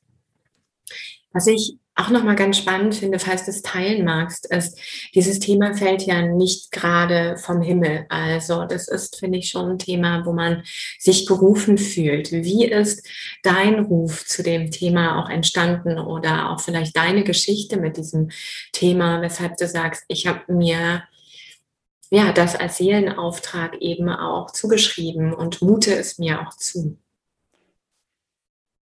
Was 1.33 1.47
ich 1.47 1.79
auch 1.95 2.11
nochmal 2.11 2.37
ganz 2.37 2.59
spannend 2.59 2.95
finde, 2.95 3.19
falls 3.19 3.45
du 3.45 3.51
es 3.51 3.63
teilen 3.63 4.05
magst, 4.05 4.47
ist, 4.53 4.79
dieses 5.15 5.41
Thema 5.41 5.75
fällt 5.75 6.03
ja 6.03 6.23
nicht 6.23 6.71
gerade 6.71 7.37
vom 7.37 7.61
Himmel. 7.61 8.07
Also 8.09 8.65
das 8.65 8.89
ist, 8.89 9.19
finde 9.19 9.39
ich, 9.39 9.51
schon 9.51 9.71
ein 9.71 9.79
Thema, 9.79 10.25
wo 10.25 10.33
man 10.33 10.63
sich 10.99 11.27
berufen 11.27 11.77
fühlt. 11.77 12.31
Wie 12.31 12.67
ist 12.67 13.07
dein 13.43 13.81
Ruf 13.81 14.25
zu 14.27 14.43
dem 14.43 14.71
Thema 14.71 15.23
auch 15.23 15.29
entstanden 15.29 15.99
oder 15.99 16.51
auch 16.51 16.61
vielleicht 16.61 16.97
deine 16.97 17.25
Geschichte 17.25 17.79
mit 17.79 17.97
diesem 17.97 18.31
Thema, 18.73 19.21
weshalb 19.21 19.57
du 19.57 19.67
sagst, 19.67 20.05
ich 20.09 20.27
habe 20.27 20.53
mir 20.53 21.03
ja 22.11 22.33
das 22.33 22.55
als 22.57 22.79
Seelenauftrag 22.79 23.77
eben 23.81 24.09
auch 24.09 24.53
zugeschrieben 24.53 25.35
und 25.35 25.63
mute 25.63 25.95
es 25.95 26.19
mir 26.19 26.47
auch 26.47 26.57
zu. 26.57 26.97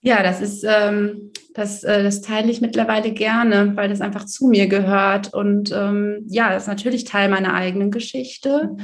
Ja, 0.04 0.22
das 0.24 0.40
ist, 0.40 0.64
ähm, 0.68 1.30
das, 1.54 1.84
äh, 1.84 2.02
das 2.02 2.22
teile 2.22 2.50
ich 2.50 2.60
mittlerweile 2.60 3.12
gerne, 3.12 3.76
weil 3.76 3.88
das 3.88 4.00
einfach 4.00 4.26
zu 4.26 4.48
mir 4.48 4.66
gehört. 4.66 5.32
Und 5.32 5.70
ähm, 5.72 6.26
ja, 6.28 6.50
das 6.50 6.64
ist 6.64 6.68
natürlich 6.68 7.04
Teil 7.04 7.28
meiner 7.28 7.54
eigenen 7.54 7.92
Geschichte. 7.92 8.76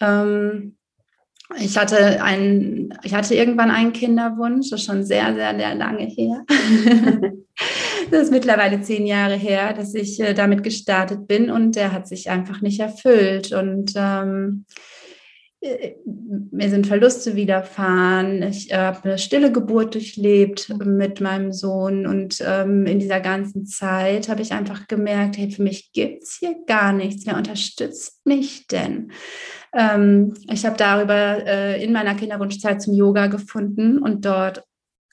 Ähm, 0.00 0.76
ich 1.58 1.76
hatte 1.76 2.22
einen, 2.22 2.94
ich 3.02 3.12
hatte 3.12 3.34
irgendwann 3.34 3.70
einen 3.70 3.92
Kinderwunsch, 3.92 4.70
das 4.70 4.80
ist 4.80 4.86
schon 4.86 5.04
sehr, 5.04 5.34
sehr, 5.34 5.56
sehr 5.56 5.74
lange 5.74 6.04
her. 6.04 6.44
das 8.10 8.22
ist 8.22 8.30
mittlerweile 8.30 8.80
zehn 8.82 9.04
Jahre 9.04 9.34
her, 9.34 9.72
dass 9.72 9.94
ich 9.94 10.20
äh, 10.20 10.32
damit 10.32 10.62
gestartet 10.62 11.26
bin 11.26 11.50
und 11.50 11.74
der 11.74 11.92
hat 11.92 12.06
sich 12.06 12.30
einfach 12.30 12.60
nicht 12.60 12.80
erfüllt. 12.80 13.52
Und 13.52 13.94
ähm, 13.96 14.64
mir 16.50 16.70
sind 16.70 16.86
Verluste 16.86 17.36
widerfahren. 17.36 18.42
Ich 18.42 18.74
habe 18.74 19.04
eine 19.04 19.18
stille 19.18 19.52
Geburt 19.52 19.94
durchlebt 19.94 20.74
mit 20.84 21.20
meinem 21.20 21.52
Sohn 21.52 22.06
und 22.06 22.42
ähm, 22.44 22.86
in 22.86 22.98
dieser 22.98 23.20
ganzen 23.20 23.64
Zeit 23.66 24.28
habe 24.28 24.42
ich 24.42 24.52
einfach 24.52 24.88
gemerkt, 24.88 25.38
hey, 25.38 25.50
für 25.50 25.62
mich 25.62 25.92
gibt 25.92 26.24
es 26.24 26.36
hier 26.40 26.56
gar 26.66 26.92
nichts. 26.92 27.26
Wer 27.26 27.36
unterstützt 27.36 28.26
mich 28.26 28.66
denn? 28.66 29.12
Ähm, 29.72 30.34
ich 30.50 30.66
habe 30.66 30.76
darüber 30.76 31.46
äh, 31.46 31.82
in 31.82 31.92
meiner 31.92 32.16
Kinderwunschzeit 32.16 32.82
zum 32.82 32.94
Yoga 32.94 33.28
gefunden 33.28 33.98
und 33.98 34.24
dort 34.24 34.64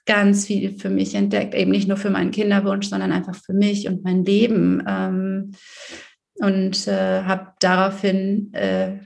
ganz 0.05 0.47
viel 0.47 0.79
für 0.79 0.89
mich 0.89 1.13
entdeckt, 1.13 1.53
eben 1.53 1.69
nicht 1.69 1.87
nur 1.87 1.97
für 1.97 2.09
meinen 2.09 2.31
Kinderwunsch, 2.31 2.89
sondern 2.89 3.11
einfach 3.11 3.35
für 3.35 3.53
mich 3.53 3.87
und 3.87 4.03
mein 4.03 4.25
Leben. 4.25 4.83
Ähm, 4.87 5.51
und 6.39 6.87
äh, 6.87 7.23
habe 7.23 7.51
daraufhin 7.59 8.51
äh, 8.53 8.99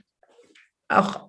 auch 0.88 1.23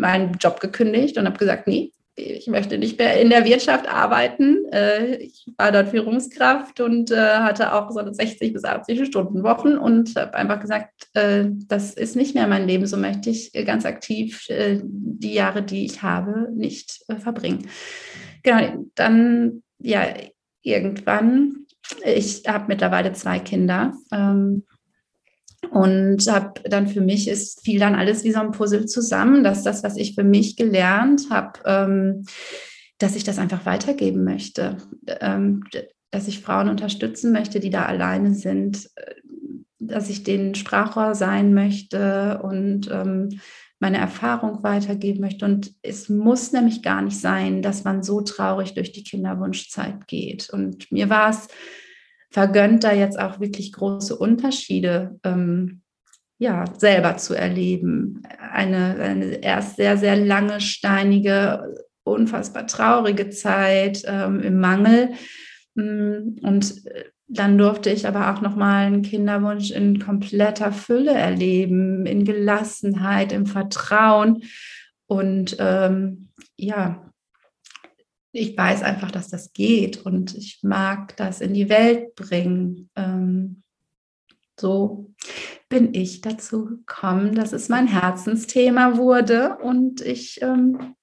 meinen 0.00 0.34
Job 0.40 0.60
gekündigt 0.60 1.16
und 1.18 1.26
habe 1.26 1.38
gesagt, 1.38 1.66
nee, 1.66 1.92
ich 2.16 2.46
möchte 2.48 2.78
nicht 2.78 2.98
mehr 2.98 3.20
in 3.20 3.30
der 3.30 3.44
Wirtschaft 3.44 3.88
arbeiten. 3.88 4.66
Äh, 4.72 5.16
ich 5.16 5.46
war 5.56 5.72
dort 5.72 5.88
Führungskraft 5.88 6.80
und 6.80 7.10
äh, 7.10 7.16
hatte 7.16 7.72
auch 7.72 7.90
so 7.90 8.00
60 8.12 8.52
bis 8.52 8.64
80 8.64 9.06
Stunden 9.06 9.42
Wochen 9.42 9.78
und 9.78 10.14
habe 10.16 10.34
einfach 10.34 10.60
gesagt, 10.60 11.08
äh, 11.14 11.46
das 11.66 11.94
ist 11.94 12.16
nicht 12.16 12.34
mehr 12.34 12.46
mein 12.46 12.66
Leben. 12.66 12.86
So 12.86 12.96
möchte 12.96 13.30
ich 13.30 13.52
ganz 13.64 13.86
aktiv 13.86 14.46
die 14.48 15.32
Jahre, 15.32 15.62
die 15.62 15.84
ich 15.84 16.02
habe, 16.02 16.48
nicht 16.54 17.04
verbringen. 17.18 17.68
Genau, 18.42 18.84
dann 18.94 19.62
ja, 19.78 20.06
irgendwann, 20.62 21.66
ich 22.04 22.42
habe 22.46 22.66
mittlerweile 22.68 23.12
zwei 23.12 23.38
Kinder. 23.38 23.94
Und 25.70 26.26
habe 26.26 26.60
dann 26.64 26.88
für 26.88 27.00
mich 27.00 27.28
ist 27.28 27.62
fiel 27.62 27.78
dann 27.78 27.94
alles 27.94 28.24
wie 28.24 28.32
so 28.32 28.40
ein 28.40 28.50
Puzzle 28.50 28.86
zusammen, 28.86 29.44
dass 29.44 29.62
das, 29.62 29.82
was 29.82 29.96
ich 29.96 30.14
für 30.14 30.24
mich 30.24 30.56
gelernt 30.56 31.26
habe, 31.30 31.60
ähm, 31.66 32.24
dass 32.98 33.14
ich 33.14 33.24
das 33.24 33.38
einfach 33.38 33.66
weitergeben 33.66 34.24
möchte, 34.24 34.78
ähm, 35.20 35.64
dass 36.10 36.28
ich 36.28 36.40
Frauen 36.40 36.68
unterstützen 36.68 37.32
möchte, 37.32 37.60
die 37.60 37.70
da 37.70 37.84
alleine 37.84 38.34
sind, 38.34 38.90
äh, 38.96 39.14
dass 39.78 40.10
ich 40.10 40.22
denen 40.22 40.54
Sprachrohr 40.54 41.14
sein 41.14 41.54
möchte 41.54 42.40
und 42.42 42.90
ähm, 42.90 43.40
meine 43.80 43.96
Erfahrung 43.98 44.62
weitergeben 44.62 45.20
möchte. 45.20 45.46
Und 45.46 45.72
es 45.82 46.08
muss 46.08 46.52
nämlich 46.52 46.82
gar 46.82 47.00
nicht 47.00 47.18
sein, 47.18 47.62
dass 47.62 47.84
man 47.84 48.02
so 48.02 48.20
traurig 48.20 48.74
durch 48.74 48.92
die 48.92 49.04
Kinderwunschzeit 49.04 50.06
geht. 50.06 50.50
Und 50.50 50.92
mir 50.92 51.08
war 51.08 51.30
es 51.30 51.48
vergönnt, 52.30 52.84
da 52.84 52.92
jetzt 52.92 53.18
auch 53.18 53.40
wirklich 53.40 53.72
große 53.72 54.16
Unterschiede 54.16 55.18
ähm, 55.24 55.82
ja, 56.38 56.64
selber 56.78 57.16
zu 57.18 57.34
erleben. 57.34 58.22
Eine, 58.52 58.96
eine 58.98 59.26
erst 59.42 59.76
sehr, 59.76 59.98
sehr 59.98 60.16
lange, 60.16 60.60
steinige, 60.60 61.76
unfassbar 62.02 62.66
traurige 62.66 63.28
Zeit 63.30 64.02
ähm, 64.06 64.40
im 64.40 64.58
Mangel. 64.58 65.10
Mm, 65.74 66.38
und 66.42 66.86
äh, 66.86 67.04
dann 67.28 67.58
durfte 67.58 67.90
ich 67.90 68.08
aber 68.08 68.32
auch 68.32 68.40
nochmal 68.40 68.86
einen 68.86 69.02
Kinderwunsch 69.02 69.70
in 69.70 70.00
kompletter 70.00 70.72
Fülle 70.72 71.12
erleben, 71.12 72.06
in 72.06 72.24
Gelassenheit, 72.24 73.32
im 73.32 73.46
Vertrauen. 73.46 74.42
Und 75.06 75.56
ähm, 75.60 76.30
ja, 76.56 77.09
ich 78.32 78.56
weiß 78.56 78.82
einfach, 78.82 79.10
dass 79.10 79.28
das 79.28 79.52
geht 79.52 80.04
und 80.04 80.34
ich 80.34 80.60
mag 80.62 81.16
das 81.16 81.40
in 81.40 81.54
die 81.54 81.68
Welt 81.68 82.14
bringen. 82.14 82.90
Ähm, 82.96 83.62
so 84.58 85.10
bin 85.68 85.94
ich 85.94 86.20
dazu 86.20 86.66
gekommen, 86.66 87.34
dass 87.34 87.52
es 87.52 87.68
mein 87.68 87.86
Herzensthema 87.86 88.96
wurde 88.96 89.56
und 89.56 90.00
ich 90.00 90.40
ähm, 90.42 90.94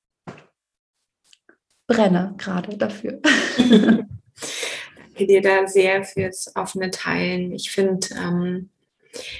brenne 1.87 2.35
gerade 2.37 2.77
dafür. 2.77 3.19
Danke 3.57 5.25
dir 5.25 5.41
da 5.41 5.67
sehr 5.67 6.03
fürs 6.03 6.55
offene 6.55 6.91
Teilen. 6.91 7.51
Ich 7.51 7.71
finde 7.71 8.07
ähm, 8.15 8.69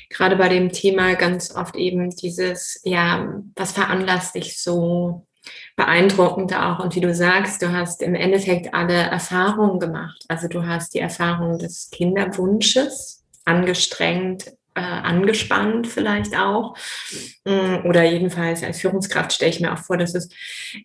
gerade 0.09 0.35
bei 0.35 0.49
dem 0.49 0.71
Thema 0.71 1.13
ganz 1.15 1.55
oft 1.55 1.75
eben 1.75 2.09
dieses, 2.09 2.81
ja, 2.83 3.43
was 3.55 3.73
veranlasst 3.73 4.35
dich 4.35 4.59
so 4.59 5.27
beeindruckend 5.75 6.53
auch. 6.55 6.79
Und 6.79 6.95
wie 6.95 7.01
du 7.01 7.13
sagst, 7.13 7.61
du 7.61 7.71
hast 7.71 8.01
im 8.01 8.15
Endeffekt 8.15 8.73
alle 8.73 8.93
Erfahrungen 8.93 9.79
gemacht. 9.79 10.23
Also 10.27 10.47
du 10.47 10.65
hast 10.65 10.93
die 10.93 10.99
Erfahrung 10.99 11.59
des 11.59 11.89
Kinderwunsches, 11.91 13.23
angestrengt, 13.45 14.53
äh, 14.77 14.81
angespannt 14.81 15.87
vielleicht 15.87 16.37
auch. 16.37 16.75
Mm, 17.45 17.87
oder 17.87 18.03
jedenfalls 18.03 18.63
als 18.63 18.79
Führungskraft 18.79 19.33
stelle 19.33 19.51
ich 19.51 19.59
mir 19.59 19.73
auch 19.73 19.79
vor, 19.79 19.97
dass 19.97 20.13
es 20.13 20.29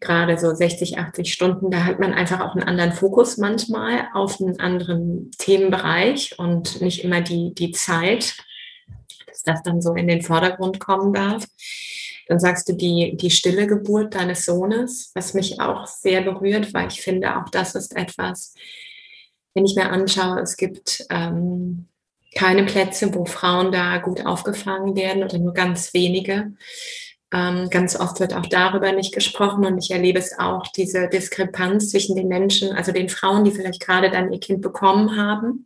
gerade 0.00 0.38
so 0.38 0.54
60, 0.54 0.98
80 0.98 1.32
Stunden, 1.32 1.70
da 1.70 1.84
hat 1.84 2.00
man 2.00 2.14
einfach 2.14 2.40
auch 2.40 2.54
einen 2.54 2.66
anderen 2.66 2.92
Fokus 2.92 3.36
manchmal 3.36 4.08
auf 4.14 4.40
einen 4.40 4.58
anderen 4.60 5.30
Themenbereich 5.38 6.38
und 6.38 6.80
nicht 6.80 7.04
immer 7.04 7.20
die, 7.20 7.52
die 7.54 7.72
Zeit, 7.72 8.36
dass 9.26 9.42
das 9.42 9.62
dann 9.62 9.82
so 9.82 9.94
in 9.94 10.08
den 10.08 10.22
Vordergrund 10.22 10.80
kommen 10.80 11.12
darf. 11.12 11.44
Dann 12.28 12.38
sagst 12.38 12.68
du 12.68 12.74
die, 12.74 13.16
die 13.16 13.30
stille 13.30 13.66
Geburt 13.66 14.14
deines 14.14 14.44
Sohnes, 14.44 15.10
was 15.14 15.34
mich 15.34 15.60
auch 15.60 15.86
sehr 15.86 16.22
berührt, 16.22 16.72
weil 16.72 16.88
ich 16.88 17.00
finde, 17.00 17.36
auch 17.36 17.48
das 17.48 17.74
ist 17.74 17.96
etwas, 17.96 18.54
wenn 19.54 19.66
ich 19.66 19.74
mir 19.74 19.90
anschaue, 19.90 20.40
es 20.40 20.56
gibt 20.56 21.04
ähm, 21.10 21.88
keine 22.34 22.64
Plätze, 22.64 23.14
wo 23.14 23.24
Frauen 23.24 23.72
da 23.72 23.98
gut 23.98 24.24
aufgefangen 24.24 24.96
werden 24.96 25.22
oder 25.22 25.38
nur 25.38 25.52
ganz 25.52 25.92
wenige. 25.92 26.52
Ähm, 27.32 27.68
ganz 27.70 27.98
oft 27.98 28.20
wird 28.20 28.34
auch 28.34 28.46
darüber 28.46 28.92
nicht 28.92 29.14
gesprochen 29.14 29.64
und 29.64 29.78
ich 29.78 29.90
erlebe 29.90 30.18
es 30.18 30.38
auch, 30.38 30.66
diese 30.68 31.08
Diskrepanz 31.08 31.90
zwischen 31.90 32.14
den 32.14 32.28
Menschen, 32.28 32.72
also 32.72 32.92
den 32.92 33.08
Frauen, 33.08 33.44
die 33.44 33.52
vielleicht 33.52 33.80
gerade 33.80 34.10
dann 34.10 34.32
ihr 34.32 34.40
Kind 34.40 34.60
bekommen 34.60 35.16
haben 35.16 35.64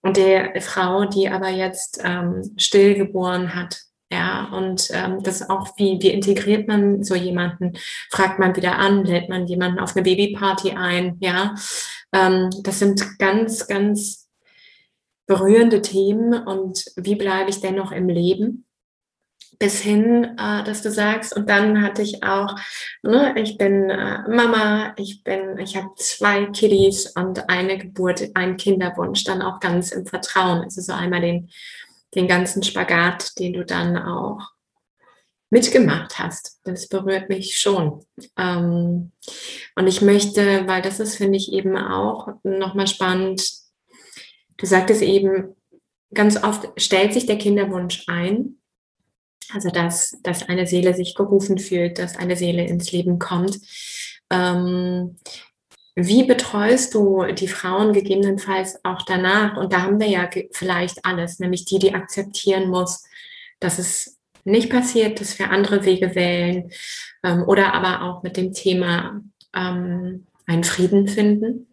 und 0.00 0.16
der 0.16 0.60
Frau, 0.60 1.04
die 1.04 1.28
aber 1.28 1.48
jetzt 1.48 2.00
ähm, 2.02 2.54
stillgeboren 2.56 3.54
hat. 3.54 3.82
Ja, 4.10 4.48
und 4.52 4.88
ähm, 4.92 5.22
das 5.22 5.50
auch, 5.50 5.76
wie, 5.76 5.98
wie 6.00 6.10
integriert 6.10 6.66
man 6.66 7.04
so 7.04 7.14
jemanden? 7.14 7.74
Fragt 8.10 8.38
man 8.38 8.56
wieder 8.56 8.78
an, 8.78 9.04
lädt 9.04 9.28
man 9.28 9.46
jemanden 9.46 9.78
auf 9.80 9.94
eine 9.94 10.02
Babyparty 10.02 10.70
ein? 10.70 11.18
Ja, 11.20 11.54
ähm, 12.12 12.48
das 12.62 12.78
sind 12.78 13.18
ganz, 13.18 13.66
ganz 13.66 14.28
berührende 15.26 15.82
Themen 15.82 16.32
und 16.32 16.86
wie 16.96 17.16
bleibe 17.16 17.50
ich 17.50 17.60
dennoch 17.60 17.92
im 17.92 18.08
Leben? 18.08 18.64
Bis 19.58 19.80
hin, 19.80 20.24
äh, 20.38 20.64
dass 20.64 20.82
du 20.82 20.90
sagst, 20.90 21.36
und 21.36 21.50
dann 21.50 21.82
hatte 21.82 22.00
ich 22.00 22.22
auch, 22.22 22.54
ne, 23.02 23.34
ich 23.36 23.58
bin 23.58 23.90
äh, 23.90 24.20
Mama, 24.28 24.94
ich 24.96 25.22
bin, 25.22 25.58
ich 25.58 25.76
habe 25.76 25.90
zwei 25.96 26.46
Kiddies 26.46 27.08
und 27.14 27.50
eine 27.50 27.76
Geburt, 27.76 28.22
ein 28.34 28.56
Kinderwunsch, 28.56 29.24
dann 29.24 29.42
auch 29.42 29.60
ganz 29.60 29.92
im 29.92 30.06
Vertrauen. 30.06 30.62
Also 30.62 30.80
so 30.80 30.92
einmal 30.92 31.20
den, 31.20 31.50
den 32.14 32.28
ganzen 32.28 32.62
Spagat, 32.62 33.38
den 33.38 33.52
du 33.52 33.64
dann 33.64 33.96
auch 33.96 34.40
mitgemacht 35.50 36.18
hast. 36.18 36.60
Das 36.64 36.88
berührt 36.88 37.28
mich 37.28 37.58
schon. 37.58 38.04
Ähm, 38.36 39.12
und 39.76 39.86
ich 39.86 40.02
möchte, 40.02 40.66
weil 40.66 40.82
das 40.82 41.00
ist, 41.00 41.16
finde 41.16 41.38
ich, 41.38 41.52
eben 41.52 41.76
auch 41.76 42.28
nochmal 42.42 42.86
spannend, 42.86 43.42
Du 44.58 44.66
sagtest 44.66 45.02
eben, 45.02 45.54
ganz 46.12 46.42
oft 46.42 46.68
stellt 46.76 47.14
sich 47.14 47.26
der 47.26 47.38
Kinderwunsch 47.38 48.04
ein, 48.08 48.56
also 49.54 49.70
dass, 49.70 50.18
dass 50.22 50.42
eine 50.48 50.66
Seele 50.66 50.94
sich 50.94 51.14
gerufen 51.14 51.58
fühlt, 51.58 51.98
dass 51.98 52.16
eine 52.16 52.36
Seele 52.36 52.66
ins 52.66 52.92
Leben 52.92 53.18
kommt. 53.18 53.58
Ähm, 54.30 55.16
wie 56.00 56.22
betreust 56.22 56.94
du 56.94 57.24
die 57.32 57.48
Frauen 57.48 57.92
gegebenenfalls 57.92 58.84
auch 58.84 59.02
danach? 59.02 59.56
Und 59.56 59.72
da 59.72 59.82
haben 59.82 59.98
wir 59.98 60.06
ja 60.06 60.30
vielleicht 60.52 61.04
alles, 61.04 61.40
nämlich 61.40 61.64
die, 61.64 61.80
die 61.80 61.92
akzeptieren 61.92 62.70
muss, 62.70 63.04
dass 63.58 63.80
es 63.80 64.16
nicht 64.44 64.70
passiert, 64.70 65.20
dass 65.20 65.38
wir 65.40 65.50
andere 65.50 65.84
Wege 65.84 66.14
wählen 66.14 66.70
ähm, 67.24 67.42
oder 67.48 67.74
aber 67.74 68.02
auch 68.02 68.22
mit 68.22 68.36
dem 68.36 68.52
Thema 68.52 69.20
ähm, 69.54 70.26
einen 70.46 70.64
Frieden 70.64 71.08
finden 71.08 71.66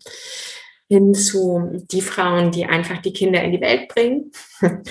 hin 0.87 1.15
zu 1.15 1.83
die 1.91 2.01
Frauen, 2.01 2.51
die 2.51 2.65
einfach 2.65 2.99
die 2.99 3.13
Kinder 3.13 3.43
in 3.43 3.51
die 3.51 3.61
Welt 3.61 3.87
bringen, 3.87 4.31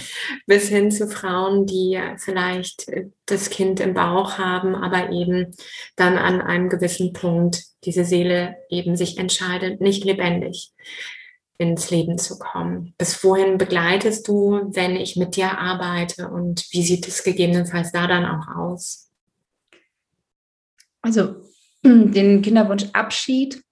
bis 0.46 0.68
hin 0.68 0.90
zu 0.90 1.09
Frauen, 1.09 1.66
die 1.66 2.00
vielleicht 2.18 2.90
das 3.26 3.50
Kind 3.50 3.80
im 3.80 3.94
Bauch 3.94 4.38
haben, 4.38 4.74
aber 4.74 5.11
eben 5.11 5.54
dann 5.96 6.18
an 6.18 6.40
einem 6.42 6.68
gewissen 6.68 7.12
Punkt 7.12 7.62
diese 7.85 8.04
Seele 8.04 8.57
eben 8.70 8.96
sich 8.96 9.18
entscheidet, 9.18 9.80
nicht 9.80 10.04
lebendig 10.04 10.72
ins 11.59 11.90
Leben 11.90 12.18
zu 12.18 12.38
kommen. 12.38 12.94
Bis 12.98 13.22
wohin 13.22 13.59
begleitest 13.59 14.26
du, 14.26 14.70
wenn 14.72 14.96
ich 14.96 15.16
mit 15.16 15.37
dir 15.37 15.59
arbeite 15.59 16.28
und 16.28 16.66
wie 16.72 16.83
sieht 16.83 17.07
es 17.07 17.22
gegebenenfalls 17.22 17.92
da 17.92 18.09
dann 18.09 18.26
auch 18.26 18.48
aus? 18.57 19.11
Also 21.00 21.37
den 21.85 22.42
Kinderwunschabschied 22.42 23.63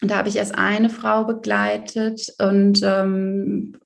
da 0.00 0.16
habe 0.16 0.28
ich 0.28 0.36
erst 0.36 0.54
eine 0.54 0.90
Frau 0.90 1.24
begleitet 1.24 2.34
und 2.38 2.80
ähm, 2.82 3.78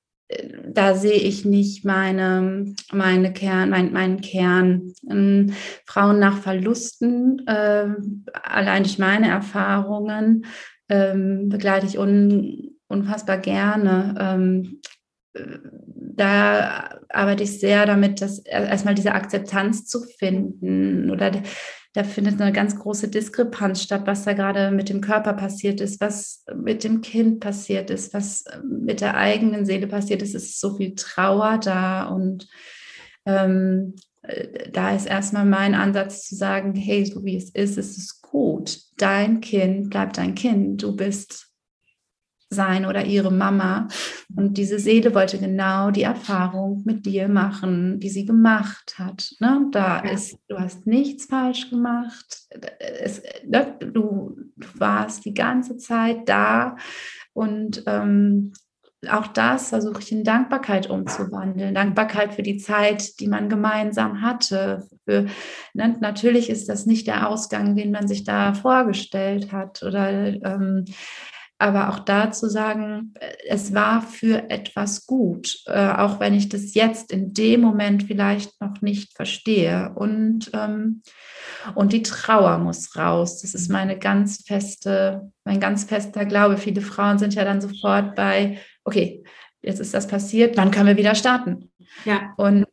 da 0.66 0.94
sehe 0.94 1.18
ich 1.21 1.44
nicht 1.44 1.85
meine, 1.85 2.75
meine 2.92 3.33
Kern, 3.33 3.71
mein, 3.71 3.92
meinen 3.92 4.21
Kern. 4.21 4.92
Ähm, 5.11 5.55
Frauen 5.87 6.18
nach 6.18 6.38
Verlusten, 6.38 7.47
äh, 7.47 7.87
allein 8.42 8.83
durch 8.83 8.99
meine 8.99 9.29
Erfahrungen, 9.29 10.44
ähm, 10.90 11.49
begleite 11.49 11.87
ich 11.87 11.99
un, 11.99 12.77
unfassbar 12.88 13.38
gerne. 13.38 14.14
Ähm, 14.18 14.81
da 15.94 17.01
arbeite 17.09 17.44
ich 17.44 17.61
sehr 17.61 17.87
damit, 17.87 18.21
dass 18.21 18.40
erstmal 18.40 18.94
diese 18.94 19.12
Akzeptanz 19.12 19.87
zu 19.87 20.03
finden 20.18 21.11
oder 21.11 21.31
da 21.94 22.05
findet 22.05 22.40
eine 22.40 22.53
ganz 22.53 22.79
große 22.79 23.09
Diskrepanz 23.09 23.83
statt, 23.83 24.03
was 24.05 24.24
da 24.24 24.35
gerade 24.35 24.70
mit 24.70 24.88
dem 24.88 25.01
Körper 25.01 25.33
passiert 25.33 25.81
ist, 25.81 26.01
was 26.01 26.44
mit 26.55 26.85
dem 26.85 27.01
Kind 27.01 27.40
passiert 27.40 27.90
ist, 27.90 28.12
was 28.14 28.44
mit 28.62 29.01
der 29.01 29.16
eigenen 29.16 29.64
Seele 29.64 29.87
passiert 29.87 30.22
ist. 30.22 30.35
Es 30.35 30.44
ist 30.44 30.61
so 30.61 30.77
viel 30.77 30.94
Trauer 30.94 31.59
da 31.59 32.05
und 32.05 32.46
ähm, 33.24 33.94
äh, 34.22 34.70
da 34.70 34.94
ist 34.94 35.07
erstmal 35.07 35.46
mein 35.46 35.74
Ansatz 35.74 36.27
zu 36.27 36.35
sagen, 36.35 36.74
hey, 36.74 37.05
so 37.07 37.24
wie 37.24 37.37
es 37.37 37.51
ist, 37.51 37.79
ist 37.79 37.96
es 37.96 38.20
gut. 38.20 38.79
Dein 38.98 39.40
Kind 39.40 39.90
bleibt 39.90 40.18
dein 40.18 40.35
Kind. 40.35 40.83
Du 40.83 40.94
bist 40.94 41.48
sein 42.51 42.87
oder 42.87 43.05
ihre 43.05 43.31
Mama. 43.31 43.89
Und 44.35 44.57
diese 44.57 44.79
Seele 44.79 45.15
wollte 45.15 45.39
genau 45.39 45.91
die 45.91 46.03
Erfahrung 46.03 46.83
mit 46.85 47.05
dir 47.07 47.29
machen, 47.29 48.01
die 48.01 48.09
sie 48.09 48.25
gemacht 48.25 48.95
hat. 48.99 49.35
Ne? 49.41 49.67
Da 49.71 50.03
ja. 50.05 50.11
ist, 50.11 50.39
du 50.49 50.59
hast 50.59 50.87
nichts 50.87 51.27
falsch 51.27 51.71
gemacht. 51.71 52.47
Es, 52.79 53.23
ne? 53.47 53.75
du, 53.81 53.87
du, 53.93 54.35
warst 54.75 55.25
die 55.25 55.35
ganze 55.35 55.77
Zeit 55.77 56.29
da 56.29 56.77
und 57.33 57.83
ähm, 57.87 58.53
auch 59.09 59.29
das 59.29 59.69
versuche 59.69 60.01
ich 60.01 60.11
in 60.11 60.25
Dankbarkeit 60.25 60.91
umzuwandeln. 60.91 61.75
Dankbarkeit 61.75 62.35
für 62.35 62.43
die 62.43 62.59
Zeit, 62.59 63.21
die 63.21 63.29
man 63.29 63.49
gemeinsam 63.49 64.23
hatte. 64.23 64.89
Für, 65.05 65.27
ne, 65.73 65.97
natürlich 66.01 66.51
ist 66.51 66.69
das 66.69 66.85
nicht 66.85 67.07
der 67.07 67.29
Ausgang, 67.29 67.77
den 67.77 67.92
man 67.92 68.09
sich 68.09 68.25
da 68.25 68.55
vorgestellt 68.55 69.53
hat. 69.53 69.85
Oder 69.85 70.11
ähm, 70.11 70.85
aber 71.59 71.88
auch 71.88 71.98
da 71.98 72.31
zu 72.31 72.48
sagen, 72.48 73.13
äh, 73.19 73.33
es 73.48 73.75
war 73.75 74.02
für 74.02 74.48
etwas 74.50 75.06
gut, 75.06 75.59
äh, 75.67 75.90
auch 75.90 76.21
wenn 76.21 76.35
ich 76.35 76.48
das 76.48 76.75
jetzt 76.75 77.13
in 77.13 77.35
dem 77.35 77.61
Moment 77.61 78.04
vielleicht 78.04 78.61
noch 78.61 78.81
nicht 78.81 79.15
verstehe. 79.15 79.92
Und, 79.96 80.50
ähm, 80.54 81.02
und 81.75 81.92
die 81.92 82.02
Trauer 82.02 82.59
muss 82.59 82.96
raus. 82.96 83.42
Das 83.42 83.54
ist 83.54 83.71
meine 83.71 83.98
ganz 83.98 84.44
feste, 84.46 85.33
mein 85.44 85.59
ganz 85.59 85.85
fester 85.85 86.25
Glaube. 86.25 86.56
Viele 86.56 86.81
Frauen 86.81 87.19
sind 87.19 87.35
ja 87.35 87.44
dann 87.44 87.61
sofort 87.61 88.15
bei, 88.15 88.59
okay, 88.85 89.25
jetzt 89.61 89.81
ist 89.81 89.94
das 89.94 90.06
passiert, 90.06 90.56
wann 90.56 90.71
können 90.71 90.87
wir 90.87 90.96
wieder 90.96 91.17
starten? 91.17 91.71
Ja. 92.04 92.35
Und 92.37 92.67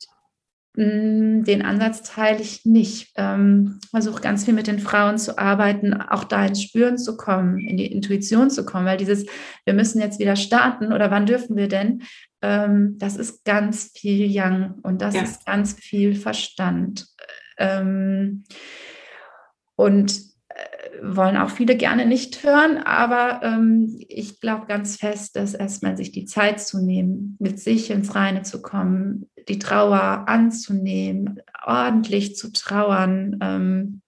den 0.78 1.62
Ansatz 1.62 2.04
teile 2.04 2.42
ich 2.42 2.66
nicht. 2.66 3.14
Ähm, 3.16 3.80
versuche 3.92 4.22
ganz 4.22 4.46
viel 4.46 4.54
mit 4.54 4.68
den 4.68 4.80
Frauen 4.80 5.18
zu 5.18 5.38
arbeiten, 5.38 5.94
auch 5.94 6.26
da 6.26 6.46
ins 6.46 6.62
Spüren 6.62 6.98
zu 6.98 7.16
kommen, 7.16 7.60
in 7.60 7.78
die 7.78 7.92
Intuition 7.92 8.50
zu 8.50 8.66
kommen, 8.66 8.86
weil 8.86 8.98
dieses, 8.98 9.26
wir 9.66 9.74
müssen 9.74 10.02
jetzt 10.02 10.20
wieder 10.20 10.36
starten 10.36 10.92
oder 10.92 11.12
wann 11.12 11.26
dürfen 11.26 11.56
wir 11.56 11.70
denn, 11.70 12.04
ähm, 12.42 12.98
das 12.98 13.16
ist 13.16 13.46
ganz 13.46 13.92
viel 13.96 14.30
Yang 14.30 14.76
und 14.84 15.02
das 15.02 15.16
ja. 15.16 15.24
ist 15.24 15.46
ganz 15.46 15.74
viel 15.74 16.16
Verstand. 16.16 17.08
Ähm, 17.58 18.44
und 19.78 20.20
äh, 20.50 21.02
wollen 21.02 21.38
auch 21.38 21.50
viele 21.50 21.78
gerne 21.78 22.06
nicht 22.06 22.44
hören, 22.44 22.78
aber 22.78 23.42
ähm, 23.44 23.96
ich 24.08 24.42
glaube 24.42 24.66
ganz 24.68 24.98
fest, 24.98 25.38
dass 25.38 25.54
erstmal 25.54 25.96
sich 25.96 26.12
die 26.12 26.26
Zeit 26.26 26.60
zu 26.60 26.84
nehmen, 26.84 27.38
mit 27.40 27.60
sich 27.60 27.92
ins 27.92 28.14
Reine 28.14 28.44
zu 28.44 28.62
kommen, 28.62 29.30
die 29.48 29.60
Trauer 29.60 30.26
anzunehmen, 30.28 31.40
ordentlich 31.66 32.36
zu 32.36 32.52
trauern, 32.52 33.38
ähm, 33.42 34.02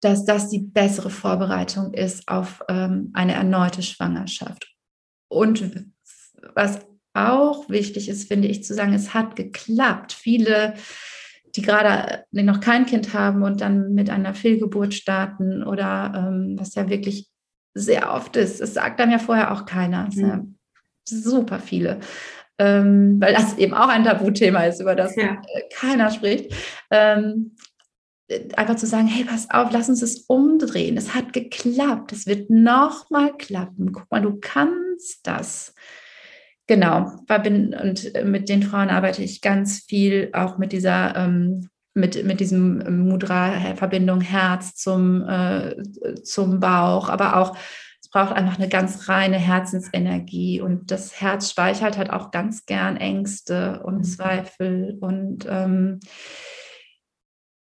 dass 0.00 0.24
das 0.24 0.48
die 0.48 0.60
bessere 0.60 1.10
Vorbereitung 1.10 1.92
ist 1.94 2.28
auf 2.28 2.62
ähm, 2.68 3.10
eine 3.14 3.34
erneute 3.34 3.82
Schwangerschaft. 3.82 4.72
Und 5.28 5.86
was 6.54 6.80
auch 7.14 7.68
wichtig 7.68 8.08
ist, 8.08 8.28
finde 8.28 8.48
ich, 8.48 8.62
zu 8.62 8.74
sagen, 8.74 8.92
es 8.92 9.12
hat 9.12 9.34
geklappt. 9.34 10.12
Viele 10.12 10.74
die 11.56 11.62
gerade 11.62 12.24
noch 12.32 12.60
kein 12.60 12.86
Kind 12.86 13.14
haben 13.14 13.42
und 13.42 13.60
dann 13.60 13.94
mit 13.94 14.10
einer 14.10 14.34
Fehlgeburt 14.34 14.94
starten 14.94 15.62
oder 15.62 16.12
ähm, 16.14 16.56
was 16.58 16.74
ja 16.74 16.88
wirklich 16.88 17.28
sehr 17.74 18.12
oft 18.12 18.36
ist. 18.36 18.60
Es 18.60 18.74
sagt 18.74 19.00
dann 19.00 19.10
ja 19.10 19.18
vorher 19.18 19.52
auch 19.52 19.66
keiner. 19.66 20.08
Mhm. 20.14 20.56
Super 21.04 21.58
viele. 21.58 22.00
Ähm, 22.58 23.20
weil 23.20 23.34
das 23.34 23.56
eben 23.56 23.72
auch 23.72 23.88
ein 23.88 24.04
Tabuthema 24.04 24.64
ist, 24.64 24.80
über 24.80 24.96
das 24.96 25.14
ja. 25.14 25.40
keiner 25.72 26.10
spricht. 26.10 26.52
Ähm, 26.90 27.52
einfach 28.56 28.76
zu 28.76 28.86
sagen, 28.86 29.06
hey, 29.06 29.24
pass 29.24 29.48
auf, 29.50 29.70
lass 29.72 29.88
uns 29.88 30.02
es 30.02 30.24
umdrehen. 30.26 30.96
Es 30.96 31.14
hat 31.14 31.32
geklappt. 31.32 32.12
Es 32.12 32.26
wird 32.26 32.50
nochmal 32.50 33.36
klappen. 33.36 33.92
Guck 33.92 34.10
mal, 34.10 34.20
du 34.20 34.38
kannst 34.40 35.26
das. 35.26 35.74
Genau, 36.66 37.12
und 37.30 38.14
äh, 38.14 38.24
mit 38.24 38.50
den 38.50 38.62
Frauen 38.62 38.90
arbeite 38.90 39.22
ich 39.22 39.40
ganz 39.40 39.84
viel 39.88 40.28
auch 40.34 40.58
mit 40.58 40.72
dieser, 40.72 41.16
ähm, 41.16 41.70
mit, 41.94 42.22
mit 42.24 42.40
diesem 42.40 43.08
Mudra-Verbindung 43.08 44.20
Herz 44.20 44.74
zum, 44.74 45.26
äh, 45.26 45.82
zum 46.22 46.60
Bauch, 46.60 47.08
aber 47.08 47.36
auch 47.36 47.56
es 48.08 48.12
braucht 48.12 48.32
einfach 48.32 48.58
eine 48.58 48.70
ganz 48.70 49.10
reine 49.10 49.36
Herzensenergie 49.36 50.62
und 50.62 50.90
das 50.90 51.20
Herz 51.20 51.50
speichert 51.50 51.98
halt 51.98 52.08
auch 52.08 52.30
ganz 52.30 52.64
gern 52.64 52.96
Ängste 52.96 53.82
und 53.84 53.98
mhm. 53.98 54.04
Zweifel 54.04 54.96
und 55.00 55.46
ähm, 55.48 56.00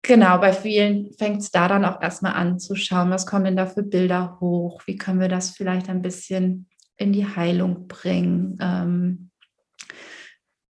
Genau, 0.01 0.37
bei 0.39 0.53
vielen 0.53 1.13
fängt 1.13 1.41
es 1.41 1.51
da 1.51 1.67
dann 1.67 1.85
auch 1.85 2.01
erstmal 2.01 2.33
an 2.33 2.57
zu 2.57 2.73
schauen, 2.75 3.11
was 3.11 3.27
kommen 3.27 3.43
denn 3.45 3.57
da 3.57 3.65
für 3.65 3.83
Bilder 3.83 4.37
hoch, 4.39 4.81
wie 4.85 4.95
können 4.95 5.19
wir 5.19 5.27
das 5.27 5.51
vielleicht 5.51 5.89
ein 5.89 6.01
bisschen 6.01 6.67
in 6.97 7.11
die 7.11 7.27
Heilung 7.27 7.87
bringen, 7.87 8.57
ähm, 8.61 9.29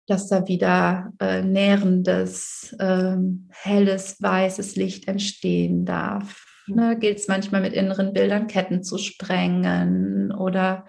dass 0.06 0.28
da 0.28 0.48
wieder 0.48 1.12
äh, 1.20 1.42
nährendes, 1.42 2.74
ähm, 2.80 3.48
helles, 3.52 4.20
weißes 4.20 4.76
Licht 4.76 5.06
entstehen 5.06 5.84
darf. 5.84 6.47
Ne, 6.68 6.96
Gilt 6.98 7.18
es 7.18 7.28
manchmal 7.28 7.60
mit 7.60 7.72
inneren 7.72 8.12
Bildern 8.12 8.46
Ketten 8.46 8.82
zu 8.82 8.98
sprengen 8.98 10.32
oder 10.32 10.86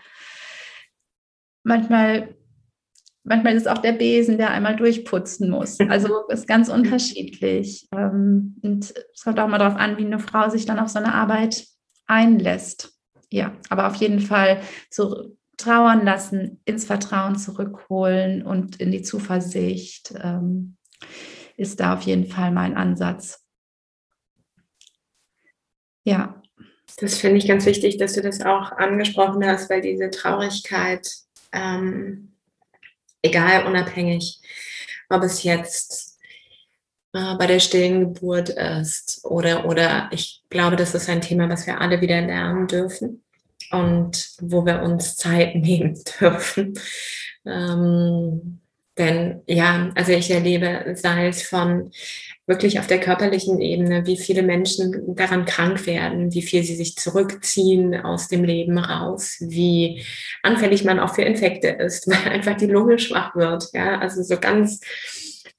manchmal 1.64 2.36
manchmal 3.24 3.56
ist 3.56 3.64
es 3.64 3.68
auch 3.68 3.78
der 3.78 3.94
Besen, 3.94 4.38
der 4.38 4.52
einmal 4.52 4.76
durchputzen 4.76 5.50
muss. 5.50 5.80
Also 5.80 6.28
ist 6.30 6.48
ganz 6.48 6.70
unterschiedlich. 6.70 7.88
Ähm, 7.94 8.58
und 8.62 8.94
es 9.14 9.24
kommt 9.24 9.40
auch 9.40 9.48
mal 9.48 9.60
darauf 9.60 9.78
an, 9.78 9.98
wie 9.98 10.06
eine 10.06 10.20
Frau 10.20 10.50
sich 10.50 10.66
dann 10.66 10.80
auf 10.80 10.90
so 10.90 11.00
eine 11.00 11.14
Arbeit 11.14 11.66
einlässt 12.08 13.00
ja, 13.32 13.54
aber 13.70 13.88
auf 13.88 13.96
jeden 13.96 14.20
Fall 14.20 14.62
zu 14.90 15.38
trauern 15.58 16.04
lassen, 16.06 16.62
ins 16.66 16.86
Vertrauen 16.86 17.38
zurückholen 17.38 18.44
und 18.44 18.78
in 18.78 18.92
die 18.92 19.02
Zuversicht 19.02 20.14
ähm, 20.22 20.78
ist 21.58 21.80
da 21.80 21.94
auf 21.94 22.02
jeden 22.04 22.26
Fall 22.26 22.52
mein 22.52 22.78
Ansatz. 22.78 23.46
Ja. 26.10 26.42
Das 26.98 27.18
finde 27.18 27.38
ich 27.38 27.48
ganz 27.48 27.66
wichtig, 27.66 27.98
dass 27.98 28.14
du 28.14 28.22
das 28.22 28.42
auch 28.42 28.72
angesprochen 28.72 29.46
hast, 29.46 29.70
weil 29.70 29.82
diese 29.82 30.10
Traurigkeit, 30.10 31.08
ähm, 31.52 32.34
egal 33.22 33.68
unabhängig, 33.68 34.40
ob 35.08 35.24
es 35.24 35.44
jetzt 35.44 36.20
äh, 37.14 37.36
bei 37.36 37.46
der 37.46 37.60
stillen 37.60 38.00
Geburt 38.14 38.50
ist 38.50 39.24
oder, 39.24 39.66
oder 39.66 40.10
ich 40.12 40.44
glaube, 40.50 40.76
das 40.76 40.96
ist 40.96 41.08
ein 41.10 41.22
Thema, 41.22 41.48
was 41.48 41.68
wir 41.68 41.80
alle 41.80 42.02
wieder 42.02 42.22
lernen 42.22 42.68
dürfen 42.68 43.24
und 43.70 44.32
wo 44.42 44.66
wir 44.66 44.82
uns 44.82 45.16
Zeit 45.16 45.56
nehmen 45.56 45.98
dürfen. 46.20 46.74
Ähm, 47.46 48.62
denn 48.98 49.42
ja, 49.48 49.92
also 49.96 50.12
ich 50.12 50.30
erlebe, 50.32 50.96
sei 50.96 51.28
es 51.28 51.44
von 51.44 51.92
wirklich 52.50 52.80
auf 52.80 52.88
der 52.88 53.00
körperlichen 53.00 53.62
Ebene, 53.62 54.06
wie 54.08 54.18
viele 54.18 54.42
Menschen 54.42 55.16
daran 55.16 55.46
krank 55.46 55.86
werden, 55.86 56.34
wie 56.34 56.42
viel 56.42 56.64
sie 56.64 56.76
sich 56.76 56.96
zurückziehen 56.96 57.96
aus 57.96 58.28
dem 58.28 58.44
Leben 58.44 58.78
raus, 58.80 59.38
wie 59.40 60.04
anfällig 60.42 60.84
man 60.84 61.00
auch 61.00 61.14
für 61.14 61.22
Infekte 61.22 61.68
ist, 61.68 62.08
weil 62.08 62.34
einfach 62.34 62.58
die 62.58 62.66
Lunge 62.66 63.00
schwach 63.00 63.36
wird. 63.36 63.70
Ja, 63.74 64.00
also 64.00 64.24
so 64.24 64.38
ganz 64.38 64.82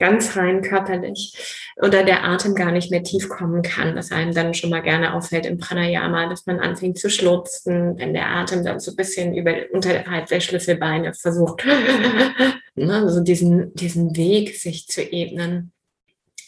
ganz 0.01 0.34
rein 0.34 0.62
körperlich 0.62 1.34
oder 1.76 2.03
der 2.03 2.24
Atem 2.24 2.55
gar 2.55 2.72
nicht 2.72 2.91
mehr 2.91 3.03
tief 3.03 3.28
kommen 3.28 3.62
kann, 3.62 3.95
was 3.95 4.11
einem 4.11 4.34
dann 4.34 4.55
schon 4.55 4.70
mal 4.70 4.80
gerne 4.80 5.14
auffällt 5.14 5.45
im 5.45 5.59
Pranayama, 5.59 6.28
dass 6.28 6.47
man 6.47 6.59
anfängt 6.59 6.99
zu 6.99 7.11
schlutzen, 7.11 7.99
wenn 7.99 8.14
der 8.14 8.28
Atem 8.30 8.64
dann 8.64 8.80
so 8.80 8.93
ein 8.93 8.97
bisschen 8.97 9.34
über, 9.34 9.55
unterhalb 9.72 10.26
der 10.28 10.41
Schlüsselbeine 10.41 11.12
versucht, 11.12 11.66
ne, 12.74 12.95
also 12.95 13.20
diesen, 13.20 13.74
diesen 13.74 14.16
Weg 14.16 14.57
sich 14.57 14.88
zu 14.88 15.03
ebnen. 15.03 15.72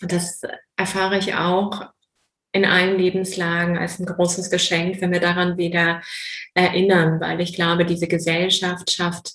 Das 0.03 0.43
erfahre 0.77 1.19
ich 1.19 1.35
auch 1.35 1.87
in 2.53 2.65
allen 2.65 2.99
Lebenslagen 2.99 3.79
als 3.79 3.99
ein 3.99 4.07
großes 4.07 4.51
Geschenk, 4.51 5.01
wenn 5.01 5.13
wir 5.13 5.21
daran 5.21 5.57
wieder 5.57 6.03
erinnern, 6.55 7.21
weil 7.21 7.41
ich 7.41 7.55
glaube, 7.55 7.87
diese 7.87 8.09
Gesellschaft 8.09 8.91
schafft 8.91 9.33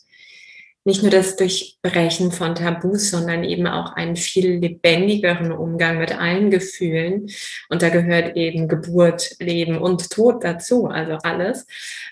nicht 0.88 1.02
nur 1.02 1.12
das 1.12 1.36
Durchbrechen 1.36 2.32
von 2.32 2.56
Tabus, 2.56 3.10
sondern 3.10 3.44
eben 3.44 3.68
auch 3.68 3.92
einen 3.94 4.16
viel 4.16 4.54
lebendigeren 4.54 5.52
Umgang 5.52 5.98
mit 5.98 6.18
allen 6.18 6.50
Gefühlen. 6.50 7.30
Und 7.68 7.82
da 7.82 7.90
gehört 7.90 8.38
eben 8.38 8.70
Geburt, 8.70 9.36
Leben 9.40 9.80
und 9.80 10.10
Tod 10.10 10.46
dazu, 10.46 10.88
also 10.88 11.18
alles, 11.24 11.68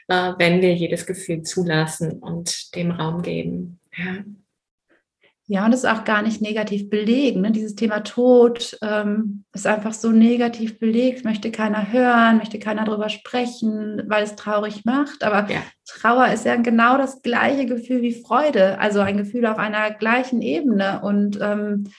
äh, 0.09 0.33
wenn 0.37 0.61
wir 0.61 0.73
jedes 0.73 1.05
Gefühl 1.05 1.43
zulassen 1.43 2.19
und 2.19 2.75
dem 2.75 2.91
Raum 2.91 3.21
geben. 3.21 3.79
Ja. 3.95 4.25
Ja, 5.47 5.65
und 5.65 5.71
das 5.71 5.83
ist 5.83 5.89
auch 5.89 6.05
gar 6.05 6.23
nicht 6.23 6.41
negativ 6.41 6.89
belegt. 6.89 7.37
Ne? 7.37 7.51
Dieses 7.51 7.75
Thema 7.75 7.99
Tod 7.99 8.77
ähm, 8.81 9.43
ist 9.53 9.67
einfach 9.67 9.93
so 9.93 10.09
negativ 10.09 10.79
belegt, 10.79 11.23
möchte 11.23 11.51
keiner 11.51 11.91
hören, 11.91 12.37
möchte 12.37 12.57
keiner 12.57 12.83
darüber 12.83 13.09
sprechen, 13.09 14.01
weil 14.07 14.23
es 14.23 14.35
traurig 14.35 14.85
macht. 14.85 15.23
Aber 15.23 15.47
ja. 15.51 15.61
Trauer 15.85 16.29
ist 16.29 16.45
ja 16.45 16.55
genau 16.55 16.97
das 16.97 17.21
gleiche 17.21 17.67
Gefühl 17.67 18.01
wie 18.01 18.19
Freude, 18.23 18.79
also 18.79 19.01
ein 19.01 19.17
Gefühl 19.17 19.45
auf 19.45 19.59
einer 19.59 19.91
gleichen 19.91 20.41
Ebene 20.41 21.01
und 21.03 21.37
ähm, 21.39 21.91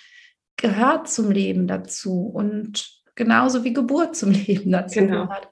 gehört 0.57 1.09
zum 1.09 1.31
Leben 1.31 1.69
dazu 1.69 2.23
und 2.27 2.91
genauso 3.15 3.63
wie 3.63 3.73
Geburt 3.73 4.17
zum 4.17 4.31
Leben 4.33 4.73
dazu 4.73 4.99
genau. 4.99 5.27
gehört. 5.27 5.51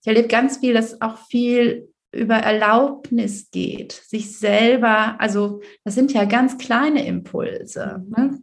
Ich 0.00 0.08
erlebe 0.08 0.28
ganz 0.28 0.58
viel, 0.58 0.74
dass 0.74 1.00
auch 1.00 1.18
viel 1.28 1.89
über 2.12 2.36
Erlaubnis 2.36 3.50
geht, 3.50 3.92
sich 3.92 4.36
selber, 4.36 5.20
also 5.20 5.60
das 5.84 5.94
sind 5.94 6.12
ja 6.12 6.24
ganz 6.24 6.58
kleine 6.58 7.06
Impulse, 7.06 8.04
ne? 8.08 8.40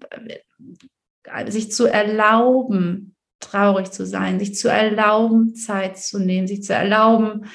sich 1.48 1.72
zu 1.72 1.86
erlauben, 1.86 3.16
traurig 3.40 3.92
zu 3.92 4.06
sein, 4.06 4.40
sich 4.40 4.56
zu 4.56 4.70
erlauben, 4.70 5.56
Zeit 5.56 5.98
zu 5.98 6.20
nehmen, 6.20 6.48
sich 6.48 6.64
zu 6.64 6.74
erlauben, 6.74 7.46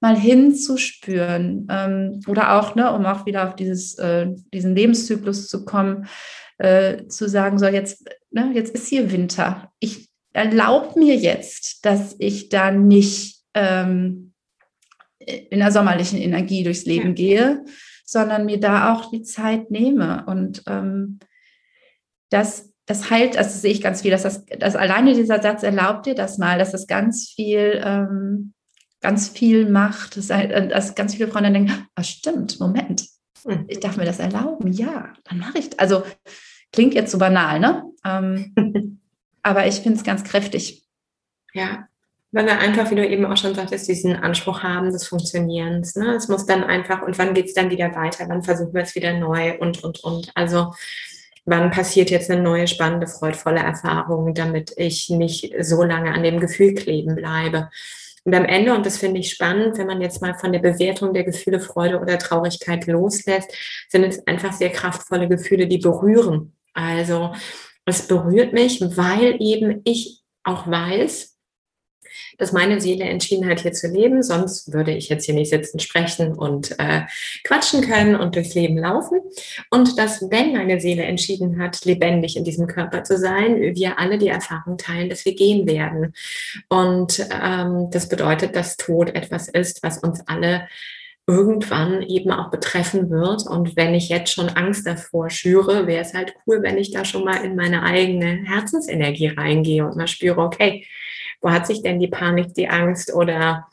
mal 0.00 0.16
hinzuspüren 0.16 1.66
ähm, 1.70 2.20
oder 2.26 2.58
auch, 2.58 2.74
ne, 2.74 2.92
um 2.92 3.06
auch 3.06 3.24
wieder 3.24 3.48
auf 3.48 3.56
dieses, 3.56 3.94
äh, 3.98 4.26
diesen 4.52 4.76
Lebenszyklus 4.76 5.48
zu 5.48 5.64
kommen, 5.64 6.06
äh, 6.58 7.06
zu 7.06 7.26
sagen, 7.26 7.58
so 7.58 7.66
jetzt, 7.66 8.06
ne, 8.30 8.52
jetzt 8.54 8.74
ist 8.74 8.86
hier 8.86 9.10
Winter. 9.10 9.72
Ich 9.80 10.10
erlaube 10.34 10.98
mir 10.98 11.16
jetzt, 11.16 11.86
dass 11.86 12.16
ich 12.18 12.50
da 12.50 12.70
nicht 12.70 13.40
ähm, 13.54 14.33
in 15.50 15.58
der 15.58 15.72
sommerlichen 15.72 16.20
Energie 16.20 16.62
durchs 16.62 16.84
Leben 16.84 17.08
ja. 17.08 17.14
gehe, 17.14 17.64
sondern 18.04 18.46
mir 18.46 18.60
da 18.60 18.92
auch 18.92 19.10
die 19.10 19.22
Zeit 19.22 19.70
nehme. 19.70 20.24
Und 20.26 20.62
ähm, 20.66 21.18
das, 22.30 22.72
das 22.86 23.10
heilt, 23.10 23.36
also 23.36 23.58
sehe 23.58 23.72
ich 23.72 23.80
ganz 23.80 24.02
viel, 24.02 24.10
dass 24.10 24.22
das 24.22 24.44
dass 24.46 24.76
alleine 24.76 25.14
dieser 25.14 25.40
Satz 25.42 25.62
erlaubt 25.62 26.06
dir 26.06 26.14
das 26.14 26.38
mal, 26.38 26.58
dass 26.58 26.72
das 26.72 26.86
ganz 26.86 27.28
viel, 27.28 27.80
ähm, 27.84 28.52
ganz 29.00 29.28
viel 29.28 29.68
macht, 29.68 30.16
dass, 30.16 30.28
dass 30.28 30.94
ganz 30.94 31.14
viele 31.14 31.28
Freunde 31.28 31.52
denken, 31.52 31.86
ah, 31.94 32.02
stimmt, 32.02 32.58
Moment, 32.60 33.06
hm. 33.46 33.64
ich 33.68 33.80
darf 33.80 33.96
mir 33.96 34.04
das 34.04 34.18
erlauben, 34.18 34.72
ja, 34.72 35.12
dann 35.24 35.38
mache 35.38 35.58
ich. 35.58 35.78
Also 35.78 36.02
Klingt 36.74 36.94
jetzt 36.94 37.12
so 37.12 37.18
banal, 37.18 37.60
ne? 37.60 37.84
Ähm, 38.04 38.98
aber 39.44 39.68
ich 39.68 39.76
finde 39.76 39.96
es 39.96 40.02
ganz 40.02 40.24
kräftig. 40.24 40.84
Ja, 41.52 41.86
weil 42.34 42.46
wir 42.46 42.58
einfach, 42.58 42.90
wie 42.90 42.96
du 42.96 43.06
eben 43.06 43.24
auch 43.26 43.36
schon 43.36 43.54
sagtest, 43.54 43.86
diesen 43.86 44.16
Anspruch 44.16 44.64
haben 44.64 44.90
des 44.90 45.06
Funktionierens. 45.06 45.94
Ne? 45.94 46.16
Es 46.16 46.26
muss 46.26 46.46
dann 46.46 46.64
einfach, 46.64 47.02
und 47.02 47.16
wann 47.16 47.32
geht 47.32 47.46
es 47.46 47.54
dann 47.54 47.70
wieder 47.70 47.94
weiter? 47.94 48.24
Wann 48.28 48.42
versuchen 48.42 48.74
wir 48.74 48.82
es 48.82 48.96
wieder 48.96 49.12
neu 49.12 49.56
und, 49.58 49.84
und, 49.84 50.02
und. 50.02 50.32
Also 50.34 50.72
wann 51.44 51.70
passiert 51.70 52.10
jetzt 52.10 52.28
eine 52.32 52.42
neue, 52.42 52.66
spannende, 52.66 53.06
freudvolle 53.06 53.60
Erfahrung, 53.60 54.34
damit 54.34 54.72
ich 54.76 55.10
nicht 55.10 55.54
so 55.60 55.84
lange 55.84 56.12
an 56.12 56.24
dem 56.24 56.40
Gefühl 56.40 56.74
kleben 56.74 57.14
bleibe. 57.14 57.70
Und 58.24 58.34
am 58.34 58.46
Ende, 58.46 58.74
und 58.74 58.84
das 58.84 58.98
finde 58.98 59.20
ich 59.20 59.30
spannend, 59.30 59.78
wenn 59.78 59.86
man 59.86 60.00
jetzt 60.00 60.20
mal 60.20 60.34
von 60.34 60.50
der 60.50 60.58
Bewertung 60.58 61.14
der 61.14 61.22
Gefühle 61.22 61.60
Freude 61.60 62.00
oder 62.00 62.18
Traurigkeit 62.18 62.88
loslässt, 62.88 63.52
sind 63.88 64.02
es 64.02 64.26
einfach 64.26 64.52
sehr 64.52 64.70
kraftvolle 64.70 65.28
Gefühle, 65.28 65.68
die 65.68 65.78
berühren. 65.78 66.56
Also 66.72 67.32
es 67.84 68.08
berührt 68.08 68.52
mich, 68.52 68.80
weil 68.96 69.36
eben 69.40 69.82
ich 69.84 70.22
auch 70.42 70.66
weiß, 70.66 71.33
dass 72.38 72.52
meine 72.52 72.80
Seele 72.80 73.04
entschieden 73.04 73.48
hat, 73.48 73.60
hier 73.60 73.72
zu 73.72 73.88
leben. 73.88 74.22
Sonst 74.22 74.72
würde 74.72 74.92
ich 74.92 75.08
jetzt 75.08 75.26
hier 75.26 75.34
nicht 75.34 75.50
sitzen, 75.50 75.78
sprechen 75.78 76.34
und 76.34 76.78
äh, 76.78 77.02
quatschen 77.44 77.82
können 77.82 78.16
und 78.16 78.36
durchs 78.36 78.54
Leben 78.54 78.78
laufen. 78.78 79.20
Und 79.70 79.98
dass, 79.98 80.22
wenn 80.30 80.52
meine 80.52 80.80
Seele 80.80 81.02
entschieden 81.02 81.60
hat, 81.60 81.84
lebendig 81.84 82.36
in 82.36 82.44
diesem 82.44 82.66
Körper 82.66 83.04
zu 83.04 83.18
sein, 83.18 83.60
wir 83.74 83.98
alle 83.98 84.18
die 84.18 84.28
Erfahrung 84.28 84.78
teilen, 84.78 85.08
dass 85.08 85.24
wir 85.24 85.34
gehen 85.34 85.66
werden. 85.66 86.12
Und 86.68 87.26
ähm, 87.30 87.88
das 87.90 88.08
bedeutet, 88.08 88.56
dass 88.56 88.76
Tod 88.76 89.14
etwas 89.14 89.48
ist, 89.48 89.82
was 89.82 89.98
uns 89.98 90.22
alle 90.26 90.68
irgendwann 91.26 92.02
eben 92.02 92.30
auch 92.30 92.50
betreffen 92.50 93.10
wird. 93.10 93.46
Und 93.46 93.76
wenn 93.76 93.94
ich 93.94 94.08
jetzt 94.08 94.32
schon 94.32 94.50
Angst 94.50 94.86
davor 94.86 95.30
schüre, 95.30 95.86
wäre 95.86 96.02
es 96.02 96.12
halt 96.12 96.34
cool, 96.46 96.62
wenn 96.62 96.76
ich 96.76 96.90
da 96.90 97.04
schon 97.04 97.24
mal 97.24 97.42
in 97.42 97.56
meine 97.56 97.82
eigene 97.82 98.44
Herzensenergie 98.44 99.28
reingehe 99.28 99.86
und 99.86 99.96
mal 99.96 100.06
spüre, 100.06 100.40
okay, 100.40 100.86
wo 101.44 101.50
hat 101.50 101.66
sich 101.66 101.82
denn 101.82 102.00
die 102.00 102.08
Panik, 102.08 102.54
die 102.54 102.68
Angst 102.68 103.12
oder 103.12 103.68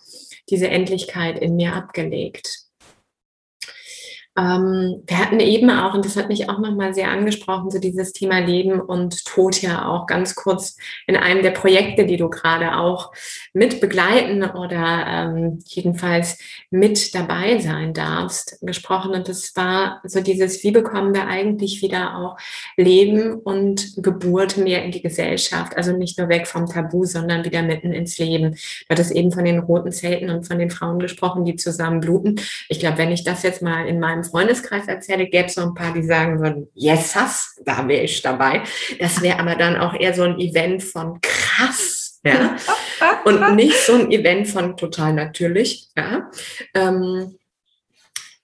diese 0.49 0.67
Endlichkeit 0.67 1.39
in 1.39 1.55
mir 1.55 1.73
abgelegt? 1.73 2.65
Ähm, 4.37 5.03
wir 5.05 5.17
hatten 5.17 5.41
eben 5.41 5.69
auch, 5.69 5.93
und 5.93 6.05
das 6.05 6.15
hat 6.15 6.29
mich 6.29 6.49
auch 6.49 6.59
nochmal 6.59 6.93
sehr 6.93 7.09
angesprochen, 7.09 7.69
so 7.69 7.79
dieses 7.79 8.13
Thema 8.13 8.39
Leben 8.39 8.79
und 8.79 9.25
Tod 9.25 9.61
ja 9.61 9.89
auch 9.89 10.07
ganz 10.07 10.35
kurz 10.35 10.77
in 11.05 11.17
einem 11.17 11.43
der 11.43 11.51
Projekte, 11.51 12.05
die 12.05 12.15
du 12.15 12.29
gerade 12.29 12.77
auch 12.77 13.11
mit 13.53 13.81
begleiten 13.81 14.43
oder 14.43 15.05
ähm, 15.05 15.59
jedenfalls 15.65 16.37
mit 16.69 17.13
dabei 17.13 17.59
sein 17.59 17.93
darfst, 17.93 18.57
gesprochen. 18.61 19.11
Und 19.11 19.27
das 19.27 19.53
war 19.57 19.99
so 20.05 20.21
dieses, 20.21 20.63
wie 20.63 20.71
bekommen 20.71 21.13
wir 21.13 21.27
eigentlich 21.27 21.81
wieder 21.81 22.15
auch 22.15 22.37
Leben 22.77 23.33
und 23.33 23.95
Geburt 23.97 24.55
mehr 24.55 24.85
in 24.85 24.91
die 24.91 25.01
Gesellschaft? 25.01 25.75
Also 25.75 25.91
nicht 25.97 26.17
nur 26.17 26.29
weg 26.29 26.47
vom 26.47 26.67
Tabu, 26.67 27.03
sondern 27.03 27.43
wieder 27.43 27.63
mitten 27.63 27.91
ins 27.91 28.17
Leben. 28.17 28.51
Du 28.51 28.85
hattest 28.89 29.11
eben 29.11 29.33
von 29.33 29.43
den 29.43 29.59
roten 29.59 29.91
Zelten 29.91 30.29
und 30.29 30.47
von 30.47 30.57
den 30.57 30.69
Frauen 30.69 30.99
gesprochen, 30.99 31.43
die 31.43 31.57
zusammen 31.57 31.99
bluten. 31.99 32.39
Ich 32.69 32.79
glaube, 32.79 32.97
wenn 32.97 33.11
ich 33.11 33.25
das 33.25 33.43
jetzt 33.43 33.61
mal 33.61 33.85
in 33.87 33.99
meinem 33.99 34.20
meinem 34.21 34.29
Freundeskreis 34.29 34.87
erzähle, 34.87 35.27
gäbe 35.27 35.45
es 35.45 35.55
so 35.55 35.61
ein 35.61 35.73
paar, 35.73 35.93
die 35.93 36.03
sagen 36.03 36.39
würden, 36.39 36.67
yes, 36.73 37.15
has, 37.15 37.55
da 37.65 37.87
wäre 37.87 38.03
ich 38.03 38.21
dabei. 38.21 38.63
Das 38.99 39.21
wäre 39.21 39.39
aber 39.39 39.55
dann 39.55 39.77
auch 39.77 39.93
eher 39.93 40.13
so 40.13 40.23
ein 40.23 40.39
Event 40.39 40.83
von 40.83 41.19
krass, 41.21 42.19
ja. 42.23 42.55
Und 43.25 43.55
nicht 43.55 43.77
so 43.77 43.93
ein 43.93 44.11
Event 44.11 44.47
von 44.47 44.77
total 44.77 45.13
natürlich, 45.13 45.89
ja. 45.97 46.29
Ähm, 46.73 47.37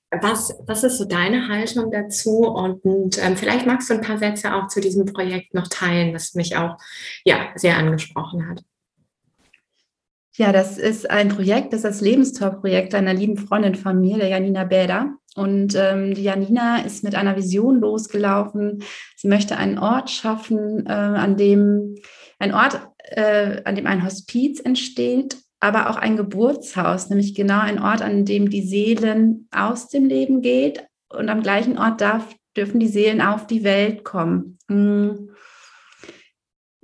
was, 0.10 0.58
was 0.66 0.84
ist 0.84 0.98
so 0.98 1.06
deine 1.06 1.50
Haltung 1.50 1.92
dazu? 1.92 2.48
Und, 2.48 2.84
und 2.86 3.24
ähm, 3.24 3.36
vielleicht 3.36 3.66
magst 3.66 3.90
du 3.90 3.96
ein 3.96 4.02
paar 4.02 4.18
Sätze 4.18 4.54
auch 4.54 4.68
zu 4.68 4.80
diesem 4.80 5.06
Projekt 5.06 5.54
noch 5.54 5.68
teilen, 5.68 6.14
das 6.14 6.34
mich 6.34 6.56
auch 6.56 6.78
ja, 7.26 7.50
sehr 7.56 7.78
angesprochen 7.78 8.50
hat. 8.50 8.64
Ja, 10.38 10.52
das 10.52 10.78
ist 10.78 11.10
ein 11.10 11.30
Projekt, 11.30 11.74
das 11.74 11.80
ist 11.80 11.84
das 11.84 12.02
Lebenstor-Projekt 12.02 12.94
einer 12.94 13.14
lieben 13.14 13.38
Freundin 13.38 13.74
von 13.74 14.00
mir, 14.00 14.18
der 14.18 14.30
Janina 14.30 14.66
Bäder. 14.66 15.18
Und 15.38 15.76
ähm, 15.76 16.16
die 16.16 16.24
Janina 16.24 16.80
ist 16.80 17.04
mit 17.04 17.14
einer 17.14 17.36
Vision 17.36 17.80
losgelaufen. 17.80 18.84
Sie 19.16 19.28
möchte 19.28 19.56
einen 19.56 19.78
Ort 19.78 20.10
schaffen, 20.10 20.86
äh, 20.88 20.92
an 20.92 21.38
dem 21.38 21.96
ein 22.40 22.54
Ort, 22.54 22.82
äh, 23.12 23.62
an 23.64 23.76
dem 23.76 23.86
ein 23.86 24.04
Hospiz 24.04 24.60
entsteht, 24.60 25.38
aber 25.60 25.90
auch 25.90 25.96
ein 25.96 26.18
Geburtshaus, 26.18 27.10
nämlich 27.10 27.36
genau 27.36 27.60
ein 27.60 27.80
Ort, 27.80 28.02
an 28.02 28.26
dem 28.26 28.50
die 28.50 28.64
Seelen 28.64 29.48
aus 29.52 29.90
dem 29.90 30.06
Leben 30.06 30.42
geht. 30.42 30.84
Und 31.10 31.30
am 31.30 31.44
gleichen 31.44 31.78
Ort 31.78 32.02
darf, 32.02 32.36
dürfen 32.56 32.80
die 32.80 32.88
Seelen 32.88 33.22
auf 33.22 33.46
die 33.46 33.64
Welt 33.64 34.04
kommen. 34.04 34.58
Mhm 34.68 35.30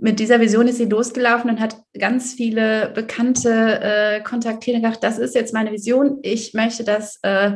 mit 0.04 0.20
dieser 0.20 0.42
Vision 0.42 0.68
ist 0.68 0.80
sie 0.80 0.86
losgelaufen 0.86 1.50
und 1.50 1.62
hat 1.62 1.78
ganz 1.98 2.34
viele 2.34 2.92
Bekannte 2.94 3.80
äh, 3.82 4.22
kontaktiert 4.22 4.76
und 4.76 4.84
gesagt, 4.84 5.02
das 5.02 5.18
ist 5.18 5.34
jetzt 5.34 5.54
meine 5.54 5.72
Vision, 5.72 6.20
ich 6.24 6.54
möchte 6.54 6.84
das 6.84 7.20
äh, 7.22 7.54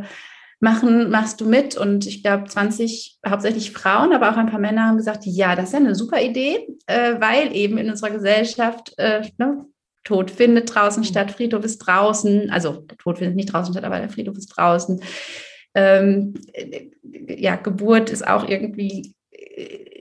machen, 0.59 1.09
machst 1.09 1.39
du 1.41 1.45
mit? 1.45 1.77
Und 1.77 2.07
ich 2.07 2.23
glaube, 2.23 2.45
20 2.47 3.19
hauptsächlich 3.27 3.71
Frauen, 3.71 4.13
aber 4.13 4.31
auch 4.31 4.37
ein 4.37 4.49
paar 4.49 4.59
Männer 4.59 4.87
haben 4.87 4.97
gesagt, 4.97 5.25
ja, 5.25 5.55
das 5.55 5.65
ist 5.65 5.73
ja 5.73 5.79
eine 5.79 5.95
super 5.95 6.21
Idee, 6.21 6.67
äh, 6.87 7.19
weil 7.19 7.55
eben 7.55 7.77
in 7.77 7.89
unserer 7.89 8.11
Gesellschaft 8.11 8.93
äh, 8.97 9.21
ne, 9.37 9.65
Tod 10.03 10.31
findet 10.31 10.73
draußen 10.73 11.01
mhm. 11.01 11.07
statt, 11.07 11.31
Friedhof 11.31 11.63
ist 11.63 11.79
draußen, 11.79 12.49
also 12.49 12.73
der 12.73 12.97
Tod 12.97 13.19
findet 13.19 13.35
nicht 13.35 13.51
draußen 13.51 13.73
statt, 13.73 13.83
aber 13.83 13.99
der 13.99 14.09
Friedhof 14.09 14.37
ist 14.37 14.47
draußen. 14.47 15.01
Ähm, 15.75 16.33
ja, 17.27 17.55
Geburt 17.55 18.09
ist 18.09 18.25
auch 18.27 18.47
irgendwie 18.47 19.13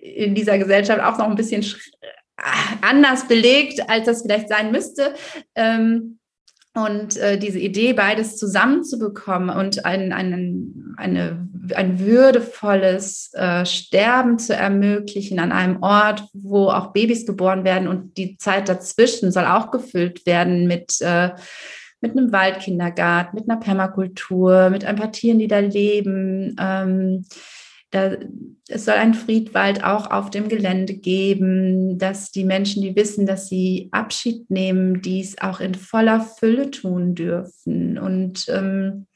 in 0.00 0.34
dieser 0.34 0.58
Gesellschaft 0.58 1.00
auch 1.00 1.18
noch 1.18 1.28
ein 1.28 1.36
bisschen 1.36 1.64
anders 2.80 3.26
belegt, 3.28 3.88
als 3.88 4.06
das 4.06 4.22
vielleicht 4.22 4.48
sein 4.48 4.70
müsste. 4.70 5.14
Ähm, 5.54 6.18
und 6.76 7.16
äh, 7.16 7.38
diese 7.38 7.58
Idee, 7.58 7.94
beides 7.94 8.36
zusammenzubekommen 8.36 9.48
und 9.48 9.84
ein, 9.84 10.12
ein, 10.12 10.94
eine, 10.96 11.48
ein 11.74 11.98
würdevolles 12.00 13.30
äh, 13.34 13.64
Sterben 13.64 14.38
zu 14.38 14.54
ermöglichen 14.54 15.38
an 15.38 15.52
einem 15.52 15.82
Ort, 15.82 16.24
wo 16.34 16.68
auch 16.68 16.92
Babys 16.92 17.24
geboren 17.24 17.64
werden 17.64 17.88
und 17.88 18.16
die 18.18 18.36
Zeit 18.36 18.68
dazwischen 18.68 19.32
soll 19.32 19.46
auch 19.46 19.70
gefüllt 19.70 20.26
werden 20.26 20.66
mit, 20.66 21.00
äh, 21.00 21.30
mit 22.00 22.12
einem 22.12 22.30
Waldkindergarten, 22.30 23.38
mit 23.38 23.48
einer 23.48 23.58
Permakultur, 23.58 24.68
mit 24.68 24.84
ein 24.84 24.96
paar 24.96 25.12
Tieren, 25.12 25.38
die 25.38 25.48
da 25.48 25.60
leben. 25.60 26.56
Ähm, 26.60 27.24
da, 27.90 28.16
es 28.68 28.84
soll 28.84 28.94
einen 28.94 29.14
Friedwald 29.14 29.84
auch 29.84 30.10
auf 30.10 30.30
dem 30.30 30.48
Gelände 30.48 30.94
geben, 30.94 31.98
dass 31.98 32.32
die 32.32 32.44
Menschen, 32.44 32.82
die 32.82 32.96
wissen, 32.96 33.26
dass 33.26 33.48
sie 33.48 33.88
Abschied 33.92 34.50
nehmen, 34.50 35.02
dies 35.02 35.38
auch 35.38 35.60
in 35.60 35.74
voller 35.74 36.20
Fülle 36.20 36.70
tun 36.70 37.14
dürfen. 37.14 37.98
Und 37.98 38.46
ähm, 38.48 39.06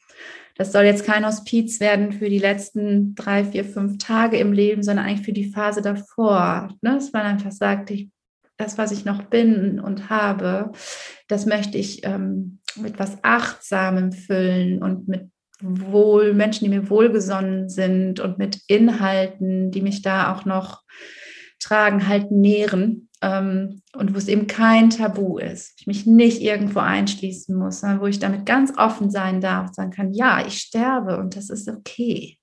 das 0.56 0.72
soll 0.72 0.84
jetzt 0.84 1.04
kein 1.04 1.26
Hospiz 1.26 1.80
werden 1.80 2.12
für 2.12 2.28
die 2.28 2.38
letzten 2.38 3.14
drei, 3.14 3.44
vier, 3.44 3.64
fünf 3.64 3.98
Tage 3.98 4.36
im 4.38 4.52
Leben, 4.52 4.82
sondern 4.82 5.06
eigentlich 5.06 5.24
für 5.24 5.32
die 5.32 5.50
Phase 5.50 5.82
davor. 5.82 6.68
Ne? 6.82 6.94
Dass 6.94 7.12
man 7.12 7.22
einfach 7.22 7.52
sagt, 7.52 7.90
ich, 7.90 8.10
das, 8.56 8.78
was 8.78 8.92
ich 8.92 9.04
noch 9.04 9.22
bin 9.22 9.80
und 9.80 10.10
habe, 10.10 10.70
das 11.28 11.46
möchte 11.46 11.78
ich 11.78 12.04
ähm, 12.04 12.60
mit 12.76 12.98
was 12.98 13.18
Achtsamem 13.22 14.12
füllen 14.12 14.82
und 14.82 15.08
mit 15.08 15.30
wohl, 15.60 16.34
Menschen, 16.34 16.64
die 16.64 16.70
mir 16.70 16.90
wohlgesonnen 16.90 17.68
sind 17.68 18.20
und 18.20 18.38
mit 18.38 18.60
Inhalten, 18.66 19.70
die 19.70 19.82
mich 19.82 20.02
da 20.02 20.34
auch 20.34 20.44
noch 20.44 20.82
tragen, 21.58 22.08
halt 22.08 22.30
nähren. 22.30 23.08
Ähm, 23.22 23.82
und 23.94 24.14
wo 24.14 24.18
es 24.18 24.28
eben 24.28 24.46
kein 24.46 24.88
Tabu 24.88 25.38
ist, 25.38 25.74
ich 25.78 25.86
mich 25.86 26.06
nicht 26.06 26.40
irgendwo 26.40 26.78
einschließen 26.78 27.54
muss, 27.54 27.80
sondern 27.80 28.00
wo 28.00 28.06
ich 28.06 28.18
damit 28.18 28.46
ganz 28.46 28.72
offen 28.78 29.10
sein 29.10 29.42
darf, 29.42 29.74
sagen 29.74 29.90
kann, 29.90 30.14
ja, 30.14 30.44
ich 30.46 30.58
sterbe 30.58 31.18
und 31.18 31.36
das 31.36 31.50
ist 31.50 31.68
okay 31.68 32.38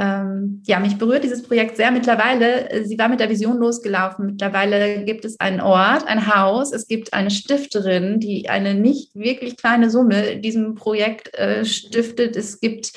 ähm, 0.00 0.62
ja, 0.64 0.80
mich 0.80 0.96
berührt 0.96 1.24
dieses 1.24 1.42
Projekt 1.42 1.76
sehr 1.76 1.90
mittlerweile. 1.90 2.86
Sie 2.86 2.98
war 2.98 3.10
mit 3.10 3.20
der 3.20 3.28
Vision 3.28 3.58
losgelaufen. 3.58 4.24
Mittlerweile 4.24 5.04
gibt 5.04 5.26
es 5.26 5.38
einen 5.38 5.60
Ort, 5.60 6.06
ein 6.06 6.34
Haus. 6.34 6.72
Es 6.72 6.88
gibt 6.88 7.12
eine 7.12 7.30
Stifterin, 7.30 8.18
die 8.18 8.48
eine 8.48 8.74
nicht 8.74 9.14
wirklich 9.14 9.58
kleine 9.58 9.90
Summe 9.90 10.38
diesem 10.38 10.74
Projekt 10.74 11.34
äh, 11.34 11.66
stiftet. 11.66 12.34
Es 12.34 12.60
gibt 12.60 12.94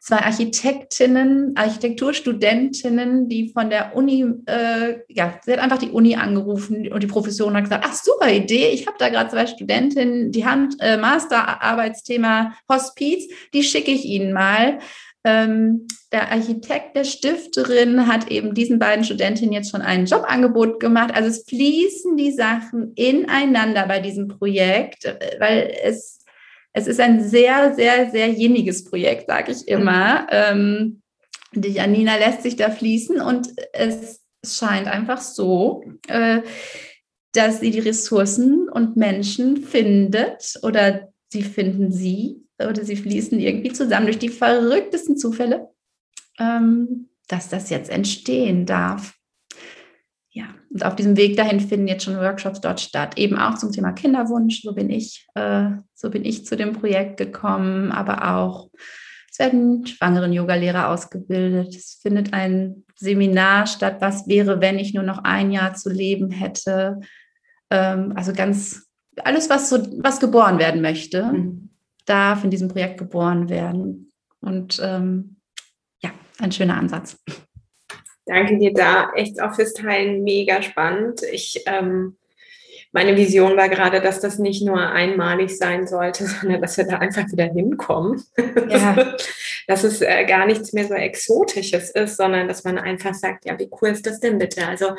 zwei 0.00 0.18
Architektinnen, 0.18 1.56
Architekturstudentinnen, 1.56 3.30
die 3.30 3.48
von 3.48 3.70
der 3.70 3.96
Uni, 3.96 4.26
äh, 4.44 4.98
ja, 5.08 5.40
sie 5.42 5.52
hat 5.52 5.60
einfach 5.60 5.78
die 5.78 5.92
Uni 5.92 6.14
angerufen 6.14 6.92
und 6.92 7.02
die 7.02 7.06
Professorin 7.06 7.56
hat 7.56 7.64
gesagt, 7.64 7.86
ach, 7.88 7.94
super 7.94 8.30
Idee, 8.30 8.68
ich 8.68 8.86
habe 8.86 8.98
da 8.98 9.08
gerade 9.08 9.30
zwei 9.30 9.46
Studentinnen, 9.46 10.30
die 10.30 10.44
haben 10.44 10.68
äh, 10.80 10.98
Masterarbeitsthema 10.98 12.52
Hospiz, 12.70 13.24
die 13.54 13.62
schicke 13.62 13.92
ich 13.92 14.04
Ihnen 14.04 14.34
mal. 14.34 14.78
Ähm, 15.24 15.86
der 16.12 16.30
Architekt 16.30 16.96
der 16.96 17.04
Stifterin 17.04 18.06
hat 18.06 18.30
eben 18.30 18.54
diesen 18.54 18.78
beiden 18.78 19.04
Studentinnen 19.04 19.52
jetzt 19.52 19.70
schon 19.70 19.80
ein 19.80 20.06
Jobangebot 20.06 20.78
gemacht. 20.80 21.14
Also 21.14 21.30
es 21.30 21.44
fließen 21.48 22.16
die 22.16 22.30
Sachen 22.30 22.92
ineinander 22.94 23.86
bei 23.88 24.00
diesem 24.00 24.28
Projekt, 24.28 25.06
äh, 25.06 25.36
weil 25.38 25.74
es, 25.82 26.20
es 26.72 26.86
ist 26.86 27.00
ein 27.00 27.26
sehr, 27.26 27.74
sehr, 27.74 28.10
sehr 28.10 28.28
jenniges 28.28 28.84
Projekt, 28.84 29.28
sage 29.28 29.52
ich 29.52 29.66
immer. 29.66 30.26
Ähm, 30.30 31.00
die 31.52 31.70
Janina 31.72 32.16
lässt 32.16 32.42
sich 32.42 32.56
da 32.56 32.70
fließen 32.70 33.20
und 33.20 33.48
es 33.72 34.22
scheint 34.44 34.88
einfach 34.88 35.20
so, 35.20 35.84
äh, 36.08 36.42
dass 37.32 37.60
sie 37.60 37.70
die 37.70 37.80
Ressourcen 37.80 38.68
und 38.68 38.96
Menschen 38.96 39.56
findet 39.56 40.58
oder 40.62 41.08
sie 41.28 41.42
finden 41.42 41.90
sie 41.90 42.43
oder 42.58 42.84
sie 42.84 42.96
fließen 42.96 43.38
irgendwie 43.38 43.72
zusammen 43.72 44.06
durch 44.06 44.18
die 44.18 44.28
verrücktesten 44.28 45.16
Zufälle, 45.16 45.68
ähm, 46.38 47.08
dass 47.28 47.48
das 47.48 47.70
jetzt 47.70 47.90
entstehen 47.90 48.66
darf. 48.66 49.14
Ja, 50.30 50.46
und 50.70 50.84
auf 50.84 50.96
diesem 50.96 51.16
Weg 51.16 51.36
dahin 51.36 51.60
finden 51.60 51.86
jetzt 51.86 52.04
schon 52.04 52.16
Workshops 52.16 52.60
dort 52.60 52.80
statt, 52.80 53.18
eben 53.18 53.38
auch 53.38 53.54
zum 53.56 53.70
Thema 53.70 53.92
Kinderwunsch. 53.92 54.62
So 54.62 54.74
bin 54.74 54.90
ich, 54.90 55.26
äh, 55.34 55.70
so 55.94 56.10
bin 56.10 56.24
ich 56.24 56.44
zu 56.44 56.56
dem 56.56 56.72
Projekt 56.72 57.16
gekommen, 57.16 57.92
aber 57.92 58.36
auch 58.36 58.70
es 59.34 59.40
werden 59.40 59.84
schwangeren 59.84 60.32
Yogalehrer 60.32 60.90
ausgebildet. 60.90 61.74
Es 61.74 61.98
findet 62.00 62.32
ein 62.32 62.84
Seminar 62.94 63.66
statt, 63.66 63.96
was 63.98 64.28
wäre, 64.28 64.60
wenn 64.60 64.78
ich 64.78 64.94
nur 64.94 65.02
noch 65.02 65.24
ein 65.24 65.50
Jahr 65.50 65.74
zu 65.74 65.90
leben 65.90 66.30
hätte. 66.30 67.00
Ähm, 67.68 68.12
also 68.14 68.32
ganz 68.32 68.86
alles, 69.24 69.50
was 69.50 69.70
so, 69.70 69.78
was 69.98 70.20
geboren 70.20 70.58
werden 70.58 70.80
möchte, 70.82 71.24
mhm. 71.24 71.70
Darf 72.04 72.44
in 72.44 72.50
diesem 72.50 72.68
Projekt 72.68 72.98
geboren 72.98 73.48
werden. 73.48 74.12
Und 74.40 74.80
ähm, 74.82 75.36
ja, 76.02 76.10
ein 76.38 76.52
schöner 76.52 76.76
Ansatz. 76.76 77.18
Danke 78.26 78.58
dir 78.58 78.72
da 78.72 79.10
echt 79.14 79.40
auch 79.40 79.54
fürs 79.54 79.74
Teilen. 79.74 80.22
Mega 80.22 80.62
spannend. 80.62 81.22
Ich 81.30 81.62
ähm, 81.66 82.16
meine 82.94 83.16
Vision 83.16 83.56
war 83.56 83.68
gerade, 83.68 84.00
dass 84.00 84.20
das 84.20 84.38
nicht 84.38 84.64
nur 84.64 84.78
einmalig 84.80 85.58
sein 85.58 85.84
sollte, 85.88 86.26
sondern 86.40 86.62
dass 86.62 86.76
wir 86.76 86.84
da 86.84 86.98
einfach 86.98 87.26
wieder 87.30 87.46
hinkommen. 87.46 88.22
Ja. 88.68 89.16
dass 89.66 89.82
es 89.82 90.00
äh, 90.00 90.24
gar 90.26 90.46
nichts 90.46 90.72
mehr 90.72 90.86
so 90.86 90.94
Exotisches 90.94 91.90
ist, 91.90 92.16
sondern 92.16 92.46
dass 92.46 92.62
man 92.62 92.78
einfach 92.78 93.12
sagt, 93.12 93.46
ja, 93.46 93.58
wie 93.58 93.68
cool 93.80 93.88
ist 93.88 94.06
das 94.06 94.20
denn 94.20 94.38
bitte? 94.38 94.68
Also 94.68 94.94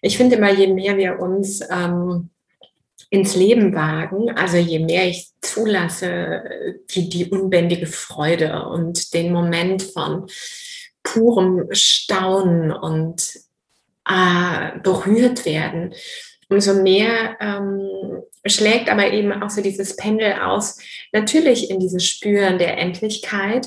ich 0.00 0.16
finde 0.16 0.36
immer, 0.36 0.50
je 0.50 0.72
mehr 0.72 0.96
wir 0.96 1.20
uns 1.20 1.60
ähm, 1.70 2.30
ins 3.10 3.36
Leben 3.36 3.74
wagen, 3.74 4.30
also 4.30 4.56
je 4.56 4.80
mehr 4.80 5.06
ich 5.06 5.28
zulasse, 5.40 6.42
wie 6.88 7.08
die 7.08 7.26
unbändige 7.26 7.86
Freude 7.86 8.66
und 8.68 9.14
den 9.14 9.32
Moment 9.32 9.82
von 9.82 10.26
purem 11.02 11.68
Staunen 11.70 12.72
und 12.72 13.38
äh, 14.08 14.78
berührt 14.82 15.44
werden, 15.44 15.94
umso 16.48 16.74
mehr 16.74 17.36
ähm, 17.40 18.22
schlägt 18.44 18.88
aber 18.88 19.10
eben 19.12 19.32
auch 19.32 19.50
so 19.50 19.60
dieses 19.62 19.96
Pendel 19.96 20.34
aus, 20.34 20.78
natürlich 21.12 21.70
in 21.70 21.80
dieses 21.80 22.04
Spüren 22.06 22.58
der 22.58 22.78
Endlichkeit. 22.78 23.66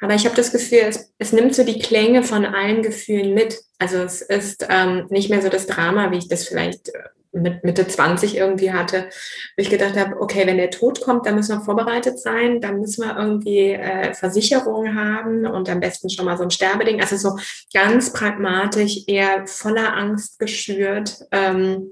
Aber 0.00 0.14
ich 0.14 0.24
habe 0.26 0.36
das 0.36 0.52
Gefühl, 0.52 0.80
es, 0.86 1.14
es, 1.18 1.32
nimmt 1.32 1.54
so 1.54 1.64
die 1.64 1.78
Klänge 1.78 2.22
von 2.22 2.44
allen 2.44 2.82
Gefühlen 2.82 3.32
mit. 3.32 3.58
Also 3.78 3.98
es 3.98 4.20
ist 4.22 4.66
ähm, 4.68 5.06
nicht 5.08 5.30
mehr 5.30 5.40
so 5.40 5.48
das 5.48 5.66
Drama, 5.66 6.10
wie 6.10 6.18
ich 6.18 6.28
das 6.28 6.46
vielleicht 6.46 6.88
äh, 6.88 6.98
mit 7.34 7.64
Mitte 7.64 7.86
20 7.86 8.36
irgendwie 8.36 8.72
hatte, 8.72 9.08
wo 9.56 9.62
ich 9.62 9.70
gedacht 9.70 9.96
habe, 9.96 10.20
okay, 10.20 10.46
wenn 10.46 10.56
der 10.56 10.70
Tod 10.70 11.00
kommt, 11.00 11.26
dann 11.26 11.34
müssen 11.34 11.58
wir 11.58 11.64
vorbereitet 11.64 12.18
sein, 12.18 12.60
dann 12.60 12.80
müssen 12.80 13.04
wir 13.04 13.16
irgendwie 13.16 13.72
äh, 13.72 14.14
Versicherungen 14.14 14.94
haben 14.94 15.46
und 15.46 15.68
am 15.68 15.80
besten 15.80 16.10
schon 16.10 16.24
mal 16.24 16.36
so 16.36 16.44
ein 16.44 16.50
Sterbeding. 16.50 17.00
Also 17.00 17.16
so 17.16 17.36
ganz 17.72 18.12
pragmatisch, 18.12 19.04
eher 19.06 19.46
voller 19.46 19.96
Angst 19.96 20.38
geschürt. 20.38 21.18
Ähm, 21.32 21.90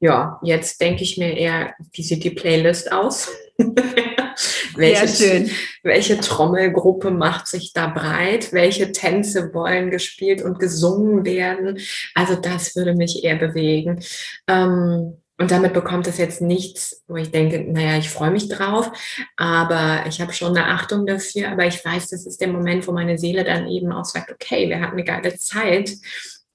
ja, 0.00 0.38
jetzt 0.42 0.80
denke 0.80 1.02
ich 1.02 1.16
mir 1.16 1.36
eher, 1.36 1.74
wie 1.92 2.02
sieht 2.02 2.24
die 2.24 2.30
Playlist 2.30 2.92
aus? 2.92 3.30
welche, 4.74 5.50
welche 5.82 6.18
Trommelgruppe 6.18 7.10
macht 7.10 7.46
sich 7.46 7.72
da 7.72 7.86
breit? 7.86 8.52
Welche 8.52 8.92
Tänze 8.92 9.52
wollen 9.54 9.90
gespielt 9.90 10.42
und 10.42 10.58
gesungen 10.58 11.24
werden? 11.24 11.78
Also 12.14 12.34
das 12.34 12.76
würde 12.76 12.94
mich 12.94 13.24
eher 13.24 13.36
bewegen. 13.36 14.00
Ähm, 14.46 15.18
und 15.36 15.50
damit 15.50 15.72
bekommt 15.72 16.06
es 16.06 16.18
jetzt 16.18 16.40
nichts, 16.40 17.02
wo 17.08 17.16
ich 17.16 17.32
denke, 17.32 17.60
naja, 17.60 17.98
ich 17.98 18.08
freue 18.08 18.30
mich 18.30 18.48
drauf, 18.48 18.92
aber 19.36 20.04
ich 20.06 20.20
habe 20.20 20.32
schon 20.32 20.56
eine 20.56 20.68
Achtung 20.68 21.06
dafür, 21.06 21.50
aber 21.50 21.66
ich 21.66 21.84
weiß, 21.84 22.10
das 22.10 22.24
ist 22.24 22.40
der 22.40 22.48
Moment, 22.48 22.86
wo 22.86 22.92
meine 22.92 23.18
Seele 23.18 23.42
dann 23.42 23.66
eben 23.66 23.90
auch 23.90 24.04
sagt, 24.04 24.30
okay, 24.30 24.68
wir 24.68 24.80
hatten 24.80 24.92
eine 24.92 25.02
geile 25.02 25.36
Zeit 25.36 25.90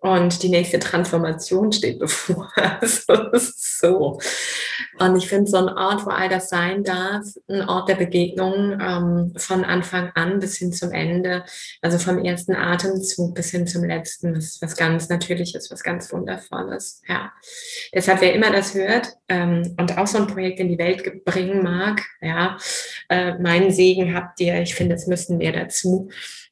und 0.01 0.43
die 0.43 0.49
nächste 0.49 0.79
Transformation 0.79 1.71
steht 1.71 1.99
bevor. 1.99 2.51
So. 3.81 4.19
Und 4.97 5.15
ich 5.15 5.27
finde 5.27 5.49
so 5.49 5.57
ein 5.57 5.69
Ort, 5.69 6.05
wo 6.05 6.09
all 6.09 6.27
das 6.27 6.49
sein 6.49 6.83
darf, 6.83 7.25
ein 7.47 7.67
Ort 7.67 7.87
der 7.87 7.95
Begegnung 7.95 8.77
ähm, 8.81 9.33
von 9.37 9.63
Anfang 9.63 10.11
an 10.15 10.39
bis 10.39 10.57
hin 10.57 10.73
zum 10.73 10.91
Ende, 10.91 11.45
also 11.81 11.97
vom 11.97 12.23
ersten 12.23 12.55
Atemzug 12.55 13.35
bis 13.35 13.51
hin 13.51 13.67
zum 13.67 13.85
letzten, 13.85 14.35
was, 14.35 14.61
was 14.61 14.75
ganz 14.75 15.07
Natürliches, 15.09 15.71
was 15.71 15.83
ganz 15.83 16.11
Wundervolles. 16.11 17.01
Ja. 17.07 17.31
Deshalb, 17.93 18.21
wer 18.21 18.33
immer 18.33 18.51
das 18.51 18.73
hört 18.73 19.07
ähm, 19.29 19.75
und 19.79 19.97
auch 19.97 20.07
so 20.07 20.17
ein 20.17 20.27
Projekt 20.27 20.59
in 20.59 20.69
die 20.69 20.77
Welt 20.77 21.23
bringen 21.25 21.63
mag, 21.63 22.01
ja, 22.21 22.57
äh, 23.09 23.37
meinen 23.37 23.71
Segen 23.71 24.13
habt 24.13 24.39
ihr. 24.41 24.61
Ich 24.61 24.75
finde, 24.75 24.95
es 24.95 25.07
müssen 25.07 25.37
mehr 25.37 25.53
dazu. 25.53 26.09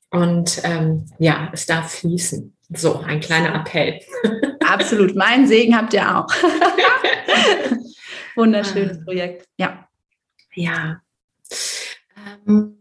Und 0.10 0.62
ähm, 0.64 1.06
ja, 1.20 1.50
es 1.54 1.66
darf 1.66 1.92
fließen. 1.92 2.57
So, 2.70 3.00
ein 3.00 3.20
kleiner 3.20 3.56
Appell. 3.56 4.00
Absolut. 4.60 5.16
Mein 5.16 5.48
Segen 5.48 5.76
habt 5.76 5.94
ihr 5.94 6.18
auch. 6.18 6.28
Wunderschönes 8.36 9.00
ah. 9.00 9.04
Projekt. 9.04 9.48
Ja. 9.58 9.88
Ja. 10.54 11.02
Ähm, 12.48 12.78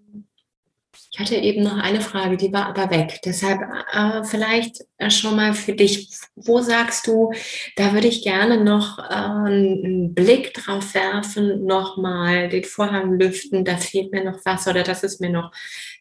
ich 1.19 1.21
hatte 1.21 1.37
eben 1.37 1.63
noch 1.63 1.79
eine 1.79 2.03
Frage, 2.03 2.37
die 2.37 2.53
war 2.53 2.67
aber 2.67 2.91
weg. 2.91 3.21
Deshalb 3.25 3.63
äh, 3.93 4.23
vielleicht 4.25 4.85
äh, 4.99 5.09
schon 5.09 5.37
mal 5.37 5.55
für 5.55 5.73
dich, 5.73 6.11
wo 6.35 6.61
sagst 6.61 7.07
du, 7.07 7.33
da 7.77 7.95
würde 7.95 8.09
ich 8.09 8.23
gerne 8.23 8.63
noch 8.63 8.99
äh, 8.99 9.03
einen 9.03 10.15
Blick 10.15 10.53
drauf 10.53 10.93
werfen, 10.93 11.65
nochmal 11.65 12.51
den 12.51 12.65
Vorhang 12.65 13.19
lüften, 13.19 13.65
da 13.65 13.79
fehlt 13.79 14.13
mir 14.13 14.25
noch 14.25 14.41
was 14.45 14.69
oder 14.69 14.83
das 14.83 15.05
ist 15.05 15.23
mir 15.23 15.31
noch 15.31 15.53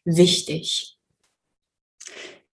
wichtig. 0.04 0.95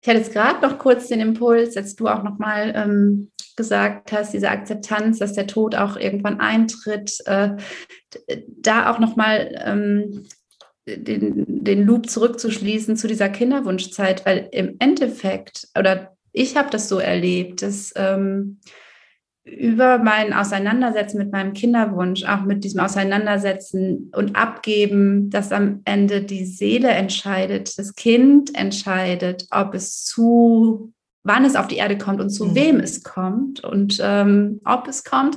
Ich 0.03 0.09
hatte 0.09 0.18
jetzt 0.18 0.32
gerade 0.32 0.66
noch 0.66 0.78
kurz 0.78 1.09
den 1.09 1.20
Impuls, 1.20 1.76
als 1.76 1.94
du 1.94 2.09
auch 2.09 2.22
nochmal 2.22 2.72
ähm, 2.74 3.30
gesagt 3.57 4.12
hast, 4.12 4.32
diese 4.32 4.48
Akzeptanz, 4.48 5.18
dass 5.18 5.34
der 5.34 5.46
Tod 5.46 5.74
auch 5.74 5.96
irgendwann 5.96 6.40
eintritt, 6.40 7.18
äh, 7.26 7.57
da 8.46 8.90
auch 8.90 8.98
nochmal 8.98 9.55
ähm, 9.62 10.26
den, 10.86 11.62
den 11.62 11.84
Loop 11.84 12.09
zurückzuschließen 12.09 12.96
zu 12.96 13.07
dieser 13.07 13.28
Kinderwunschzeit, 13.28 14.24
weil 14.24 14.48
im 14.53 14.76
Endeffekt, 14.78 15.68
oder 15.78 16.16
ich 16.32 16.57
habe 16.57 16.70
das 16.70 16.88
so 16.88 16.98
erlebt, 16.98 17.62
dass 17.62 17.92
ähm, 17.96 18.61
über 19.45 19.99
mein 19.99 20.32
Auseinandersetzen 20.32 21.18
mit 21.18 21.32
meinem 21.32 21.55
Kinderwunsch, 21.55 22.24
auch 22.24 22.43
mit 22.43 22.62
diesem 22.62 22.80
Auseinandersetzen 22.80 24.12
und 24.14 24.36
Abgeben, 24.36 25.30
dass 25.30 25.51
am 25.51 25.80
Ende 25.84 26.22
die 26.22 26.45
Seele 26.45 26.88
entscheidet, 26.88 27.78
das 27.78 27.95
Kind 27.95 28.55
entscheidet, 28.55 29.47
ob 29.51 29.74
es 29.74 30.05
zu, 30.05 30.93
wann 31.24 31.45
es 31.45 31.57
auf 31.57 31.68
die 31.68 31.76
Erde 31.76 31.97
kommt 31.97 32.20
und 32.20 32.30
zu 32.30 32.47
mhm. 32.47 32.55
wem 32.55 32.80
es 32.80 33.03
kommt 33.03 33.64
und 33.64 33.99
ähm, 34.03 34.61
ob 34.64 34.86
es 34.88 35.05
kommt 35.05 35.36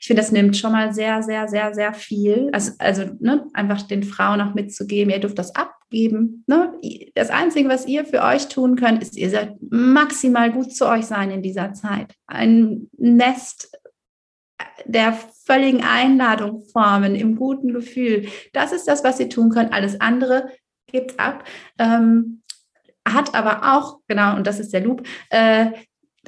ich 0.00 0.06
finde, 0.06 0.22
das 0.22 0.32
nimmt 0.32 0.56
schon 0.56 0.72
mal 0.72 0.92
sehr, 0.92 1.22
sehr, 1.22 1.48
sehr, 1.48 1.74
sehr 1.74 1.92
viel. 1.92 2.50
Also, 2.52 2.72
also 2.78 3.04
ne, 3.18 3.46
einfach 3.52 3.82
den 3.82 4.04
Frauen 4.04 4.40
auch 4.40 4.54
mitzugeben, 4.54 5.10
ihr 5.10 5.18
dürft 5.18 5.38
das 5.38 5.54
abgeben. 5.54 6.44
Ne? 6.46 6.72
Das 7.14 7.30
Einzige, 7.30 7.68
was 7.68 7.86
ihr 7.86 8.04
für 8.04 8.22
euch 8.22 8.48
tun 8.48 8.76
könnt, 8.76 9.02
ist, 9.02 9.16
ihr 9.16 9.30
seid 9.30 9.56
maximal 9.70 10.52
gut 10.52 10.74
zu 10.74 10.86
euch 10.86 11.06
sein 11.06 11.30
in 11.30 11.42
dieser 11.42 11.72
Zeit. 11.72 12.14
Ein 12.26 12.88
Nest 12.96 13.72
der 14.84 15.12
völligen 15.44 15.82
Einladung 15.82 16.62
formen, 16.72 17.14
im 17.14 17.36
guten 17.36 17.72
Gefühl. 17.72 18.28
Das 18.52 18.72
ist 18.72 18.86
das, 18.86 19.02
was 19.02 19.18
ihr 19.18 19.28
tun 19.28 19.50
könnt. 19.50 19.72
Alles 19.72 20.00
andere 20.00 20.48
gebt 20.86 21.18
ab. 21.18 21.44
Ähm, 21.78 22.42
hat 23.06 23.34
aber 23.34 23.76
auch, 23.76 24.00
genau, 24.06 24.36
und 24.36 24.46
das 24.46 24.60
ist 24.60 24.72
der 24.72 24.80
Loop, 24.80 25.06
äh, 25.30 25.70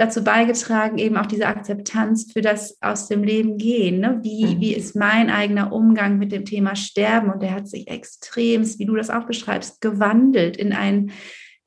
dazu 0.01 0.25
beigetragen, 0.25 0.97
eben 0.97 1.19
auch 1.19 1.27
diese 1.27 1.47
Akzeptanz 1.47 2.33
für 2.33 2.41
das 2.41 2.79
aus 2.81 3.09
dem 3.09 3.23
Leben 3.23 3.59
gehen. 3.59 4.01
Ne? 4.01 4.19
Wie, 4.23 4.47
mhm. 4.47 4.61
wie 4.61 4.75
ist 4.75 4.97
mein 4.97 5.29
eigener 5.29 5.75
Umgang 5.75 6.17
mit 6.17 6.33
dem 6.33 6.47
Thema 6.47 6.75
Sterben? 6.75 7.31
Und 7.31 7.43
der 7.43 7.53
hat 7.53 7.69
sich 7.69 7.87
extremst, 7.87 8.79
wie 8.79 8.87
du 8.87 8.97
das 8.97 9.11
auch 9.11 9.27
beschreibst, 9.27 9.83
gewandelt 9.83 10.57
in, 10.57 10.73
ein, 10.73 11.11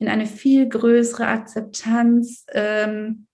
in 0.00 0.08
eine 0.08 0.26
viel 0.26 0.68
größere 0.68 1.28
Akzeptanz 1.28 2.44
ähm, 2.52 3.28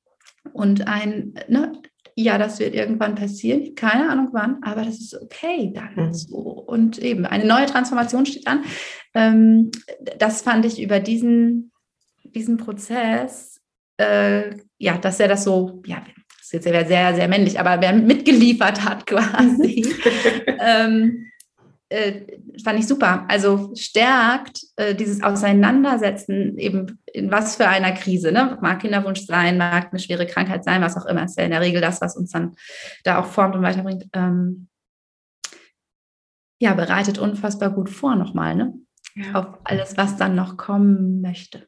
und 0.53 0.87
ein, 0.87 1.33
ne, 1.49 1.73
ja, 2.15 2.37
das 2.37 2.61
wird 2.61 2.75
irgendwann 2.75 3.15
passieren, 3.15 3.75
keine 3.75 4.11
Ahnung 4.11 4.29
wann, 4.33 4.59
aber 4.63 4.85
das 4.85 5.01
ist 5.01 5.19
okay 5.19 5.73
dann 5.75 6.09
mhm. 6.09 6.13
so. 6.13 6.37
Und 6.37 6.99
eben 6.99 7.25
eine 7.25 7.47
neue 7.47 7.65
Transformation 7.65 8.27
steht 8.27 8.47
an. 8.47 8.65
Ähm, 9.15 9.71
das 10.19 10.43
fand 10.43 10.67
ich 10.67 10.83
über 10.83 11.01
diesen, 11.01 11.73
diesen 12.23 12.59
Prozess 12.59 13.60
äh, 14.01 14.57
ja, 14.79 14.97
dass 14.97 15.21
er 15.21 15.29
das 15.29 15.45
so, 15.45 15.83
ja, 15.85 16.03
das 16.39 16.53
ist 16.53 16.53
jetzt 16.53 16.89
sehr, 16.89 17.15
sehr, 17.15 17.29
männlich, 17.29 17.61
aber 17.61 17.81
wer 17.81 17.93
mitgeliefert 17.93 18.85
hat 18.85 19.07
quasi, 19.07 19.87
ähm, 20.59 21.27
äh, 21.91 22.23
fand 22.63 22.79
ich 22.79 22.87
super. 22.87 23.27
Also 23.29 23.73
stärkt 23.75 24.63
äh, 24.77 24.95
dieses 24.95 25.23
Auseinandersetzen 25.23 26.57
eben 26.57 27.01
in 27.13 27.31
was 27.31 27.57
für 27.57 27.69
einer 27.69 27.93
Krise, 27.93 28.33
ne? 28.33 28.59
Mag 28.63 28.81
Kinderwunsch 28.81 29.27
sein, 29.27 29.59
mag 29.59 29.89
eine 29.91 29.99
schwere 29.99 30.27
Krankheit 30.27 30.65
sein, 30.65 30.83
was 30.83 30.97
auch 30.97 31.07
immer. 31.07 31.25
Ist 31.25 31.37
ja 31.37 31.45
in 31.45 31.51
der 31.51 31.61
Regel 31.61 31.81
das, 31.81 32.01
was 32.01 32.17
uns 32.17 32.31
dann 32.31 32.55
da 33.03 33.19
auch 33.19 33.27
formt 33.27 33.57
und 33.57 33.63
weiterbringt. 33.63 34.07
Ähm, 34.13 34.69
ja, 36.61 36.75
bereitet 36.75 37.19
unfassbar 37.19 37.71
gut 37.71 37.91
vor 37.91 38.15
nochmal, 38.15 38.55
ne? 38.55 38.75
Ja. 39.17 39.35
Auf 39.35 39.47
alles, 39.65 39.97
was 39.97 40.17
dann 40.17 40.37
noch 40.37 40.57
kommen 40.57 41.21
möchte 41.21 41.67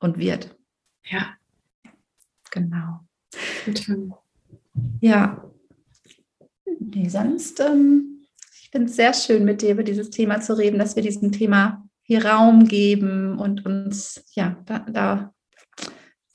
und 0.00 0.18
wird. 0.18 0.56
Ja. 1.04 1.36
Genau. 2.50 3.00
Ja. 5.00 5.44
Nee, 6.78 7.08
sonst, 7.08 7.60
ähm, 7.60 8.26
ich 8.62 8.70
finde 8.70 8.88
es 8.88 8.96
sehr 8.96 9.14
schön, 9.14 9.44
mit 9.44 9.62
dir 9.62 9.72
über 9.72 9.82
dieses 9.82 10.10
Thema 10.10 10.40
zu 10.40 10.56
reden, 10.56 10.78
dass 10.78 10.96
wir 10.96 11.02
diesem 11.02 11.32
Thema 11.32 11.88
hier 12.02 12.24
Raum 12.24 12.66
geben 12.66 13.38
und 13.38 13.66
uns, 13.66 14.24
ja, 14.34 14.56
da, 14.66 14.80
da 14.80 15.34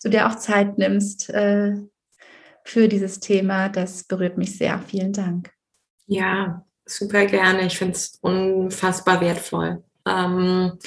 du 0.04 0.10
dir 0.10 0.28
auch 0.28 0.36
Zeit 0.36 0.78
nimmst 0.78 1.30
äh, 1.32 1.76
für 2.64 2.88
dieses 2.88 3.20
Thema. 3.20 3.70
Das 3.70 4.04
berührt 4.04 4.38
mich 4.38 4.58
sehr. 4.58 4.80
Vielen 4.80 5.14
Dank. 5.14 5.52
Ja, 6.06 6.66
super 6.86 7.26
gerne. 7.26 7.66
Ich 7.66 7.78
finde 7.78 7.94
es 7.94 8.18
unfassbar 8.22 9.20
wertvoll. 9.22 9.84
Ähm, 10.08 10.78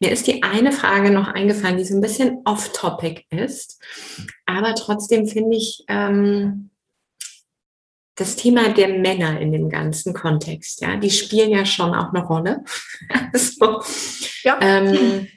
mir 0.00 0.10
ist 0.10 0.26
die 0.26 0.42
eine 0.42 0.72
Frage 0.72 1.10
noch 1.10 1.28
eingefallen, 1.28 1.76
die 1.76 1.84
so 1.84 1.94
ein 1.94 2.00
bisschen 2.00 2.40
off-topic 2.44 3.24
ist, 3.30 3.82
aber 4.46 4.74
trotzdem 4.74 5.26
finde 5.26 5.56
ich 5.56 5.84
ähm, 5.88 6.70
das 8.14 8.36
Thema 8.36 8.70
der 8.70 8.88
Männer 8.88 9.40
in 9.40 9.52
dem 9.52 9.68
ganzen 9.68 10.14
Kontext, 10.14 10.80
ja, 10.80 10.96
die 10.96 11.10
spielen 11.10 11.50
ja 11.50 11.64
schon 11.64 11.94
auch 11.94 12.12
eine 12.12 12.24
Rolle. 12.24 12.64
so, 13.34 13.82
ja. 14.42 14.58
Ähm, 14.60 15.28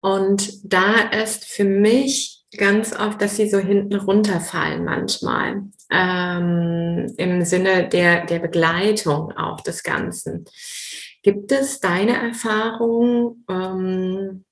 und 0.00 0.72
da 0.72 0.94
ist 1.10 1.44
für 1.44 1.64
mich 1.64 2.44
ganz 2.56 2.92
oft, 2.92 3.20
dass 3.20 3.36
sie 3.36 3.48
so 3.48 3.58
hinten 3.58 3.94
runterfallen 3.96 4.84
manchmal, 4.84 5.62
ähm, 5.90 7.12
im 7.16 7.44
Sinne 7.44 7.88
der, 7.88 8.26
der 8.26 8.38
Begleitung 8.38 9.32
auch 9.32 9.60
des 9.60 9.82
Ganzen. 9.82 10.44
Gibt 11.22 11.52
es 11.52 11.80
deine 11.80 12.16
Erfahrung 12.16 13.44
ähm, 13.48 14.44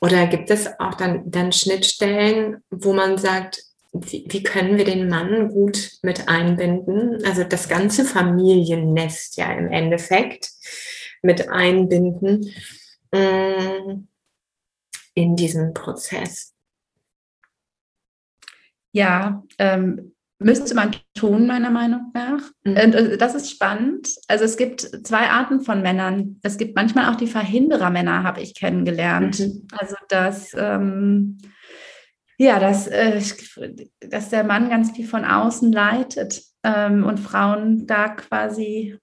oder 0.00 0.26
gibt 0.26 0.50
es 0.50 0.68
auch 0.78 0.94
dann, 0.94 1.30
dann 1.30 1.52
Schnittstellen, 1.52 2.62
wo 2.70 2.92
man 2.92 3.18
sagt, 3.18 3.62
wie, 3.92 4.26
wie, 4.28 4.42
können 4.42 4.76
wir 4.76 4.84
den 4.84 5.08
Mann 5.08 5.48
gut 5.48 5.92
mit 6.02 6.28
einbinden? 6.28 7.24
Also 7.24 7.44
das 7.44 7.68
ganze 7.68 8.04
Familiennest 8.04 9.36
ja 9.36 9.52
im 9.52 9.68
Endeffekt 9.68 10.50
mit 11.22 11.48
einbinden 11.48 12.52
äh, 13.10 13.96
in 15.14 15.36
diesen 15.36 15.72
Prozess. 15.72 16.54
Ja, 18.92 19.44
ähm, 19.58 20.15
Müsste 20.38 20.74
man 20.74 20.90
tun, 21.14 21.46
meiner 21.46 21.70
Meinung 21.70 22.12
nach. 22.12 22.42
Mhm. 22.64 22.76
Äh, 22.76 23.16
das 23.16 23.34
ist 23.34 23.50
spannend. 23.50 24.08
Also 24.28 24.44
es 24.44 24.56
gibt 24.56 24.82
zwei 25.06 25.30
Arten 25.30 25.60
von 25.62 25.80
Männern. 25.80 26.38
Es 26.42 26.58
gibt 26.58 26.76
manchmal 26.76 27.10
auch 27.10 27.16
die 27.16 27.26
Verhinderermänner, 27.26 28.22
habe 28.22 28.42
ich 28.42 28.54
kennengelernt. 28.54 29.38
Mhm. 29.38 29.66
Also 29.72 29.96
dass, 30.08 30.54
ähm, 30.54 31.38
ja, 32.36 32.58
dass, 32.58 32.86
äh, 32.86 33.20
dass 34.00 34.28
der 34.28 34.44
Mann 34.44 34.68
ganz 34.68 34.90
viel 34.90 35.06
von 35.06 35.24
außen 35.24 35.72
leitet 35.72 36.42
ähm, 36.62 37.04
und 37.04 37.18
Frauen 37.18 37.86
da 37.86 38.10
quasi 38.10 38.98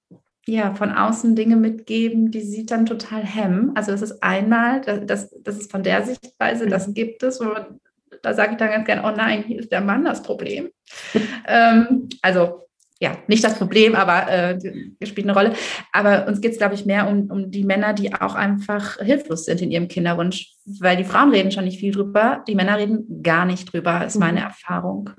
ja, 0.45 0.73
von 0.75 0.91
außen 0.91 1.35
Dinge 1.35 1.55
mitgeben, 1.55 2.29
die 2.29 2.41
sie 2.41 2.65
dann 2.65 2.85
total 2.85 3.23
hemmen. 3.23 3.71
Also 3.75 3.91
das 3.91 4.01
ist 4.01 4.21
einmal, 4.21 4.81
das, 4.81 5.33
das 5.41 5.57
ist 5.57 5.71
von 5.71 5.83
der 5.83 6.03
Sichtweise, 6.05 6.67
das 6.67 6.87
mhm. 6.89 6.93
gibt 6.93 7.23
es, 7.23 7.39
wo 7.39 7.45
man 7.45 7.79
da 8.23 8.33
sage 8.33 8.53
ich 8.53 8.57
dann 8.57 8.71
ganz 8.71 8.85
gerne, 8.85 9.03
oh 9.05 9.15
nein, 9.15 9.43
hier 9.43 9.59
ist 9.59 9.71
der 9.71 9.81
Mann 9.81 10.03
das 10.03 10.23
Problem. 10.23 10.69
ähm, 11.47 12.09
also 12.21 12.63
ja, 12.99 13.17
nicht 13.27 13.43
das 13.43 13.57
Problem, 13.57 13.95
aber 13.95 14.31
äh, 14.31 15.05
spielt 15.05 15.27
eine 15.27 15.33
Rolle. 15.33 15.53
Aber 15.91 16.25
uns 16.25 16.39
geht 16.39 16.53
es, 16.53 16.57
glaube 16.57 16.75
ich, 16.75 16.85
mehr 16.85 17.07
um, 17.07 17.29
um 17.29 17.51
die 17.51 17.65
Männer, 17.65 17.93
die 17.93 18.13
auch 18.13 18.33
einfach 18.33 18.97
hilflos 18.99 19.43
sind 19.43 19.61
in 19.61 19.71
ihrem 19.71 19.89
Kinderwunsch. 19.89 20.53
Weil 20.79 20.95
die 20.95 21.03
Frauen 21.03 21.31
reden 21.31 21.51
schon 21.51 21.65
nicht 21.65 21.81
viel 21.81 21.91
drüber, 21.91 22.45
die 22.47 22.55
Männer 22.55 22.77
reden 22.77 23.21
gar 23.21 23.45
nicht 23.45 23.73
drüber, 23.73 24.05
ist 24.05 24.17
meine 24.17 24.39
mhm. 24.39 24.45
Erfahrung. 24.45 25.09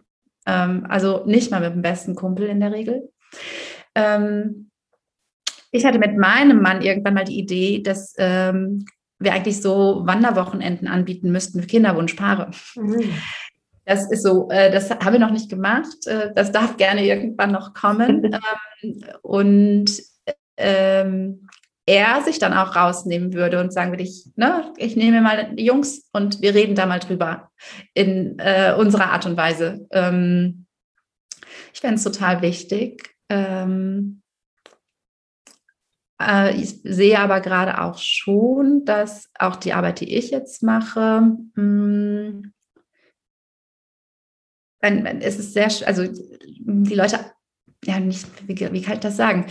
Ähm, 0.47 0.87
also 0.89 1.25
nicht 1.27 1.51
mal 1.51 1.61
mit 1.61 1.75
dem 1.75 1.83
besten 1.83 2.15
Kumpel 2.15 2.49
in 2.49 2.61
der 2.61 2.73
Regel. 2.73 3.11
Ähm, 3.95 4.71
ich 5.71 5.85
hatte 5.85 5.99
mit 5.99 6.17
meinem 6.17 6.63
Mann 6.63 6.81
irgendwann 6.81 7.15
mal 7.15 7.25
die 7.25 7.39
Idee, 7.39 7.83
dass 7.83 8.15
ähm, 8.17 8.87
wir 9.25 9.33
eigentlich 9.33 9.61
so 9.61 10.03
Wanderwochenenden 10.05 10.89
anbieten 10.89 11.33
müssten 11.33 11.61
für 11.61 11.67
Kinderwunschpaare. 11.67 12.51
Mhm. 12.77 13.13
Das 13.85 14.11
ist 14.11 14.23
so, 14.23 14.49
äh, 14.51 14.71
das 14.71 14.91
haben 14.91 15.13
wir 15.13 15.21
noch 15.21 15.31
nicht 15.31 15.51
gemacht. 15.51 16.07
Äh, 16.07 16.33
das 16.35 16.53
darf 16.53 16.77
gerne 16.77 17.05
irgendwann 17.05 17.53
noch 17.53 17.75
kommen. 17.75 18.25
ähm, 18.83 19.05
und 19.23 20.03
ähm, 20.57 21.49
er 21.87 22.23
sich 22.23 22.39
dann 22.39 22.55
auch 22.55 22.77
rausnehmen 22.77 23.35
würde 23.35 23.61
und 23.61 23.73
sagen 23.73 23.93
würde, 23.93 24.05
ich, 24.05 24.31
ne, 24.37 24.73
ich 24.79 24.97
nehme 24.97 25.21
mal 25.21 25.55
die 25.55 25.67
Jungs 25.67 26.09
und 26.13 26.41
wir 26.41 26.55
reden 26.55 26.75
da 26.75 26.87
mal 26.87 27.01
drüber 27.01 27.51
in 27.93 28.39
äh, 28.39 28.75
unserer 28.77 29.13
Art 29.13 29.27
und 29.27 29.37
Weise. 29.37 29.87
Ähm, 29.91 30.65
ich 31.75 31.81
fände 31.81 31.97
es 31.97 32.05
total 32.05 32.41
wichtig. 32.41 33.15
Ähm, 33.29 34.23
ich 36.55 36.81
sehe 36.85 37.19
aber 37.19 37.41
gerade 37.41 37.81
auch 37.81 37.99
schon, 37.99 38.85
dass 38.85 39.31
auch 39.39 39.57
die 39.57 39.73
Arbeit, 39.73 40.01
die 40.01 40.15
ich 40.15 40.31
jetzt 40.31 40.63
mache, 40.63 41.37
mh, 41.55 42.43
hm, 44.83 45.07
es 45.21 45.39
ist 45.39 45.55
sehr, 45.55 45.71
also 45.87 46.05
die 46.07 46.95
Leute, 46.95 47.19
ja, 47.85 47.99
nicht, 48.01 48.27
wie, 48.47 48.73
wie 48.73 48.83
kann 48.83 48.95
ich 48.95 49.01
das 49.01 49.17
sagen? 49.17 49.47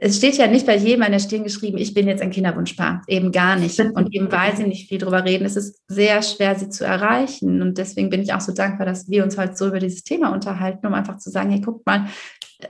es 0.00 0.18
steht 0.18 0.36
ja 0.36 0.46
nicht 0.46 0.66
bei 0.66 0.76
jedem 0.76 1.02
an 1.02 1.12
der 1.12 1.18
Stirn 1.18 1.44
geschrieben, 1.44 1.78
ich 1.78 1.94
bin 1.94 2.06
jetzt 2.06 2.20
ein 2.20 2.30
Kinderwunschpaar. 2.30 3.02
Eben 3.06 3.32
gar 3.32 3.56
nicht. 3.56 3.78
Und 3.94 4.14
eben 4.14 4.30
weil 4.30 4.56
sie 4.56 4.64
nicht 4.64 4.88
viel 4.88 4.98
drüber 4.98 5.24
reden, 5.24 5.44
ist 5.44 5.56
es 5.56 5.82
sehr 5.88 6.22
schwer, 6.22 6.54
sie 6.54 6.68
zu 6.68 6.84
erreichen. 6.84 7.62
Und 7.62 7.78
deswegen 7.78 8.10
bin 8.10 8.22
ich 8.22 8.32
auch 8.32 8.40
so 8.40 8.52
dankbar, 8.52 8.86
dass 8.86 9.08
wir 9.08 9.24
uns 9.24 9.38
heute 9.38 9.56
so 9.56 9.68
über 9.68 9.78
dieses 9.78 10.02
Thema 10.02 10.32
unterhalten, 10.32 10.86
um 10.86 10.94
einfach 10.94 11.18
zu 11.18 11.30
sagen, 11.30 11.50
hey, 11.50 11.60
guck 11.60 11.84
mal, 11.86 12.06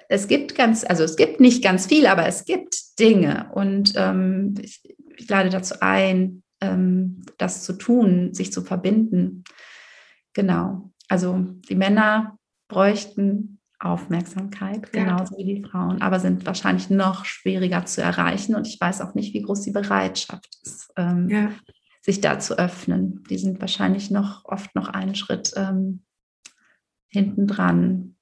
es 0.09 0.29
gibt 0.29 0.55
ganz, 0.55 0.85
also 0.85 1.05
es 1.05 1.17
gibt 1.17 1.41
nicht 1.41 1.63
ganz 1.63 1.87
viel, 1.87 2.07
aber 2.07 2.27
es 2.27 2.45
gibt 2.45 2.99
Dinge. 2.99 3.51
Und 3.55 3.93
ähm, 3.97 4.55
ich, 4.61 4.83
ich, 5.17 5.29
lade 5.29 5.51
dazu 5.51 5.77
ein, 5.81 6.43
ähm, 6.61 7.23
das 7.39 7.65
zu 7.65 7.75
tun, 7.75 8.35
sich 8.35 8.53
zu 8.53 8.63
verbinden. 8.63 9.45
Genau. 10.33 10.93
Also 11.09 11.47
die 11.69 11.75
Männer 11.75 12.39
bräuchten 12.69 13.61
Aufmerksamkeit, 13.79 14.91
genauso 14.93 15.35
ja. 15.35 15.39
wie 15.39 15.55
die 15.55 15.63
Frauen, 15.63 16.01
aber 16.01 16.19
sind 16.19 16.47
wahrscheinlich 16.47 16.89
noch 16.89 17.25
schwieriger 17.25 17.85
zu 17.85 18.03
erreichen. 18.03 18.55
Und 18.55 18.67
ich 18.67 18.81
weiß 18.81 19.03
auch 19.03 19.15
nicht, 19.15 19.35
wie 19.35 19.43
groß 19.43 19.63
die 19.63 19.71
Bereitschaft 19.71 20.59
ist, 20.63 20.93
ähm, 20.97 21.29
ja. 21.29 21.51
sich 22.01 22.21
da 22.21 22.39
zu 22.39 22.59
öffnen. 22.59 23.23
Die 23.29 23.39
sind 23.39 23.61
wahrscheinlich 23.61 24.11
noch 24.11 24.45
oft 24.47 24.75
noch 24.75 24.89
einen 24.89 25.15
Schritt 25.15 25.53
ähm, 25.57 26.03
hinten 27.09 27.47
dran. 27.47 28.16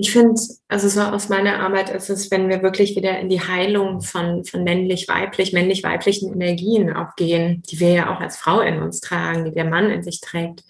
Ich 0.00 0.12
finde, 0.12 0.40
also 0.68 0.88
so 0.88 1.00
aus 1.00 1.28
meiner 1.28 1.60
Arbeit 1.60 1.90
ist 1.90 2.08
es, 2.08 2.30
wenn 2.30 2.48
wir 2.48 2.62
wirklich 2.62 2.94
wieder 2.94 3.18
in 3.18 3.28
die 3.28 3.40
Heilung 3.40 4.00
von, 4.00 4.44
von 4.44 4.62
männlich-weiblich, 4.62 5.52
männlich-weiblichen 5.52 6.32
Energien 6.32 6.92
auch 6.94 7.16
gehen, 7.16 7.62
die 7.68 7.80
wir 7.80 7.90
ja 7.90 8.14
auch 8.14 8.20
als 8.20 8.36
Frau 8.36 8.60
in 8.60 8.80
uns 8.80 9.00
tragen, 9.00 9.44
die 9.44 9.52
der 9.52 9.64
Mann 9.64 9.90
in 9.90 10.02
sich 10.02 10.20
trägt 10.20 10.62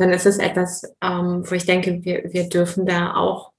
dann 0.00 0.10
ist 0.10 0.24
es 0.24 0.38
etwas, 0.38 0.82
ähm, 1.02 1.42
wo 1.44 1.54
ich 1.54 1.66
denke, 1.66 2.02
wir, 2.02 2.32
wir 2.32 2.48
dürfen 2.48 2.86
da 2.86 3.14
auch 3.14 3.52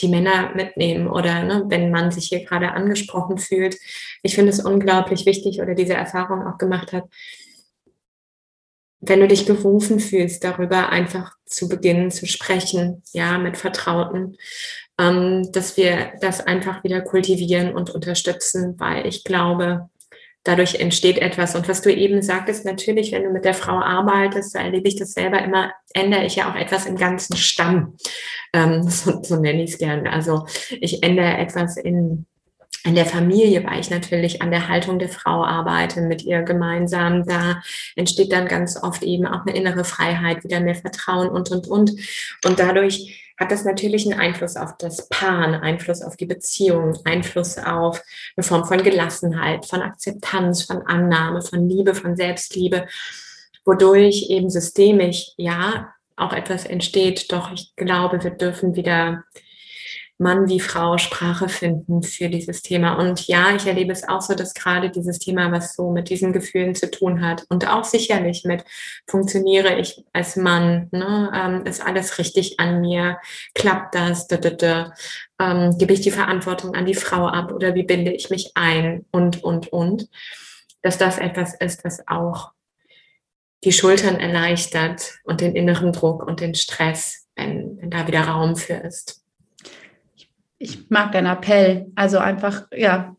die 0.00 0.08
Männer 0.08 0.54
mitnehmen 0.54 1.06
oder 1.06 1.42
ne, 1.42 1.64
wenn 1.68 1.90
man 1.90 2.10
sich 2.10 2.28
hier 2.28 2.44
gerade 2.44 2.72
angesprochen 2.72 3.36
fühlt. 3.38 3.76
Ich 4.22 4.34
finde 4.34 4.50
es 4.50 4.64
unglaublich 4.64 5.26
wichtig 5.26 5.60
oder 5.60 5.74
diese 5.74 5.94
Erfahrung 5.94 6.46
auch 6.46 6.56
gemacht 6.56 6.92
hat, 6.92 7.04
wenn 9.00 9.20
du 9.20 9.28
dich 9.28 9.44
berufen 9.44 10.00
fühlst, 10.00 10.42
darüber 10.44 10.88
einfach 10.88 11.35
zu 11.46 11.68
beginnen 11.68 12.10
zu 12.10 12.26
sprechen, 12.26 13.02
ja, 13.12 13.38
mit 13.38 13.56
Vertrauten, 13.56 14.36
ähm, 14.98 15.50
dass 15.52 15.76
wir 15.76 16.12
das 16.20 16.46
einfach 16.46 16.84
wieder 16.84 17.00
kultivieren 17.00 17.74
und 17.74 17.90
unterstützen, 17.90 18.74
weil 18.78 19.06
ich 19.06 19.24
glaube, 19.24 19.88
dadurch 20.46 20.76
entsteht 20.76 21.18
etwas. 21.18 21.54
Und 21.56 21.68
was 21.68 21.82
du 21.82 21.92
eben 21.92 22.22
sagtest, 22.22 22.64
natürlich, 22.64 23.12
wenn 23.12 23.24
du 23.24 23.30
mit 23.30 23.44
der 23.44 23.54
Frau 23.54 23.80
arbeitest, 23.80 24.54
da 24.54 24.60
erlebe 24.60 24.88
ich 24.88 24.96
das 24.96 25.12
selber 25.12 25.42
immer, 25.42 25.72
ändere 25.92 26.24
ich 26.24 26.36
ja 26.36 26.50
auch 26.50 26.56
etwas 26.56 26.86
im 26.86 26.96
ganzen 26.96 27.36
Stamm. 27.36 27.96
Ähm, 28.52 28.82
so, 28.88 29.22
so 29.22 29.36
nenne 29.36 29.62
ich 29.62 29.72
es 29.72 29.78
gerne. 29.78 30.12
Also 30.12 30.46
ich 30.70 31.02
ändere 31.02 31.38
etwas 31.38 31.76
in, 31.76 32.26
in 32.86 32.94
der 32.94 33.06
Familie, 33.06 33.64
weil 33.64 33.80
ich 33.80 33.90
natürlich 33.90 34.40
an 34.42 34.50
der 34.50 34.68
Haltung 34.68 34.98
der 34.98 35.08
Frau 35.08 35.44
arbeite, 35.44 36.00
mit 36.02 36.22
ihr 36.22 36.42
gemeinsam. 36.42 37.26
Da 37.26 37.60
entsteht 37.96 38.32
dann 38.32 38.46
ganz 38.46 38.80
oft 38.80 39.02
eben 39.02 39.26
auch 39.26 39.44
eine 39.44 39.56
innere 39.56 39.84
Freiheit, 39.84 40.44
wieder 40.44 40.60
mehr 40.60 40.76
Vertrauen 40.76 41.28
und, 41.28 41.50
und, 41.50 41.66
und. 41.66 41.90
Und 42.44 42.58
dadurch 42.58 43.24
hat 43.38 43.50
das 43.50 43.64
natürlich 43.64 44.06
einen 44.06 44.18
Einfluss 44.18 44.56
auf 44.56 44.76
das 44.78 45.08
Paar, 45.08 45.44
einen 45.44 45.54
Einfluss 45.56 46.00
auf 46.00 46.16
die 46.16 46.26
Beziehung, 46.26 46.96
Einfluss 47.04 47.58
auf 47.58 48.02
eine 48.36 48.44
Form 48.44 48.64
von 48.64 48.82
Gelassenheit, 48.82 49.66
von 49.66 49.82
Akzeptanz, 49.82 50.62
von 50.62 50.82
Annahme, 50.86 51.42
von 51.42 51.68
Liebe, 51.68 51.94
von 51.94 52.16
Selbstliebe, 52.16 52.86
wodurch 53.64 54.30
eben 54.30 54.48
systemisch 54.48 55.32
ja 55.36 55.92
auch 56.14 56.32
etwas 56.32 56.64
entsteht. 56.64 57.30
Doch 57.32 57.52
ich 57.52 57.74
glaube, 57.76 58.22
wir 58.22 58.30
dürfen 58.30 58.76
wieder 58.76 59.24
Mann 60.18 60.48
wie 60.48 60.60
Frau 60.60 60.96
Sprache 60.96 61.48
finden 61.48 62.02
für 62.02 62.28
dieses 62.30 62.62
Thema. 62.62 62.94
Und 62.94 63.26
ja, 63.26 63.54
ich 63.54 63.66
erlebe 63.66 63.92
es 63.92 64.08
auch 64.08 64.22
so, 64.22 64.34
dass 64.34 64.54
gerade 64.54 64.90
dieses 64.90 65.18
Thema, 65.18 65.52
was 65.52 65.74
so 65.74 65.90
mit 65.90 66.08
diesen 66.08 66.32
Gefühlen 66.32 66.74
zu 66.74 66.90
tun 66.90 67.20
hat 67.20 67.44
und 67.50 67.68
auch 67.68 67.84
sicherlich 67.84 68.44
mit, 68.44 68.64
funktioniere 69.06 69.78
ich 69.78 70.04
als 70.14 70.36
Mann, 70.36 70.88
ne, 70.90 71.30
ähm, 71.34 71.66
ist 71.66 71.84
alles 71.84 72.18
richtig 72.18 72.58
an 72.58 72.80
mir, 72.80 73.18
klappt 73.54 73.94
das, 73.94 74.26
da, 74.26 74.38
da, 74.38 74.50
da, 74.50 74.94
ähm, 75.38 75.76
gebe 75.76 75.92
ich 75.92 76.00
die 76.00 76.10
Verantwortung 76.10 76.74
an 76.74 76.86
die 76.86 76.94
Frau 76.94 77.26
ab 77.26 77.52
oder 77.52 77.74
wie 77.74 77.84
binde 77.84 78.12
ich 78.12 78.30
mich 78.30 78.52
ein 78.54 79.04
und, 79.10 79.44
und, 79.44 79.68
und, 79.68 80.08
dass 80.80 80.96
das 80.96 81.18
etwas 81.18 81.54
ist, 81.54 81.84
was 81.84 82.08
auch 82.08 82.52
die 83.64 83.72
Schultern 83.72 84.16
erleichtert 84.16 85.18
und 85.24 85.42
den 85.42 85.54
inneren 85.54 85.92
Druck 85.92 86.22
und 86.22 86.40
den 86.40 86.54
Stress, 86.54 87.26
wenn, 87.34 87.76
wenn 87.80 87.90
da 87.90 88.06
wieder 88.06 88.22
Raum 88.22 88.56
für 88.56 88.74
ist 88.74 89.25
ich 90.58 90.90
mag 90.90 91.12
deinen 91.12 91.26
Appell. 91.26 91.92
Also 91.94 92.18
einfach, 92.18 92.66
ja, 92.74 93.14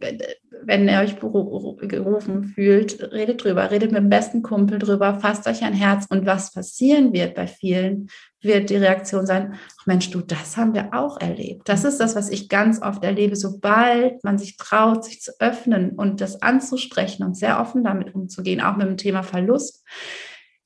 wenn 0.64 0.88
ihr 0.88 1.00
euch 1.00 1.20
gerufen 1.20 2.46
fühlt, 2.46 3.12
redet 3.12 3.44
drüber, 3.44 3.70
redet 3.70 3.92
mit 3.92 4.02
dem 4.02 4.10
besten 4.10 4.42
Kumpel 4.42 4.80
drüber, 4.80 5.20
fasst 5.20 5.48
euch 5.48 5.64
ein 5.64 5.74
Herz 5.74 6.06
und 6.10 6.26
was 6.26 6.52
passieren 6.52 7.14
wird 7.14 7.36
bei 7.36 7.48
vielen, 7.48 8.10
wird 8.42 8.70
die 8.70 8.78
Reaktion 8.78 9.26
sein, 9.26 9.56
ach 9.80 9.86
Mensch, 9.86 10.10
du, 10.10 10.22
das 10.22 10.58
haben 10.58 10.74
wir 10.74 10.94
auch 10.94 11.20
erlebt. 11.20 11.70
Das 11.70 11.84
ist 11.84 12.00
das, 12.00 12.16
was 12.16 12.30
ich 12.30 12.50
ganz 12.50 12.82
oft 12.82 13.04
erlebe, 13.04 13.36
sobald 13.36 14.24
man 14.24 14.38
sich 14.38 14.58
traut, 14.58 15.06
sich 15.06 15.22
zu 15.22 15.32
öffnen 15.40 15.92
und 15.92 16.22
das 16.22 16.42
anzusprechen 16.42 17.24
und 17.24 17.38
sehr 17.38 17.60
offen 17.60 17.84
damit 17.84 18.16
umzugehen, 18.16 18.62
auch 18.62 18.78
mit 18.78 18.88
dem 18.88 18.98
Thema 18.98 19.24
Verlust 19.24 19.84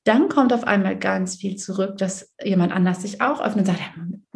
dann 0.03 0.29
kommt 0.29 0.51
auf 0.51 0.63
einmal 0.63 0.97
ganz 0.97 1.35
viel 1.35 1.57
zurück, 1.57 1.97
dass 1.97 2.33
jemand 2.43 2.71
anders 2.71 3.01
sich 3.01 3.21
auch 3.21 3.39
öffnet 3.39 3.67
und 3.67 3.75
sagt, 3.75 3.81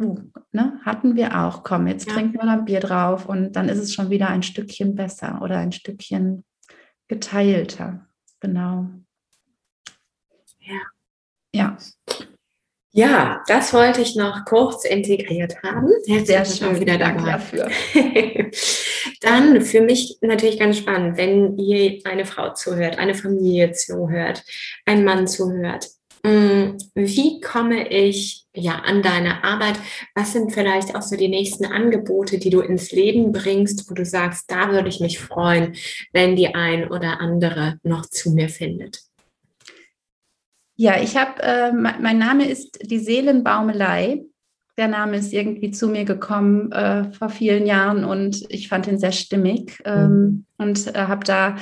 uh, 0.00 0.18
ne, 0.52 0.80
hatten 0.84 1.16
wir 1.16 1.40
auch, 1.40 1.64
komm, 1.64 1.86
jetzt 1.86 2.06
ja. 2.06 2.14
trinken 2.14 2.34
wir 2.34 2.44
ein 2.44 2.64
Bier 2.64 2.80
drauf 2.80 3.26
und 3.26 3.52
dann 3.52 3.68
ist 3.68 3.78
es 3.78 3.92
schon 3.92 4.10
wieder 4.10 4.28
ein 4.28 4.42
Stückchen 4.42 4.94
besser 4.94 5.40
oder 5.42 5.58
ein 5.58 5.72
Stückchen 5.72 6.44
geteilter. 7.08 8.06
Genau. 8.40 8.90
Ja. 10.60 10.80
Ja. 11.52 11.76
Ja, 12.96 13.44
das 13.46 13.74
wollte 13.74 14.00
ich 14.00 14.16
noch 14.16 14.46
kurz 14.46 14.86
integriert 14.86 15.62
haben. 15.62 15.88
Sehr 16.24 16.46
schön, 16.46 16.80
wieder 16.80 16.96
dabei. 16.96 17.32
dafür. 17.32 17.68
Dann 19.20 19.60
für 19.60 19.82
mich 19.82 20.16
natürlich 20.22 20.58
ganz 20.58 20.78
spannend, 20.78 21.18
wenn 21.18 21.58
ihr 21.58 22.00
eine 22.04 22.24
Frau 22.24 22.54
zuhört, 22.54 22.98
eine 22.98 23.14
Familie 23.14 23.72
zuhört, 23.72 24.42
ein 24.86 25.04
Mann 25.04 25.28
zuhört. 25.28 25.90
Mm, 26.22 26.78
wie 26.94 27.42
komme 27.42 27.86
ich 27.90 28.46
ja 28.54 28.76
an 28.76 29.02
deine 29.02 29.44
Arbeit? 29.44 29.78
Was 30.14 30.32
sind 30.32 30.54
vielleicht 30.54 30.94
auch 30.96 31.02
so 31.02 31.16
die 31.16 31.28
nächsten 31.28 31.66
Angebote, 31.66 32.38
die 32.38 32.48
du 32.48 32.62
ins 32.62 32.92
Leben 32.92 33.30
bringst, 33.30 33.90
wo 33.90 33.94
du 33.94 34.06
sagst, 34.06 34.50
da 34.50 34.72
würde 34.72 34.88
ich 34.88 35.00
mich 35.00 35.18
freuen, 35.18 35.76
wenn 36.14 36.34
die 36.34 36.54
ein 36.54 36.90
oder 36.90 37.20
andere 37.20 37.78
noch 37.82 38.06
zu 38.06 38.30
mir 38.30 38.48
findet? 38.48 39.05
Ja, 40.76 41.00
ich 41.00 41.16
habe, 41.16 41.42
äh, 41.42 41.72
mein 41.72 42.18
Name 42.18 42.48
ist 42.48 42.78
die 42.82 42.98
Seelenbaumelei. 42.98 44.24
Der 44.76 44.88
Name 44.88 45.16
ist 45.16 45.32
irgendwie 45.32 45.70
zu 45.70 45.88
mir 45.88 46.04
gekommen 46.04 46.70
äh, 46.70 47.10
vor 47.12 47.30
vielen 47.30 47.64
Jahren 47.66 48.04
und 48.04 48.44
ich 48.50 48.68
fand 48.68 48.86
ihn 48.86 48.98
sehr 48.98 49.12
stimmig 49.12 49.80
ähm, 49.86 50.10
mhm. 50.10 50.44
und 50.58 50.94
äh, 50.94 51.06
habe 51.06 51.24
da 51.24 51.56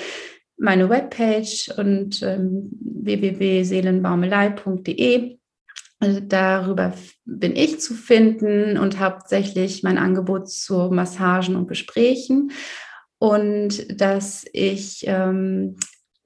meine 0.56 0.90
Webpage 0.90 1.68
und 1.76 2.22
ähm, 2.22 2.70
www.seelenbaumelei.de. 2.80 5.38
Also 6.00 6.18
darüber 6.20 6.92
bin 7.24 7.54
ich 7.54 7.78
zu 7.80 7.94
finden 7.94 8.78
und 8.78 8.98
hauptsächlich 8.98 9.84
mein 9.84 9.98
Angebot 9.98 10.50
zu 10.50 10.90
Massagen 10.90 11.54
und 11.54 11.68
Gesprächen 11.68 12.50
und 13.18 14.00
dass 14.00 14.44
ich 14.52 15.04
ähm, 15.06 15.76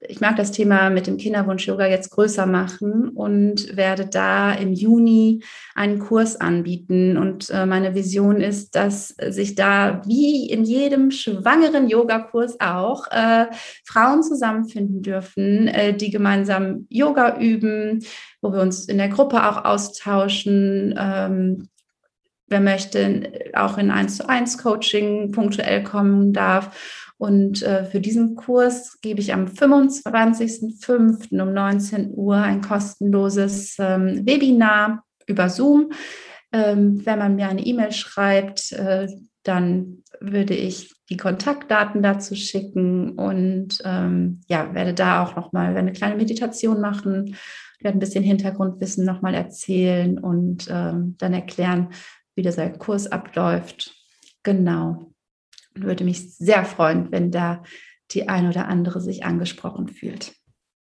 ich 0.01 0.21
mag 0.21 0.37
das 0.37 0.51
Thema 0.51 0.89
mit 0.89 1.07
dem 1.07 1.17
Kinderwunsch-Yoga 1.17 1.85
jetzt 1.87 2.11
größer 2.11 2.45
machen 2.45 3.09
und 3.09 3.75
werde 3.75 4.05
da 4.05 4.53
im 4.53 4.71
Juni 4.71 5.43
einen 5.75 5.99
Kurs 5.99 6.39
anbieten. 6.39 7.17
Und 7.17 7.49
äh, 7.49 7.65
meine 7.65 7.95
Vision 7.95 8.39
ist, 8.39 8.75
dass 8.75 9.09
sich 9.09 9.55
da 9.55 10.01
wie 10.05 10.49
in 10.49 10.63
jedem 10.63 11.11
schwangeren 11.11 11.89
Yogakurs 11.89 12.59
auch 12.61 13.07
äh, 13.11 13.47
Frauen 13.83 14.23
zusammenfinden 14.23 15.01
dürfen, 15.01 15.67
äh, 15.67 15.93
die 15.93 16.11
gemeinsam 16.11 16.87
Yoga 16.89 17.37
üben, 17.37 18.05
wo 18.41 18.53
wir 18.53 18.61
uns 18.61 18.85
in 18.85 18.99
der 18.99 19.09
Gruppe 19.09 19.49
auch 19.49 19.65
austauschen. 19.65 20.95
Ähm, 20.97 21.67
wer 22.47 22.61
möchte, 22.61 23.31
auch 23.53 23.77
in 23.77 23.91
1 23.91 24.17
zu 24.17 24.29
1 24.29 24.57
Coaching 24.59 25.31
punktuell 25.31 25.83
kommen 25.83 26.31
darf 26.31 27.08
und 27.19 27.61
äh, 27.63 27.83
für 27.83 27.99
diesen 27.99 28.35
Kurs 28.35 28.99
gebe 29.01 29.19
ich 29.19 29.33
am 29.33 29.45
25.05. 29.45 31.41
um 31.41 31.53
19 31.53 32.13
Uhr 32.13 32.37
ein 32.37 32.61
kostenloses 32.61 33.75
ähm, 33.77 34.25
Webinar 34.25 35.03
über 35.27 35.49
Zoom. 35.49 35.91
Ähm, 36.53 37.05
wenn 37.05 37.19
man 37.19 37.35
mir 37.35 37.49
eine 37.49 37.65
E-Mail 37.65 37.91
schreibt, 37.91 38.71
äh, 38.71 39.07
dann 39.43 40.03
würde 40.21 40.53
ich 40.53 40.95
die 41.09 41.17
Kontaktdaten 41.17 42.01
dazu 42.01 42.35
schicken 42.35 43.11
und 43.19 43.81
ähm, 43.83 44.39
ja, 44.47 44.73
werde 44.73 44.93
da 44.93 45.21
auch 45.21 45.35
nochmal 45.35 45.75
eine 45.75 45.91
kleine 45.91 46.15
Meditation 46.15 46.79
machen, 46.79 47.35
werde 47.81 47.97
ein 47.97 47.99
bisschen 47.99 48.23
Hintergrundwissen 48.23 49.05
nochmal 49.05 49.33
erzählen 49.33 50.17
und 50.17 50.69
ähm, 50.71 51.15
dann 51.17 51.33
erklären, 51.33 51.89
wie 52.35 52.43
dieser 52.43 52.69
Kurs 52.69 53.11
abläuft. 53.11 53.93
Genau 54.43 55.08
würde 55.81 56.03
mich 56.03 56.35
sehr 56.35 56.65
freuen, 56.65 57.11
wenn 57.11 57.31
da 57.31 57.63
die 58.11 58.27
ein 58.27 58.47
oder 58.47 58.67
andere 58.67 59.01
sich 59.01 59.23
angesprochen 59.23 59.87
fühlt. 59.87 60.33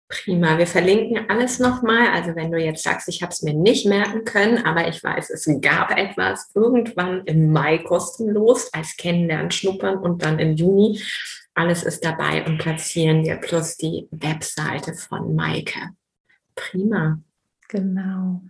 Prima, 0.09 0.57
wir 0.57 0.69
verlinken 0.69 1.29
alles 1.29 1.59
nochmal. 1.59 2.09
Also 2.13 2.37
wenn 2.37 2.53
du 2.53 2.59
jetzt 2.59 2.85
sagst, 2.85 3.09
ich 3.09 3.23
habe 3.23 3.33
es 3.33 3.43
mir 3.43 3.55
nicht 3.55 3.87
merken 3.87 4.25
können, 4.25 4.65
aber 4.65 4.87
ich 4.89 5.03
weiß, 5.03 5.31
es 5.31 5.49
gab 5.61 5.91
etwas 5.99 6.53
irgendwann 6.55 7.25
im 7.25 7.51
Mai 7.51 7.79
kostenlos 7.79 8.73
als 8.73 8.97
Kennenlernen, 8.97 9.51
Schnuppern 9.51 9.99
und 9.99 10.23
dann 10.23 10.39
im 10.39 10.55
Juni. 10.55 11.01
Alles 11.55 11.83
ist 11.83 12.05
dabei 12.05 12.45
und 12.47 12.59
platzieren 12.59 13.25
wir 13.25 13.37
plus 13.37 13.77
die 13.77 14.07
Webseite 14.13 14.95
von 14.95 15.35
Maike. 15.35 15.91
Prima. 16.55 17.19
Genau. 17.69 18.43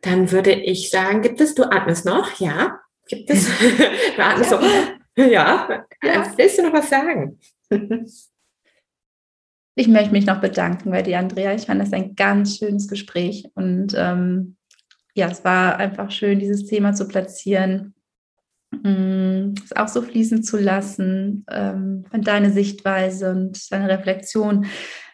Dann 0.00 0.32
würde 0.32 0.52
ich 0.52 0.90
sagen, 0.90 1.22
gibt 1.22 1.40
es, 1.40 1.54
du 1.54 1.62
atmest 1.62 2.04
noch? 2.04 2.40
Ja. 2.40 2.80
Gibt 3.12 3.28
es? 3.28 3.46
ja. 4.16 4.42
So, 4.42 4.58
ja. 5.22 5.84
ja. 6.02 6.32
Willst 6.36 6.58
du 6.58 6.62
noch 6.62 6.72
was 6.72 6.88
sagen? 6.88 7.38
Ich 9.74 9.88
möchte 9.88 10.12
mich 10.12 10.26
noch 10.26 10.42
bedanken 10.42 10.90
bei 10.90 11.00
dir, 11.00 11.18
Andrea. 11.18 11.54
Ich 11.54 11.64
fand 11.64 11.80
das 11.80 11.94
ein 11.94 12.14
ganz 12.14 12.58
schönes 12.58 12.88
Gespräch 12.88 13.48
und 13.54 13.94
ähm, 13.96 14.58
ja, 15.14 15.28
es 15.28 15.46
war 15.46 15.78
einfach 15.78 16.10
schön, 16.10 16.40
dieses 16.40 16.66
Thema 16.66 16.92
zu 16.92 17.08
platzieren, 17.08 17.94
mm, 18.70 19.54
es 19.64 19.74
auch 19.74 19.88
so 19.88 20.02
fließen 20.02 20.42
zu 20.42 20.58
lassen, 20.58 21.46
ähm, 21.50 22.04
deine 22.12 22.50
Sichtweise 22.50 23.30
und 23.30 23.72
deine 23.72 23.88
Reflexion 23.88 24.66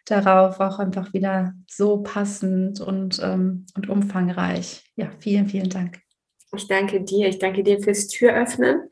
darauf 0.07 0.59
auch 0.59 0.81
einfach 0.81 1.13
wieder 1.13 1.55
so 1.71 2.03
passend 2.03 2.81
und, 2.81 3.21
ähm, 3.23 3.65
und 3.77 3.89
umfangreich. 3.89 4.83
Ja, 4.97 5.13
vielen, 5.21 5.47
vielen 5.47 5.69
Dank. 5.69 6.01
Ich 6.57 6.67
danke 6.67 7.01
dir. 7.03 7.29
Ich 7.29 7.39
danke 7.39 7.63
dir 7.63 7.81
fürs 7.81 8.09
Türöffnen, 8.09 8.89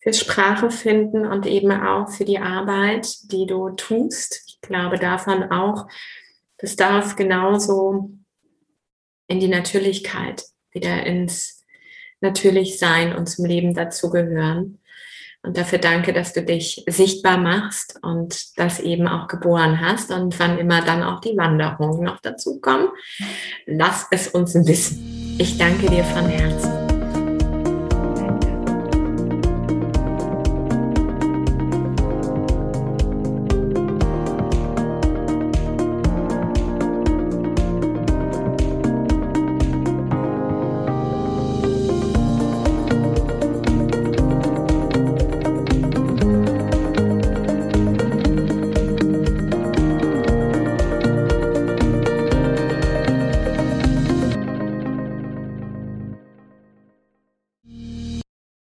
fürs 0.00 0.18
Sprache 0.18 0.70
finden 0.70 1.26
und 1.26 1.46
eben 1.46 1.72
auch 1.72 2.10
für 2.10 2.24
die 2.24 2.38
Arbeit, 2.38 3.32
die 3.32 3.46
du 3.46 3.70
tust. 3.70 4.42
Ich 4.46 4.60
glaube 4.60 4.98
davon 4.98 5.44
auch, 5.50 5.86
das 6.58 6.76
darf 6.76 7.16
genauso 7.16 8.10
in 9.26 9.40
die 9.40 9.48
Natürlichkeit, 9.48 10.44
wieder 10.72 11.04
ins 11.06 11.64
Natürlichsein 12.20 13.14
und 13.14 13.28
zum 13.28 13.46
Leben 13.46 13.74
dazugehören. 13.74 14.80
Und 15.42 15.56
dafür 15.56 15.78
danke, 15.78 16.12
dass 16.12 16.34
du 16.34 16.42
dich 16.42 16.84
sichtbar 16.86 17.38
machst 17.38 17.98
und 18.02 18.58
das 18.58 18.78
eben 18.78 19.08
auch 19.08 19.26
geboren 19.26 19.80
hast. 19.80 20.10
Und 20.10 20.38
wann 20.38 20.58
immer 20.58 20.84
dann 20.84 21.02
auch 21.02 21.20
die 21.20 21.36
Wanderungen 21.36 22.04
noch 22.04 22.20
dazu 22.20 22.60
kommen, 22.60 22.88
lass 23.64 24.06
es 24.10 24.28
uns 24.28 24.54
wissen. 24.54 25.36
Ich 25.38 25.56
danke 25.56 25.88
dir 25.88 26.04
von 26.04 26.28
Herzen. 26.28 26.79